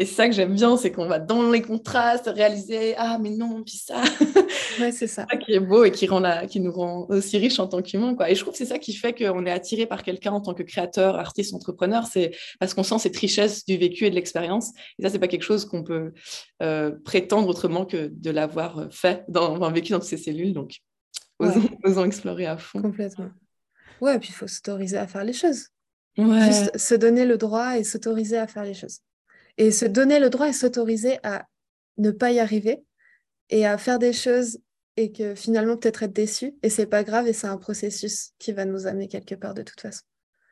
Et 0.00 0.06
c'est 0.06 0.14
ça 0.14 0.26
que 0.26 0.34
j'aime 0.34 0.54
bien, 0.54 0.78
c'est 0.78 0.90
qu'on 0.90 1.06
va 1.06 1.18
dans 1.18 1.50
les 1.50 1.60
contrastes 1.60 2.24
réaliser 2.34 2.94
ah 2.96 3.18
mais 3.20 3.28
non 3.28 3.62
puis 3.62 3.76
ça. 3.76 4.02
Ouais, 4.80 4.92
c'est 4.92 5.08
ça. 5.08 5.26
ça 5.28 5.36
qui 5.36 5.52
est 5.52 5.60
beau 5.60 5.84
et 5.84 5.90
qui 5.90 6.06
rend 6.06 6.20
la, 6.20 6.46
qui 6.46 6.58
nous 6.60 6.72
rend 6.72 7.06
aussi 7.10 7.36
riches 7.36 7.58
en 7.58 7.66
tant 7.66 7.82
qu'humains 7.82 8.14
quoi. 8.14 8.30
Et 8.30 8.34
je 8.34 8.40
trouve 8.40 8.52
que 8.52 8.58
c'est 8.58 8.64
ça 8.64 8.78
qui 8.78 8.94
fait 8.94 9.12
qu'on 9.12 9.44
est 9.44 9.50
attiré 9.50 9.84
par 9.84 10.02
quelqu'un 10.02 10.32
en 10.32 10.40
tant 10.40 10.54
que 10.54 10.62
créateur, 10.62 11.16
artiste, 11.16 11.52
entrepreneur, 11.52 12.06
c'est 12.06 12.30
parce 12.58 12.72
qu'on 12.72 12.82
sent 12.82 12.98
cette 13.00 13.16
richesse 13.16 13.66
du 13.66 13.76
vécu 13.76 14.06
et 14.06 14.10
de 14.10 14.14
l'expérience. 14.14 14.70
Et 14.98 15.02
ça 15.02 15.10
c'est 15.10 15.18
pas 15.18 15.28
quelque 15.28 15.42
chose 15.42 15.66
qu'on 15.66 15.82
peut 15.82 16.12
euh, 16.62 16.92
prétendre 17.04 17.48
autrement 17.48 17.84
que 17.84 18.10
de 18.10 18.30
l'avoir 18.30 18.86
fait, 18.90 19.24
dans, 19.28 19.54
enfin, 19.54 19.70
vécu 19.70 19.92
dans 19.92 19.98
toutes 19.98 20.08
ces 20.08 20.16
cellules. 20.16 20.54
Donc 20.54 20.78
osons, 21.40 22.04
explorer 22.06 22.46
à 22.46 22.56
fond. 22.56 22.80
Complètement. 22.80 23.28
Ouais, 24.00 24.16
et 24.16 24.18
puis 24.18 24.30
il 24.30 24.34
faut 24.34 24.48
s'autoriser 24.48 24.96
à 24.96 25.06
faire 25.06 25.24
les 25.24 25.34
choses. 25.34 25.66
Ouais. 26.16 26.46
Juste 26.46 26.78
se 26.78 26.94
donner 26.94 27.26
le 27.26 27.36
droit 27.36 27.76
et 27.76 27.84
s'autoriser 27.84 28.38
à 28.38 28.46
faire 28.46 28.64
les 28.64 28.74
choses 28.74 29.00
et 29.58 29.70
se 29.70 29.84
donner 29.84 30.18
le 30.18 30.30
droit 30.30 30.48
et 30.48 30.52
s'autoriser 30.52 31.18
à 31.22 31.46
ne 31.98 32.10
pas 32.10 32.30
y 32.30 32.40
arriver 32.40 32.82
et 33.50 33.66
à 33.66 33.78
faire 33.78 33.98
des 33.98 34.12
choses 34.12 34.58
et 34.96 35.12
que 35.12 35.34
finalement 35.34 35.76
peut-être 35.76 36.02
être 36.02 36.12
déçu 36.12 36.54
et 36.62 36.70
c'est 36.70 36.86
pas 36.86 37.04
grave 37.04 37.26
et 37.26 37.32
c'est 37.32 37.46
un 37.46 37.56
processus 37.56 38.32
qui 38.38 38.52
va 38.52 38.64
nous 38.64 38.86
amener 38.86 39.08
quelque 39.08 39.34
part 39.34 39.54
de 39.54 39.62
toute 39.62 39.80
façon. 39.80 40.02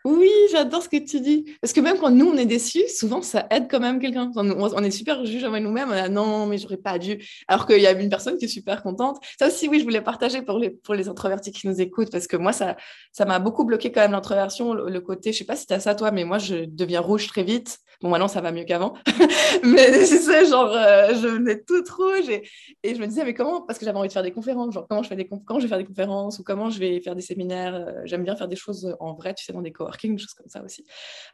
Oui, 0.05 0.31
j'adore 0.53 0.83
ce 0.83 0.89
que 0.89 0.97
tu 0.97 1.21
dis. 1.21 1.57
Parce 1.61 1.73
que 1.73 1.81
même 1.81 1.99
quand 1.99 2.11
nous, 2.11 2.27
on 2.27 2.37
est 2.37 2.47
déçus, 2.47 2.89
souvent, 2.89 3.21
ça 3.21 3.47
aide 3.51 3.67
quand 3.69 3.81
même 3.81 3.99
quelqu'un. 3.99 4.31
On 4.37 4.83
est 4.83 4.91
super 4.91 5.25
juge 5.27 5.45
avec 5.45 5.63
nous-mêmes. 5.63 5.91
Ah 5.91 6.09
non, 6.09 6.47
mais 6.47 6.57
j'aurais 6.57 6.77
pas 6.77 6.99
dû. 6.99 7.23
Alors 7.49 7.67
qu'il 7.67 7.81
y 7.81 7.87
a 7.87 7.93
une 7.93 8.09
personne 8.09 8.39
qui 8.39 8.45
est 8.45 8.49
super 8.49 8.83
contente. 8.83 9.19
Ça 9.39 9.49
aussi, 9.49 9.69
oui, 9.69 9.81
je 9.81 9.85
voulais 9.85 10.01
partager 10.01 10.41
pour 10.43 10.59
les, 10.59 10.71
pour 10.71 10.95
les 10.95 11.09
introvertis 11.09 11.51
qui 11.53 11.67
nous 11.67 11.81
écoutent. 11.81 12.11
Parce 12.13 12.27
que 12.27 12.37
moi, 12.37 12.53
ça 12.53 12.77
ça 13.13 13.25
m'a 13.25 13.39
beaucoup 13.39 13.65
bloqué 13.65 13.91
quand 13.91 14.01
même 14.01 14.13
l'introversion. 14.13 14.73
Le, 14.73 15.01
côté, 15.01 15.33
je 15.33 15.39
sais 15.39 15.45
pas 15.45 15.57
si 15.57 15.67
tu 15.67 15.75
as 15.75 15.81
ça 15.81 15.95
toi, 15.95 16.11
mais 16.11 16.25
moi, 16.25 16.39
je 16.39 16.65
deviens 16.65 17.01
rouge 17.01 17.27
très 17.27 17.43
vite. 17.43 17.79
Bon, 18.01 18.11
maintenant, 18.11 18.29
ça 18.29 18.41
va 18.41 18.53
mieux 18.53 18.63
qu'avant. 18.63 18.95
mais 19.65 19.91
tu 19.91 20.07
sais, 20.07 20.47
genre, 20.47 20.71
euh, 20.73 21.15
je 21.15 21.27
venais 21.27 21.61
toute 21.61 21.89
rouge 21.89 22.29
et, 22.29 22.49
et, 22.85 22.95
je 22.95 23.01
me 23.01 23.07
disais, 23.09 23.25
mais 23.25 23.35
comment 23.35 23.63
Parce 23.63 23.77
que 23.77 23.85
j'avais 23.85 23.99
envie 23.99 24.07
de 24.07 24.13
faire 24.13 24.23
des 24.23 24.31
conférences. 24.31 24.73
Genre, 24.73 24.87
comment 24.89 25.03
je, 25.03 25.09
fais 25.09 25.17
des 25.17 25.27
comment 25.27 25.59
je 25.59 25.65
vais 25.65 25.69
faire 25.69 25.79
des 25.79 25.85
conférences 25.85 26.39
ou 26.39 26.45
comment 26.45 26.71
je 26.71 26.79
vais 26.79 27.01
faire 27.01 27.17
des 27.17 27.23
séminaires. 27.23 27.75
Euh, 27.75 28.03
j'aime 28.05 28.23
bien 28.23 28.37
faire 28.37 28.47
des 28.47 28.55
choses 28.55 28.97
en 29.01 29.15
vrai, 29.15 29.35
tu 29.35 29.45
sais, 29.45 29.53
dans 29.53 29.63
des 29.63 29.73
coworking, 29.73 30.15
des 30.15 30.23
choses 30.23 30.35
comme 30.35 30.49
ça 30.49 30.63
aussi. 30.63 30.85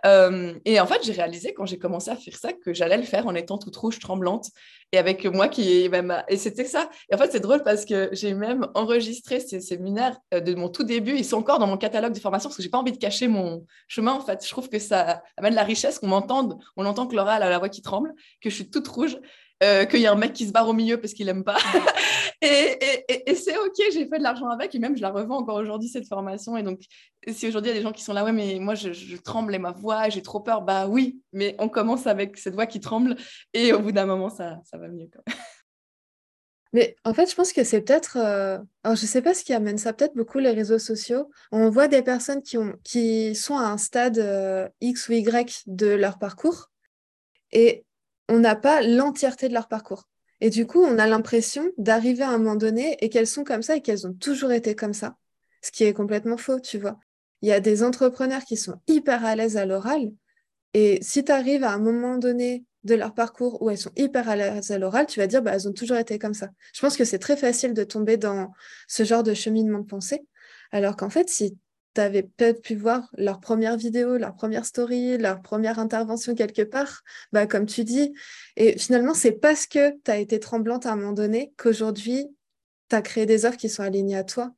Euh, 0.06 0.54
et 0.64 0.80
en 0.80 0.86
fait, 0.86 1.00
j'ai 1.04 1.12
réalisé 1.12 1.52
quand 1.52 1.66
j'ai 1.66 1.78
commencé 1.78 2.10
à 2.10 2.16
faire 2.16 2.36
ça 2.36 2.54
que 2.54 2.72
j'allais 2.72 2.96
le 2.96 3.02
faire 3.02 3.26
en 3.26 3.34
étant 3.34 3.58
toute 3.58 3.76
rouge, 3.76 3.98
tremblante 3.98 4.46
et 4.92 4.98
avec 4.98 5.26
moi 5.26 5.48
qui 5.48 5.90
même. 5.90 6.22
Et 6.28 6.38
c'était 6.38 6.64
ça. 6.64 6.88
Et 7.10 7.14
en 7.14 7.18
fait, 7.18 7.30
c'est 7.30 7.40
drôle 7.40 7.62
parce 7.62 7.84
que 7.84 8.08
j'ai 8.12 8.32
même 8.32 8.68
enregistré 8.74 9.40
ces 9.40 9.60
séminaires 9.60 10.16
de 10.32 10.54
mon 10.54 10.70
tout 10.70 10.84
début. 10.84 11.14
Ils 11.16 11.26
sont 11.26 11.36
encore 11.36 11.58
dans 11.58 11.66
mon 11.66 11.76
catalogue 11.76 12.14
de 12.14 12.18
formation 12.18 12.48
parce 12.48 12.56
que 12.56 12.62
j'ai 12.62 12.70
pas 12.70 12.78
envie 12.78 12.92
de 12.92 12.96
cacher 12.96 13.28
mon 13.28 13.66
chemin. 13.86 14.12
En 14.12 14.20
fait, 14.20 14.42
je 14.42 14.48
trouve 14.48 14.70
que 14.70 14.78
ça 14.78 15.22
amène 15.36 15.54
la 15.54 15.64
richesse 15.64 15.98
qu'on 15.98 16.06
m'entende 16.06 16.53
on 16.76 16.86
entend 16.86 17.06
que 17.06 17.16
Laura 17.16 17.34
a 17.34 17.38
la 17.38 17.58
voix 17.58 17.68
qui 17.68 17.82
tremble, 17.82 18.14
que 18.40 18.50
je 18.50 18.54
suis 18.54 18.70
toute 18.70 18.88
rouge, 18.88 19.18
euh, 19.62 19.84
qu'il 19.84 20.00
y 20.00 20.06
a 20.06 20.12
un 20.12 20.16
mec 20.16 20.32
qui 20.32 20.46
se 20.46 20.52
barre 20.52 20.68
au 20.68 20.72
milieu 20.72 21.00
parce 21.00 21.14
qu'il 21.14 21.28
aime 21.28 21.44
pas. 21.44 21.56
et, 22.42 23.34
c'est 23.34 23.56
OK, 23.56 23.74
j'ai 23.92 24.06
fait 24.06 24.18
de 24.18 24.22
l'argent 24.22 24.48
avec 24.48 24.74
et 24.74 24.78
même 24.78 24.96
je 24.96 25.02
la 25.02 25.10
revends 25.10 25.38
encore 25.38 25.56
aujourd'hui, 25.56 25.88
cette 25.88 26.08
formation. 26.08 26.56
Et 26.56 26.62
donc, 26.62 26.80
si 27.28 27.46
aujourd'hui 27.46 27.70
il 27.70 27.74
y 27.74 27.76
a 27.76 27.80
des 27.80 27.84
gens 27.84 27.92
qui 27.92 28.02
sont 28.02 28.12
là, 28.12 28.24
ouais, 28.24 28.32
mais 28.32 28.58
moi 28.58 28.74
je, 28.74 29.16
tremble 29.16 29.54
et 29.54 29.58
ma 29.58 29.72
voix, 29.72 30.08
j'ai 30.08 30.22
trop 30.22 30.40
peur, 30.40 30.62
bah 30.62 30.86
oui, 30.88 31.20
mais 31.32 31.54
on 31.58 31.68
commence 31.68 32.06
avec 32.06 32.36
cette 32.36 32.54
voix 32.54 32.66
qui 32.66 32.80
tremble 32.80 33.16
et 33.52 33.72
au 33.72 33.80
bout 33.80 33.92
d'un 33.92 34.06
moment, 34.06 34.28
ça, 34.28 34.58
ça 34.64 34.76
va 34.76 34.88
mieux. 34.88 35.08
Mais 36.74 36.96
en 37.04 37.14
fait, 37.14 37.30
je 37.30 37.36
pense 37.36 37.52
que 37.52 37.62
c'est 37.62 37.80
peut-être. 37.80 38.18
Euh, 38.18 38.58
alors, 38.82 38.96
je 38.96 39.02
ne 39.02 39.06
sais 39.06 39.22
pas 39.22 39.32
ce 39.32 39.44
qui 39.44 39.54
amène 39.54 39.78
ça, 39.78 39.92
peut-être 39.92 40.16
beaucoup 40.16 40.40
les 40.40 40.50
réseaux 40.50 40.80
sociaux. 40.80 41.30
On 41.52 41.70
voit 41.70 41.86
des 41.86 42.02
personnes 42.02 42.42
qui, 42.42 42.58
ont... 42.58 42.74
qui 42.82 43.34
sont 43.36 43.56
à 43.56 43.62
un 43.62 43.78
stade 43.78 44.18
euh, 44.18 44.68
X 44.80 45.08
ou 45.08 45.12
Y 45.12 45.62
de 45.68 45.86
leur 45.86 46.18
parcours 46.18 46.72
et 47.52 47.84
on 48.28 48.40
n'a 48.40 48.56
pas 48.56 48.82
l'entièreté 48.82 49.48
de 49.48 49.54
leur 49.54 49.68
parcours. 49.68 50.08
Et 50.40 50.50
du 50.50 50.66
coup, 50.66 50.82
on 50.82 50.98
a 50.98 51.06
l'impression 51.06 51.70
d'arriver 51.78 52.24
à 52.24 52.30
un 52.30 52.38
moment 52.38 52.56
donné 52.56 52.96
et 53.00 53.08
qu'elles 53.08 53.28
sont 53.28 53.44
comme 53.44 53.62
ça 53.62 53.76
et 53.76 53.80
qu'elles 53.80 54.06
ont 54.06 54.12
toujours 54.12 54.50
été 54.50 54.74
comme 54.74 54.94
ça. 54.94 55.16
Ce 55.62 55.70
qui 55.70 55.84
est 55.84 55.94
complètement 55.94 56.36
faux, 56.36 56.58
tu 56.58 56.78
vois. 56.78 56.98
Il 57.40 57.48
y 57.48 57.52
a 57.52 57.60
des 57.60 57.84
entrepreneurs 57.84 58.44
qui 58.44 58.56
sont 58.56 58.80
hyper 58.88 59.24
à 59.24 59.36
l'aise 59.36 59.56
à 59.56 59.64
l'oral. 59.64 60.10
Et 60.74 60.98
si 61.02 61.24
tu 61.24 61.30
arrives 61.30 61.62
à 61.62 61.70
un 61.70 61.78
moment 61.78 62.18
donné 62.18 62.64
de 62.84 62.94
leur 62.94 63.14
parcours 63.14 63.60
où 63.62 63.70
elles 63.70 63.78
sont 63.78 63.92
hyper 63.96 64.28
à 64.28 64.36
l'oral, 64.78 65.06
tu 65.06 65.20
vas 65.20 65.26
dire, 65.26 65.42
bah, 65.42 65.52
elles 65.54 65.68
ont 65.68 65.72
toujours 65.72 65.96
été 65.96 66.18
comme 66.18 66.34
ça. 66.34 66.50
Je 66.74 66.80
pense 66.80 66.96
que 66.96 67.04
c'est 67.04 67.18
très 67.18 67.36
facile 67.36 67.74
de 67.74 67.84
tomber 67.84 68.16
dans 68.16 68.52
ce 68.88 69.04
genre 69.04 69.22
de 69.22 69.34
cheminement 69.34 69.78
de 69.78 69.86
pensée, 69.86 70.26
alors 70.70 70.96
qu'en 70.96 71.10
fait, 71.10 71.28
si 71.28 71.58
tu 71.94 72.00
avais 72.00 72.22
peut-être 72.22 72.60
pu 72.60 72.74
voir 72.74 73.08
leur 73.16 73.40
première 73.40 73.76
vidéo, 73.76 74.16
leur 74.18 74.34
première 74.34 74.66
story, 74.66 75.16
leur 75.16 75.42
première 75.42 75.78
intervention 75.78 76.34
quelque 76.34 76.62
part, 76.62 77.02
bah, 77.32 77.46
comme 77.46 77.66
tu 77.66 77.84
dis, 77.84 78.12
et 78.56 78.78
finalement, 78.78 79.14
c'est 79.14 79.32
parce 79.32 79.66
que 79.66 79.92
tu 80.02 80.10
as 80.10 80.18
été 80.18 80.40
tremblante 80.40 80.86
à 80.86 80.92
un 80.92 80.96
moment 80.96 81.12
donné 81.12 81.52
qu'aujourd'hui, 81.56 82.26
tu 82.90 82.96
as 82.96 83.02
créé 83.02 83.26
des 83.26 83.44
offres 83.46 83.58
qui 83.58 83.68
sont 83.68 83.82
alignées 83.82 84.16
à 84.16 84.24
toi. 84.24 84.54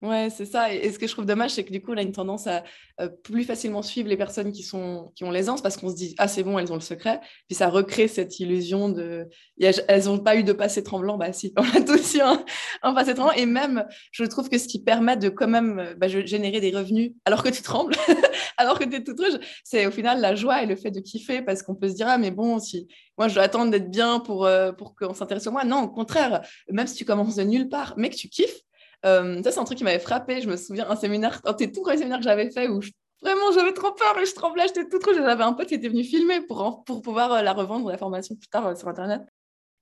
Ouais, 0.00 0.28
c'est 0.30 0.44
ça. 0.44 0.72
Et, 0.72 0.92
ce 0.92 0.98
que 0.98 1.08
je 1.08 1.12
trouve 1.12 1.26
dommage, 1.26 1.50
c'est 1.50 1.64
que 1.64 1.72
du 1.72 1.82
coup, 1.82 1.92
on 1.92 1.96
a 1.96 2.02
une 2.02 2.12
tendance 2.12 2.46
à 2.46 2.62
euh, 3.00 3.08
plus 3.08 3.42
facilement 3.42 3.82
suivre 3.82 4.08
les 4.08 4.16
personnes 4.16 4.52
qui, 4.52 4.62
sont, 4.62 5.10
qui 5.16 5.24
ont 5.24 5.32
l'aisance 5.32 5.60
parce 5.60 5.76
qu'on 5.76 5.88
se 5.90 5.96
dit, 5.96 6.14
ah, 6.18 6.28
c'est 6.28 6.44
bon, 6.44 6.56
elles 6.56 6.70
ont 6.70 6.76
le 6.76 6.80
secret. 6.80 7.20
Puis 7.48 7.56
ça 7.56 7.68
recrée 7.68 8.06
cette 8.06 8.38
illusion 8.38 8.90
de. 8.90 9.26
elles 9.60 10.04
n'ont 10.04 10.20
pas 10.20 10.36
eu 10.36 10.44
de 10.44 10.52
passé 10.52 10.84
tremblant. 10.84 11.18
Bah, 11.18 11.32
si, 11.32 11.52
on 11.58 11.62
a 11.62 11.80
tous 11.80 12.14
eu 12.14 12.20
un, 12.20 12.94
passé 12.94 13.14
tremblant. 13.14 13.34
Et 13.34 13.44
même, 13.44 13.84
je 14.12 14.22
trouve 14.22 14.48
que 14.48 14.58
ce 14.58 14.68
qui 14.68 14.80
permet 14.80 15.16
de 15.16 15.30
quand 15.30 15.48
même 15.48 15.94
bah, 15.96 16.06
générer 16.06 16.60
des 16.60 16.70
revenus 16.70 17.12
alors 17.24 17.42
que 17.42 17.48
tu 17.48 17.62
trembles, 17.62 17.96
alors 18.56 18.78
que 18.78 18.84
tu 18.84 18.94
es 18.94 19.02
toute 19.02 19.18
rouge, 19.18 19.40
c'est 19.64 19.84
au 19.86 19.90
final 19.90 20.20
la 20.20 20.36
joie 20.36 20.62
et 20.62 20.66
le 20.66 20.76
fait 20.76 20.92
de 20.92 21.00
kiffer 21.00 21.42
parce 21.42 21.64
qu'on 21.64 21.74
peut 21.74 21.88
se 21.88 21.94
dire, 21.94 22.06
ah, 22.08 22.18
mais 22.18 22.30
bon, 22.30 22.60
si 22.60 22.86
moi, 23.18 23.26
je 23.26 23.34
dois 23.34 23.42
attendre 23.42 23.72
d'être 23.72 23.90
bien 23.90 24.20
pour, 24.20 24.46
euh, 24.46 24.70
pour 24.70 24.94
qu'on 24.94 25.12
s'intéresse 25.12 25.48
à 25.48 25.50
moi. 25.50 25.64
Non, 25.64 25.82
au 25.82 25.88
contraire, 25.88 26.42
même 26.70 26.86
si 26.86 26.94
tu 26.94 27.04
commences 27.04 27.34
de 27.34 27.42
nulle 27.42 27.68
part, 27.68 27.94
mais 27.96 28.10
que 28.10 28.14
tu 28.14 28.28
kiffes, 28.28 28.62
euh, 29.06 29.42
ça, 29.42 29.52
c'est 29.52 29.58
un 29.58 29.64
truc 29.64 29.78
qui 29.78 29.84
m'avait 29.84 29.98
frappé. 29.98 30.40
Je 30.40 30.48
me 30.48 30.56
souviens, 30.56 30.88
un 30.88 30.96
séminaire, 30.96 31.40
c'était 31.46 31.70
tout 31.70 31.82
premier 31.82 31.98
séminaire 31.98 32.18
que 32.18 32.24
j'avais 32.24 32.50
fait 32.50 32.68
où 32.68 32.80
vraiment 33.20 33.52
j'avais 33.52 33.72
trop 33.72 33.92
peur 33.92 34.16
et 34.18 34.26
je 34.26 34.34
tremblais, 34.34 34.64
j'étais 34.66 34.88
toute 34.88 35.04
rouge. 35.04 35.16
J'avais 35.16 35.44
un 35.44 35.52
pote 35.52 35.68
qui 35.68 35.74
était 35.74 35.88
venu 35.88 36.04
filmer 36.04 36.40
pour, 36.42 36.84
pour 36.84 37.02
pouvoir 37.02 37.32
euh, 37.32 37.42
la 37.42 37.52
revendre, 37.52 37.90
la 37.90 37.98
formation 37.98 38.34
plus 38.34 38.48
tard 38.48 38.66
euh, 38.66 38.74
sur 38.74 38.88
Internet. 38.88 39.22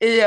Et, 0.00 0.20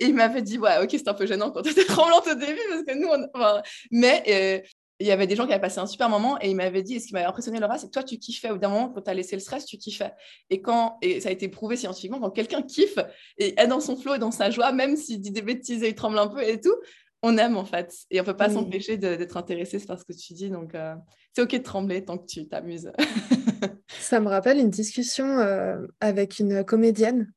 il 0.00 0.14
m'avait 0.14 0.42
dit, 0.42 0.58
ouais, 0.58 0.82
ok, 0.82 0.88
c'est 0.90 1.08
un 1.08 1.14
peu 1.14 1.26
gênant 1.26 1.50
quand 1.52 1.62
tu 1.62 1.70
étais 1.70 1.84
tremblante 1.84 2.26
au 2.26 2.34
début 2.34 2.60
parce 2.68 2.82
que 2.82 2.94
nous, 2.94 3.08
on... 3.08 3.62
mais 3.92 4.64
il 5.00 5.06
y 5.06 5.10
avait 5.10 5.26
des 5.26 5.34
gens 5.34 5.46
qui 5.46 5.52
avaient 5.52 5.60
passé 5.60 5.78
un 5.78 5.86
super 5.86 6.10
moment 6.10 6.38
et 6.40 6.50
il 6.50 6.56
m'avait 6.56 6.82
dit, 6.82 6.96
et 6.96 7.00
ce 7.00 7.06
qui 7.06 7.14
m'avait 7.14 7.26
impressionné 7.26 7.58
Laura, 7.58 7.78
c'est 7.78 7.86
que 7.86 7.92
toi, 7.92 8.02
tu 8.02 8.18
kiffais. 8.18 8.50
Au 8.50 8.58
d'un 8.58 8.68
moment, 8.68 8.90
quand 8.90 9.00
tu 9.00 9.10
as 9.10 9.14
laissé 9.14 9.34
le 9.34 9.40
stress, 9.40 9.64
tu 9.64 9.78
kiffais. 9.78 10.12
Et 10.50 10.60
quand, 10.60 10.98
et 11.00 11.20
ça 11.20 11.30
a 11.30 11.32
été 11.32 11.48
prouvé 11.48 11.76
scientifiquement, 11.76 12.20
quand 12.20 12.30
quelqu'un 12.30 12.60
kiffe 12.60 12.98
et 13.38 13.58
est 13.58 13.66
dans 13.66 13.80
son 13.80 13.96
flow 13.96 14.14
et 14.14 14.18
dans 14.18 14.30
sa 14.30 14.50
joie, 14.50 14.72
même 14.72 14.96
s'il 14.96 15.20
dit 15.20 15.30
des 15.30 15.40
bêtises 15.40 15.82
et 15.82 15.88
il 15.88 15.94
tremble 15.94 16.18
un 16.18 16.28
peu 16.28 16.42
et 16.42 16.60
tout, 16.60 16.74
on 17.22 17.36
aime 17.36 17.56
en 17.56 17.64
fait. 17.64 17.94
Et 18.10 18.20
on 18.20 18.24
peut 18.24 18.36
pas 18.36 18.50
s'empêcher 18.50 18.96
d'être 18.96 19.36
intéressé 19.36 19.78
par 19.80 19.98
ce 19.98 20.04
que 20.04 20.12
tu 20.12 20.32
dis. 20.32 20.50
Donc, 20.50 20.74
euh, 20.74 20.94
c'est 21.34 21.42
OK 21.42 21.52
de 21.52 21.58
trembler 21.58 22.04
tant 22.04 22.18
que 22.18 22.26
tu 22.26 22.48
t'amuses. 22.48 22.92
Ça 23.88 24.20
me 24.20 24.28
rappelle 24.28 24.58
une 24.58 24.70
discussion 24.70 25.38
euh, 25.38 25.86
avec 26.00 26.38
une 26.38 26.64
comédienne 26.64 27.32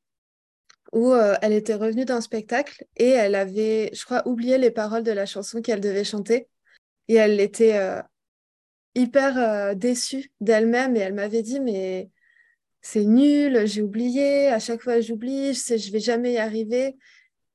où 0.92 1.12
euh, 1.12 1.34
elle 1.42 1.52
était 1.52 1.74
revenue 1.74 2.04
d'un 2.04 2.20
spectacle 2.20 2.84
et 2.96 3.10
elle 3.10 3.34
avait, 3.34 3.90
je 3.92 4.04
crois, 4.04 4.26
oublié 4.26 4.58
les 4.58 4.70
paroles 4.70 5.02
de 5.02 5.12
la 5.12 5.26
chanson 5.26 5.60
qu'elle 5.60 5.80
devait 5.80 6.04
chanter. 6.04 6.48
Et 7.08 7.14
elle 7.14 7.38
était 7.40 7.78
hyper 8.94 9.76
déçue 9.76 10.32
d'elle-même 10.40 10.96
et 10.96 11.00
elle 11.00 11.12
m'avait 11.12 11.42
dit, 11.42 11.60
mais 11.60 12.08
c'est 12.80 13.04
nul, 13.04 13.66
j'ai 13.66 13.82
oublié, 13.82 14.48
à 14.48 14.58
chaque 14.58 14.80
fois 14.80 15.00
j'oublie, 15.00 15.52
je 15.52 15.58
sais, 15.58 15.76
je 15.76 15.92
vais 15.92 16.00
jamais 16.00 16.34
y 16.34 16.38
arriver. 16.38 16.96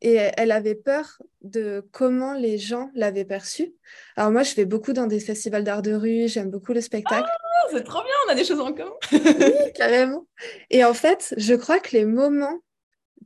Et 0.01 0.15
elle 0.37 0.51
avait 0.51 0.75
peur 0.75 1.21
de 1.41 1.85
comment 1.91 2.33
les 2.33 2.57
gens 2.57 2.89
l'avaient 2.95 3.25
perçu. 3.25 3.73
Alors 4.15 4.31
moi, 4.31 4.43
je 4.43 4.51
fais 4.51 4.65
beaucoup 4.65 4.93
dans 4.93 5.07
des 5.07 5.19
festivals 5.19 5.63
d'art 5.63 5.81
de 5.81 5.93
rue, 5.93 6.27
j'aime 6.27 6.49
beaucoup 6.49 6.73
le 6.73 6.81
spectacle. 6.81 7.27
Ah, 7.27 7.67
c'est 7.71 7.83
trop 7.83 8.01
bien, 8.01 8.13
on 8.27 8.31
a 8.31 8.35
des 8.35 8.45
choses 8.45 8.59
en 8.59 8.71
commun. 8.73 8.93
oui, 9.11 9.73
carrément. 9.75 10.25
Et 10.69 10.85
en 10.85 10.93
fait, 10.93 11.33
je 11.37 11.53
crois 11.53 11.79
que 11.79 11.91
les 11.91 12.05
moments 12.05 12.59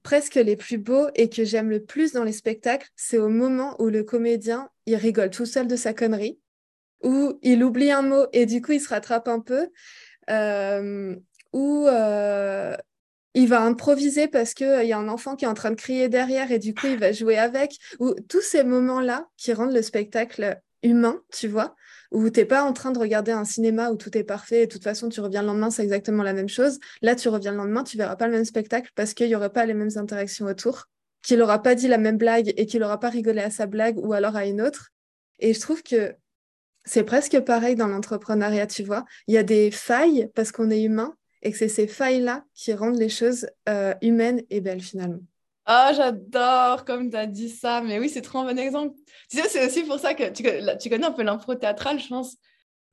presque 0.03 0.35
les 0.35 0.55
plus 0.55 0.77
beaux 0.77 1.07
et 1.15 1.29
que 1.29 1.43
j'aime 1.43 1.69
le 1.69 1.83
plus 1.83 2.11
dans 2.11 2.23
les 2.23 2.33
spectacles, 2.33 2.89
c'est 2.95 3.17
au 3.17 3.29
moment 3.29 3.75
où 3.79 3.87
le 3.87 4.03
comédien, 4.03 4.69
il 4.85 4.95
rigole 4.95 5.29
tout 5.29 5.45
seul 5.45 5.67
de 5.67 5.75
sa 5.75 5.93
connerie, 5.93 6.39
où 7.03 7.39
il 7.41 7.63
oublie 7.63 7.91
un 7.91 8.01
mot 8.01 8.25
et 8.33 8.45
du 8.45 8.61
coup, 8.61 8.73
il 8.73 8.81
se 8.81 8.89
rattrape 8.89 9.27
un 9.27 9.39
peu, 9.39 9.69
euh, 10.29 11.15
ou 11.53 11.87
euh, 11.87 12.75
il 13.33 13.47
va 13.47 13.61
improviser 13.61 14.27
parce 14.27 14.53
qu'il 14.53 14.67
euh, 14.67 14.83
y 14.83 14.93
a 14.93 14.97
un 14.97 15.07
enfant 15.07 15.35
qui 15.35 15.45
est 15.45 15.47
en 15.47 15.53
train 15.53 15.71
de 15.71 15.75
crier 15.75 16.09
derrière 16.09 16.51
et 16.51 16.59
du 16.59 16.73
coup, 16.73 16.87
il 16.87 16.99
va 16.99 17.11
jouer 17.11 17.37
avec, 17.37 17.77
ou 17.99 18.13
tous 18.29 18.41
ces 18.41 18.63
moments-là 18.63 19.27
qui 19.37 19.53
rendent 19.53 19.73
le 19.73 19.81
spectacle 19.81 20.59
humain, 20.83 21.21
tu 21.31 21.47
vois, 21.47 21.75
où 22.11 22.29
tu 22.29 22.39
n'es 22.39 22.45
pas 22.45 22.63
en 22.63 22.73
train 22.73 22.91
de 22.91 22.99
regarder 22.99 23.31
un 23.31 23.45
cinéma 23.45 23.89
où 23.89 23.95
tout 23.95 24.15
est 24.17 24.23
parfait 24.23 24.63
et 24.63 24.67
de 24.67 24.71
toute 24.71 24.83
façon 24.83 25.09
tu 25.09 25.21
reviens 25.21 25.41
le 25.41 25.47
lendemain, 25.47 25.71
c'est 25.71 25.83
exactement 25.83 26.23
la 26.23 26.33
même 26.33 26.49
chose. 26.49 26.79
Là, 27.01 27.15
tu 27.15 27.29
reviens 27.29 27.51
le 27.51 27.57
lendemain, 27.57 27.83
tu 27.83 27.97
verras 27.97 28.15
pas 28.15 28.27
le 28.27 28.33
même 28.33 28.45
spectacle 28.45 28.91
parce 28.95 29.13
qu'il 29.13 29.27
n'y 29.27 29.35
aurait 29.35 29.51
pas 29.51 29.65
les 29.65 29.73
mêmes 29.73 29.95
interactions 29.95 30.45
autour, 30.45 30.85
qu'il 31.23 31.39
n'aura 31.39 31.61
pas 31.61 31.73
dit 31.73 31.87
la 31.87 31.97
même 31.97 32.17
blague 32.17 32.53
et 32.57 32.65
qu'il 32.65 32.81
n'aura 32.81 32.99
pas 32.99 33.09
rigolé 33.09 33.41
à 33.41 33.49
sa 33.49 33.65
blague 33.65 33.97
ou 33.97 34.13
alors 34.13 34.35
à 34.35 34.45
une 34.45 34.61
autre. 34.61 34.89
Et 35.39 35.53
je 35.53 35.59
trouve 35.59 35.81
que 35.81 36.15
c'est 36.85 37.03
presque 37.03 37.39
pareil 37.39 37.75
dans 37.75 37.87
l'entrepreneuriat, 37.87 38.67
tu 38.67 38.83
vois. 38.83 39.05
Il 39.27 39.33
y 39.33 39.37
a 39.37 39.43
des 39.43 39.71
failles 39.71 40.29
parce 40.35 40.51
qu'on 40.51 40.69
est 40.69 40.83
humain 40.83 41.15
et 41.43 41.51
que 41.51 41.57
c'est 41.57 41.67
ces 41.67 41.87
failles-là 41.87 42.45
qui 42.55 42.73
rendent 42.73 42.97
les 42.97 43.09
choses 43.09 43.47
euh, 43.69 43.93
humaines 44.01 44.41
et 44.49 44.61
belles 44.61 44.81
finalement. 44.81 45.21
Ah, 45.65 45.91
j'adore 45.95 46.83
comme 46.85 47.09
tu 47.09 47.15
as 47.15 47.27
dit 47.27 47.49
ça. 47.49 47.81
Mais 47.81 47.99
oui, 47.99 48.09
c'est 48.09 48.21
trop 48.21 48.39
un 48.39 48.45
bon 48.45 48.57
exemple. 48.57 48.95
Tu 49.29 49.37
sais, 49.37 49.47
c'est 49.47 49.65
aussi 49.65 49.83
pour 49.83 49.99
ça 49.99 50.13
que 50.13 50.29
tu, 50.29 50.43
tu 50.79 50.89
connais 50.89 51.05
un 51.05 51.11
peu 51.11 51.23
l'impro 51.23 51.55
théâtrale, 51.55 51.99
je 51.99 52.07
pense. 52.07 52.35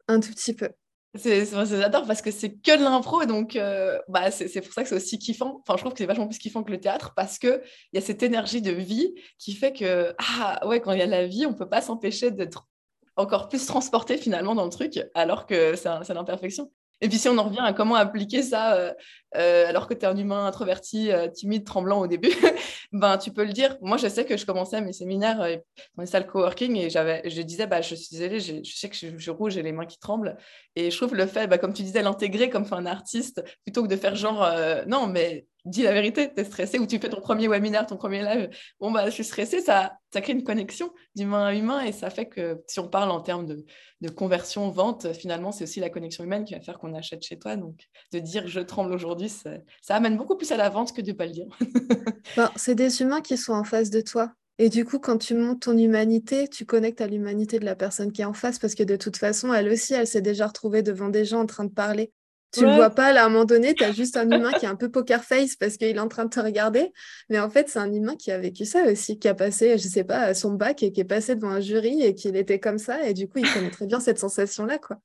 Un 0.09 0.21
tout 0.21 0.31
petit 0.31 0.55
peu. 0.55 0.69
J'adore 1.15 2.07
parce 2.07 2.23
que 2.23 2.31
c'est 2.31 2.53
que 2.53 2.79
de 2.79 2.85
l'impro, 2.85 3.25
donc 3.25 3.57
euh, 3.57 3.99
bah, 4.07 4.31
c'est 4.31 4.61
pour 4.61 4.73
ça 4.73 4.83
que 4.83 4.89
c'est 4.89 4.95
aussi 4.95 5.19
kiffant. 5.19 5.61
Enfin, 5.63 5.77
je 5.77 5.83
trouve 5.83 5.93
que 5.93 5.99
c'est 5.99 6.07
vachement 6.07 6.29
plus 6.29 6.39
kiffant 6.39 6.63
que 6.63 6.71
le 6.71 6.79
théâtre 6.79 7.15
parce 7.17 7.39
qu'il 7.39 7.61
y 7.93 7.99
a 7.99 8.01
cette 8.01 8.23
énergie 8.23 8.63
de 8.63 8.71
vie 8.71 9.13
qui 9.37 9.55
fait 9.55 9.73
que, 9.73 10.15
ah 10.19 10.65
ouais, 10.69 10.81
quand 10.81 10.93
il 10.93 11.01
y 11.01 11.03
a 11.03 11.07
la 11.07 11.27
vie, 11.27 11.47
on 11.47 11.55
peut 11.55 11.69
pas 11.69 11.83
s'empêcher 11.83 12.31
d'être 12.31 12.69
encore 13.17 13.49
plus 13.49 13.67
transporté 13.67 14.19
finalement 14.19 14.55
dans 14.55 14.65
le 14.65 14.71
truc, 14.71 15.01
alors 15.15 15.47
que 15.47 15.75
c'est 15.75 16.15
l'imperfection. 16.15 16.71
Et 17.01 17.09
puis 17.09 17.19
si 17.19 17.29
on 17.29 17.39
en 17.39 17.45
revient 17.45 17.61
à 17.61 17.73
comment 17.73 17.95
appliquer 17.95 18.43
ça 18.43 18.75
euh, 18.75 18.93
euh, 19.37 19.67
alors 19.67 19.87
que 19.87 19.95
tu 19.95 20.01
es 20.01 20.05
un 20.07 20.17
humain 20.17 20.47
introverti, 20.47 21.11
euh, 21.13 21.29
timide, 21.29 21.65
tremblant 21.65 22.01
au 22.01 22.07
début, 22.07 22.33
ben 22.93 23.17
tu 23.17 23.33
peux 23.33 23.45
le 23.45 23.53
dire. 23.53 23.77
Moi, 23.81 23.97
je 23.97 24.09
sais 24.09 24.25
que 24.25 24.37
je 24.37 24.45
commençais 24.45 24.81
mes 24.81 24.93
séminaires 24.93 25.39
dans 25.39 26.03
les 26.03 26.07
salles 26.07 26.27
coworking 26.27 26.77
et 26.77 26.91
j'avais, 26.91 27.29
je 27.29 27.43
disais, 27.43 27.67
bah, 27.67 27.81
je 27.81 27.95
suis 27.95 28.17
désolée, 28.17 28.41
je, 28.41 28.63
sais 28.65 28.89
que 28.89 28.97
je, 28.97 29.17
je, 29.17 29.31
rouge, 29.31 29.55
j'ai 29.55 29.63
les 29.63 29.73
mains 29.73 29.87
qui 29.87 29.99
tremblent. 29.99 30.37
Et 30.77 30.91
je 30.91 30.97
trouve 30.97 31.15
le 31.15 31.27
fait, 31.27 31.47
bah, 31.47 31.59
comme 31.59 31.73
tu 31.73 31.83
disais, 31.83 32.03
l'intégrer 32.03 32.51
comme 32.51 32.67
un 32.73 32.87
artiste, 32.87 33.43
plutôt 33.65 33.83
que 33.83 33.89
de 33.89 33.97
faire 33.97 34.17
genre, 34.17 34.47
non, 34.87 35.07
mais 35.07 35.47
dis 35.65 35.83
la 35.83 35.93
vérité, 35.93 36.33
tu 36.33 36.41
es 36.41 36.45
stressé 36.45 36.79
ou 36.79 36.87
tu 36.87 36.99
fais 36.99 37.09
ton 37.09 37.21
premier 37.21 37.49
webinaire, 37.49 37.87
ton 37.87 37.97
premier 37.97 38.23
live, 38.23 38.51
bon, 38.81 38.91
bah, 38.91 39.07
je 39.07 39.11
suis 39.11 39.25
stressée, 39.25 39.61
ça, 39.61 39.99
ça 40.13 40.21
crée 40.21 40.33
une 40.33 40.45
connexion 40.45 40.91
d'humain 41.15 41.47
à 41.47 41.55
humain 41.55 41.81
et 41.83 41.93
ça 41.93 42.11
fait 42.11 42.27
que 42.27 42.63
si 42.67 42.81
on 42.81 42.89
parle 42.89 43.11
en 43.11 43.21
termes 43.21 43.47
de, 43.47 43.65
de 44.01 44.09
conversion, 44.09 44.71
vente, 44.71 45.13
finalement, 45.13 45.53
c'est 45.53 45.65
aussi 45.65 45.81
la 45.81 45.91
connexion 45.91 46.25
humaine 46.25 46.45
qui 46.45 46.55
va 46.55 46.61
faire 46.61 46.79
qu'on 46.79 46.95
achète 46.95 47.23
chez 47.23 47.39
toi. 47.39 47.57
Donc, 47.57 47.89
de 48.13 48.19
dire 48.19 48.47
je 48.47 48.61
tremble 48.61 48.93
aujourd'hui, 48.93 49.29
ça, 49.29 49.51
amène 49.89 50.17
beaucoup 50.17 50.37
plus 50.37 50.51
à 50.53 50.57
la 50.57 50.69
vente 50.69 50.95
que 50.95 51.03
de 51.03 51.11
ne 51.11 51.17
pas 51.17 51.27
le 51.27 51.33
dire. 51.33 51.47
ben, 52.37 52.51
c'est 52.57 52.75
des 52.75 53.03
humains 53.03 53.21
qui 53.21 53.37
sont 53.37 53.53
en 53.53 53.65
face 53.65 53.91
de 53.91 54.01
toi. 54.01 54.33
Et 54.59 54.69
du 54.69 54.85
coup, 54.85 54.99
quand 54.99 55.17
tu 55.17 55.35
montes 55.35 55.63
ton 55.63 55.77
humanité, 55.77 56.47
tu 56.47 56.67
connectes 56.67 57.01
à 57.01 57.07
l'humanité 57.07 57.59
de 57.59 57.65
la 57.65 57.75
personne 57.75 58.13
qui 58.13 58.21
est 58.21 58.27
en 58.27 58.35
face 58.35 58.59
parce 58.59 58.75
que 58.75 58.83
de 58.83 58.97
toute 58.97 59.17
façon, 59.17 59.55
elle 59.55 59.69
aussi, 59.71 59.95
elle 59.95 60.07
s'est 60.07 60.21
déjà 60.21 60.47
retrouvée 60.47 60.83
devant 60.83 61.09
des 61.09 61.25
gens 61.25 61.41
en 61.41 61.47
train 61.47 61.65
de 61.65 61.73
parler. 61.73 62.13
Tu 62.53 62.63
ne 62.63 62.67
le 62.67 62.75
vois 62.75 62.91
pas, 62.91 63.13
là, 63.13 63.23
à 63.23 63.27
un 63.27 63.29
moment 63.29 63.45
donné, 63.45 63.75
tu 63.75 63.85
as 63.85 63.93
juste 63.93 64.17
un 64.17 64.29
humain 64.29 64.51
qui 64.53 64.65
est 64.65 64.69
un 64.69 64.75
peu 64.75 64.91
poker 64.91 65.23
face 65.23 65.55
parce 65.55 65.77
qu'il 65.77 65.89
est 65.89 65.99
en 66.01 66.09
train 66.09 66.25
de 66.25 66.31
te 66.31 66.41
regarder. 66.41 66.93
Mais 67.29 67.39
en 67.39 67.49
fait, 67.49 67.69
c'est 67.69 67.79
un 67.79 67.93
humain 67.93 68.17
qui 68.17 68.33
a 68.33 68.39
vécu 68.39 68.65
ça 68.65 68.85
aussi, 68.91 69.21
qui 69.21 69.29
a 69.29 69.35
passé, 69.35 69.79
je 69.79 69.87
sais 69.87 70.03
pas, 70.03 70.35
son 70.35 70.55
bac 70.55 70.83
et 70.83 70.91
qui 70.91 71.01
est 71.01 71.05
passé 71.05 71.37
devant 71.37 71.51
un 71.51 71.61
jury 71.61 72.03
et 72.03 72.15
qu'il 72.15 72.35
était 72.35 72.59
comme 72.59 72.79
ça. 72.79 73.07
Et 73.07 73.15
du 73.15 73.29
coup, 73.29 73.39
il 73.39 73.53
connaît 73.53 73.71
très 73.71 73.87
bien 73.87 74.01
cette 74.01 74.19
sensation-là, 74.19 74.79
quoi. 74.79 74.97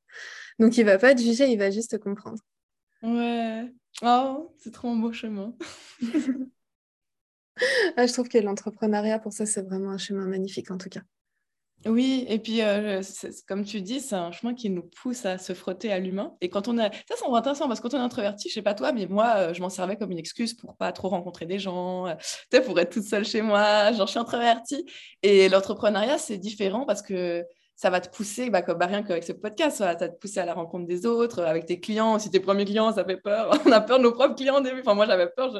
Donc, 0.57 0.77
il 0.77 0.85
va 0.85 0.97
pas 0.97 1.13
te 1.13 1.21
juger, 1.21 1.47
il 1.47 1.59
va 1.59 1.69
juste 1.69 1.91
te 1.91 1.97
comprendre. 1.97 2.39
Ouais. 3.03 3.71
Oh, 4.01 4.51
c'est 4.57 4.71
trop 4.71 4.89
un 4.89 4.95
beau 4.95 5.13
chemin. 5.13 5.53
ah, 7.97 8.07
je 8.07 8.13
trouve 8.13 8.27
que 8.27 8.39
l'entrepreneuriat, 8.39 9.19
pour 9.19 9.33
ça, 9.33 9.45
c'est 9.45 9.61
vraiment 9.61 9.91
un 9.91 9.99
chemin 9.99 10.25
magnifique, 10.25 10.71
en 10.71 10.77
tout 10.77 10.89
cas. 10.89 11.01
Oui, 11.85 12.25
et 12.27 12.39
puis 12.39 12.63
euh, 12.63 13.01
comme 13.47 13.63
tu 13.63 13.79
dis, 13.81 13.99
c'est 13.99 14.15
un 14.15 14.31
chemin 14.31 14.55
qui 14.55 14.71
nous 14.71 14.89
pousse 15.01 15.23
à 15.25 15.37
se 15.37 15.53
frotter 15.53 15.91
à 15.91 15.99
l'humain. 15.99 16.35
Et 16.41 16.49
quand 16.49 16.67
on 16.67 16.79
a, 16.79 16.89
ça 16.91 17.15
c'est 17.15 17.25
intéressant 17.27 17.67
parce 17.67 17.79
que 17.79 17.87
quand 17.87 17.95
on 17.95 17.99
est 17.99 18.03
introverti, 18.03 18.49
je 18.49 18.55
sais 18.55 18.63
pas 18.63 18.73
toi, 18.73 18.91
mais 18.91 19.05
moi, 19.05 19.33
euh, 19.37 19.53
je 19.53 19.61
m'en 19.61 19.69
servais 19.69 19.95
comme 19.95 20.11
une 20.11 20.17
excuse 20.17 20.55
pour 20.55 20.75
pas 20.77 20.91
trop 20.91 21.09
rencontrer 21.09 21.45
des 21.45 21.59
gens, 21.59 22.07
euh, 22.07 22.61
pour 22.65 22.79
être 22.79 22.91
toute 22.91 23.03
seule 23.03 23.23
chez 23.23 23.43
moi. 23.43 23.91
Genre, 23.91 24.07
je 24.07 24.11
suis 24.11 24.19
introvertie. 24.19 24.85
Et 25.21 25.47
l'entrepreneuriat, 25.47 26.17
c'est 26.17 26.37
différent 26.37 26.85
parce 26.85 27.03
que 27.03 27.43
ça 27.75 27.89
va 27.89 28.01
te 28.01 28.09
pousser, 28.15 28.49
bah, 28.49 28.61
comme 28.61 28.77
bah, 28.79 28.87
rien 28.87 29.03
qu'avec 29.03 29.23
ce 29.23 29.33
podcast, 29.33 29.77
ça 29.77 29.85
va 29.85 29.95
te 29.95 30.05
pousser 30.19 30.39
à 30.39 30.45
la 30.45 30.53
rencontre 30.53 30.87
des 30.87 31.05
autres, 31.05 31.43
avec 31.43 31.65
tes 31.65 31.79
clients. 31.79 32.17
Si 32.19 32.31
tes 32.31 32.39
premiers 32.39 32.65
clients, 32.65 32.91
ça 32.93 33.05
fait 33.05 33.17
peur. 33.17 33.51
on 33.65 33.71
a 33.71 33.81
peur 33.81 33.99
de 33.99 34.03
nos 34.03 34.11
propres 34.11 34.35
clients 34.35 34.57
au 34.57 34.61
début. 34.61 34.79
Enfin, 34.79 34.95
moi, 34.95 35.05
j'avais 35.05 35.27
peur. 35.27 35.53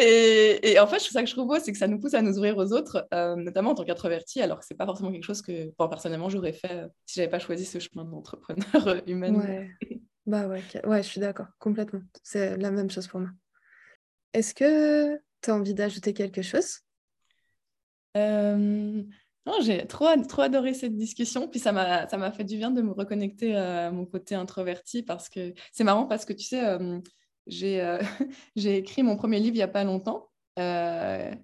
Et, 0.00 0.78
en 0.78 0.86
fait, 0.86 0.98
ça 0.98 1.22
que 1.22 1.28
je 1.28 1.34
trouve 1.34 1.46
beau, 1.46 1.58
c'est 1.58 1.72
que 1.72 1.78
ça 1.78 1.88
nous 1.88 1.98
pousse 1.98 2.14
à 2.14 2.22
nous 2.22 2.36
ouvrir 2.36 2.56
aux 2.56 2.72
autres, 2.72 3.06
euh, 3.12 3.36
notamment 3.36 3.70
en 3.70 3.74
tant 3.74 3.84
qu'introverti, 3.84 4.40
alors 4.40 4.60
que 4.60 4.64
c'est 4.66 4.76
pas 4.76 4.86
forcément 4.86 5.12
quelque 5.12 5.24
chose 5.24 5.42
que, 5.42 5.70
personnellement, 5.88 6.28
j'aurais 6.28 6.52
fait 6.52 6.72
euh, 6.72 6.88
si 7.06 7.16
j'avais 7.16 7.30
pas 7.30 7.38
choisi 7.38 7.64
ce 7.64 7.78
chemin 7.78 8.04
d'entrepreneur 8.04 8.86
euh, 8.86 9.00
humain. 9.06 9.34
Ouais. 9.34 9.68
bah 10.26 10.46
ouais, 10.46 10.62
ouais, 10.84 11.02
je 11.02 11.08
suis 11.08 11.20
d'accord, 11.20 11.48
complètement. 11.58 12.00
C'est 12.22 12.56
la 12.56 12.70
même 12.70 12.90
chose 12.90 13.06
pour 13.06 13.20
moi. 13.20 13.30
Est-ce 14.32 14.54
que 14.54 15.16
tu 15.42 15.50
as 15.50 15.54
envie 15.54 15.74
d'ajouter 15.74 16.14
quelque 16.14 16.42
chose? 16.42 16.80
Non, 19.46 19.54
j'ai 19.62 19.86
trop, 19.86 20.06
trop 20.28 20.42
adoré 20.42 20.74
cette 20.74 20.96
discussion, 20.96 21.48
puis 21.48 21.58
ça 21.58 21.72
m'a 21.72 22.32
fait 22.32 22.44
du 22.44 22.56
bien 22.56 22.70
de 22.70 22.82
me 22.82 22.92
reconnecter 22.92 23.56
à 23.56 23.90
mon 23.90 24.04
côté 24.04 24.34
introverti, 24.34 25.02
parce 25.02 25.28
que 25.28 25.54
c'est 25.72 25.84
marrant, 25.84 26.06
parce 26.06 26.24
que 26.24 26.32
tu 26.32 26.44
sais 26.44 26.64
euh, 26.64 27.00
j'ai 27.46 28.76
écrit 28.76 29.02
mon 29.02 29.16
premier 29.16 29.38
livre 29.38 29.54
il 29.54 29.58
n'y 29.58 29.62
a 29.62 29.68
pas 29.68 29.84
longtemps. 29.84 30.28
Euh, 30.58 31.34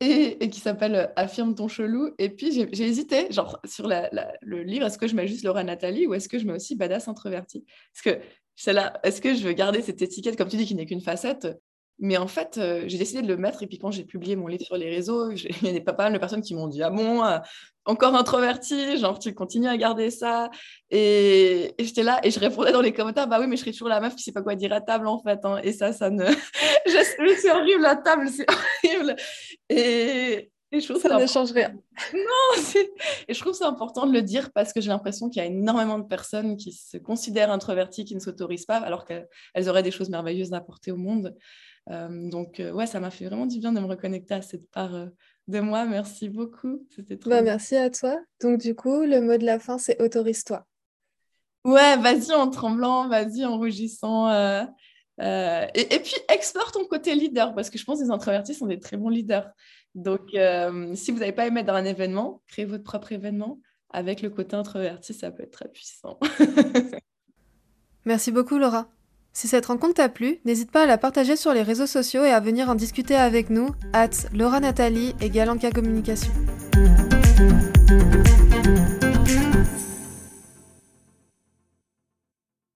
qui 0.00 0.60
s'appelle 0.60 1.12
Affirme 1.16 1.54
ton 1.54 1.68
chelou. 1.68 2.14
Et 2.18 2.30
puis 2.30 2.52
j'ai 2.52 2.82
hésité, 2.82 3.28
sur 3.64 3.86
le 3.86 4.62
livre, 4.62 4.86
est-ce 4.86 4.98
que 4.98 5.06
je 5.06 5.14
mets 5.14 5.26
juste 5.26 5.44
Laura 5.44 5.62
Nathalie 5.62 6.06
ou 6.06 6.14
est-ce 6.14 6.28
que 6.28 6.38
je 6.38 6.46
mets 6.46 6.54
aussi 6.54 6.74
Badass 6.74 7.08
Introverti? 7.08 7.64
Parce 7.92 8.16
que 8.16 8.24
c'est 8.56 8.72
là, 8.72 8.98
est-ce 9.04 9.20
que 9.20 9.34
je 9.34 9.42
veux 9.46 9.52
garder 9.52 9.82
cette 9.82 10.00
étiquette, 10.00 10.36
comme 10.36 10.48
tu 10.48 10.56
dis, 10.56 10.66
qui 10.66 10.74
n'est 10.74 10.86
qu'une 10.86 11.00
facette 11.00 11.48
mais 12.00 12.16
en 12.16 12.26
fait, 12.26 12.56
euh, 12.56 12.84
j'ai 12.86 12.96
décidé 12.96 13.20
de 13.20 13.28
le 13.28 13.36
mettre. 13.36 13.62
Et 13.62 13.66
puis, 13.66 13.78
quand 13.78 13.90
j'ai 13.90 14.04
publié 14.04 14.34
mon 14.34 14.46
livre 14.46 14.64
sur 14.64 14.76
les 14.76 14.88
réseaux, 14.88 15.30
il 15.32 15.62
y 15.62 15.68
a 15.68 15.72
des, 15.72 15.80
pas 15.80 15.94
mal 15.96 16.12
de 16.12 16.18
personnes 16.18 16.40
qui 16.40 16.54
m'ont 16.54 16.66
dit 16.66 16.82
Ah 16.82 16.90
bon, 16.90 17.22
euh, 17.22 17.38
encore 17.84 18.14
introverti, 18.14 18.96
genre, 18.96 19.18
tu 19.18 19.34
continues 19.34 19.68
à 19.68 19.76
garder 19.76 20.10
ça? 20.10 20.50
Et, 20.90 21.74
j'étais 21.78 22.02
là 22.02 22.20
et 22.22 22.30
je 22.30 22.40
répondais 22.40 22.72
dans 22.72 22.80
les 22.80 22.92
commentaires 22.92 23.28
Bah 23.28 23.38
oui, 23.38 23.46
mais 23.46 23.56
je 23.56 23.60
serais 23.60 23.72
toujours 23.72 23.88
la 23.88 24.00
meuf 24.00 24.16
qui 24.16 24.22
sait 24.22 24.32
pas 24.32 24.42
quoi 24.42 24.54
dire 24.54 24.72
à 24.72 24.80
table, 24.80 25.06
en 25.06 25.22
fait. 25.22 25.40
Hein. 25.44 25.60
Et 25.62 25.72
ça, 25.72 25.92
ça 25.92 26.08
ne. 26.08 26.24
c'est 26.86 27.50
horrible, 27.50 27.82
la 27.82 27.96
table, 27.96 28.28
c'est 28.28 28.46
horrible. 28.88 29.16
Et, 29.68 30.50
je 30.72 30.84
trouve 30.84 31.02
ça, 31.02 31.08
ça 31.08 31.18
ne 31.18 31.26
change 31.26 31.50
rien. 31.50 31.74
Non, 32.14 32.62
et 33.26 33.34
je 33.34 33.40
trouve 33.40 33.54
ça 33.54 33.66
important 33.66 34.06
de 34.06 34.12
le 34.12 34.22
dire 34.22 34.52
parce 34.52 34.72
que 34.72 34.80
j'ai 34.80 34.88
l'impression 34.88 35.28
qu'il 35.28 35.42
y 35.42 35.44
a 35.44 35.48
énormément 35.48 35.98
de 35.98 36.06
personnes 36.06 36.56
qui 36.56 36.70
se 36.70 36.96
considèrent 36.96 37.50
introverties, 37.50 38.04
qui 38.04 38.14
ne 38.14 38.20
s'autorisent 38.20 38.66
pas, 38.66 38.76
alors 38.76 39.04
qu'elles 39.04 39.68
auraient 39.68 39.82
des 39.82 39.90
choses 39.90 40.10
merveilleuses 40.10 40.52
à 40.52 40.58
apporter 40.58 40.92
au 40.92 40.96
monde. 40.96 41.34
Euh, 41.90 42.28
donc, 42.30 42.60
euh, 42.60 42.72
ouais, 42.72 42.86
ça 42.86 43.00
m'a 43.00 43.10
fait 43.10 43.26
vraiment 43.26 43.46
du 43.46 43.58
bien 43.58 43.72
de 43.72 43.80
me 43.80 43.86
reconnecter 43.86 44.34
à 44.34 44.42
cette 44.42 44.70
part 44.70 44.94
euh, 44.94 45.06
de 45.48 45.60
moi. 45.60 45.84
Merci 45.86 46.28
beaucoup. 46.28 46.86
C'était 46.94 47.16
trop 47.16 47.30
bah, 47.30 47.42
Merci 47.42 47.76
à 47.76 47.90
toi. 47.90 48.18
Donc, 48.40 48.60
du 48.60 48.74
coup, 48.74 49.02
le 49.02 49.20
mot 49.20 49.36
de 49.36 49.44
la 49.44 49.58
fin, 49.58 49.78
c'est 49.78 50.00
autorise-toi. 50.00 50.66
Ouais, 51.64 51.96
vas-y 51.98 52.32
en 52.32 52.48
tremblant, 52.48 53.08
vas-y 53.08 53.44
en 53.44 53.58
rougissant. 53.58 54.30
et, 55.18 56.00
puis, 56.02 56.14
explore 56.28 56.72
ton 56.72 56.86
côté 56.86 57.14
leader, 57.14 57.54
parce 57.54 57.68
que 57.68 57.78
je 57.78 57.84
pense 57.84 57.98
que 57.98 58.04
les 58.04 58.10
introvertis 58.10 58.54
sont 58.54 58.66
des 58.66 58.78
très 58.78 58.96
bons 58.96 59.10
leaders. 59.10 59.50
Donc, 59.94 60.30
si 60.94 61.10
vous 61.10 61.18
n'avez 61.18 61.32
pas 61.32 61.46
aimé 61.46 61.62
dans 61.62 61.74
un 61.74 61.84
événement, 61.84 62.40
créez 62.46 62.64
votre 62.64 62.84
propre 62.84 63.12
événement. 63.12 63.60
Avec 63.92 64.22
le 64.22 64.30
côté 64.30 64.54
introverti, 64.54 65.12
ça 65.12 65.32
peut 65.32 65.42
être 65.42 65.50
très 65.50 65.68
puissant. 65.68 66.18
Merci 68.04 68.30
beaucoup, 68.30 68.56
Laura. 68.56 68.88
Si 69.32 69.46
cette 69.46 69.66
rencontre 69.66 69.94
t'a 69.94 70.08
plu, 70.08 70.40
n'hésite 70.44 70.70
pas 70.70 70.82
à 70.82 70.86
la 70.86 70.98
partager 70.98 71.36
sur 71.36 71.52
les 71.52 71.62
réseaux 71.62 71.86
sociaux 71.86 72.24
et 72.24 72.30
à 72.30 72.40
venir 72.40 72.68
en 72.68 72.74
discuter 72.74 73.14
avec 73.14 73.48
nous, 73.48 73.68
at 73.92 74.10
Laura 74.34 74.60
Nathalie 74.60 75.14
et 75.20 75.30
Galanka 75.30 75.70
Communication. 75.70 76.32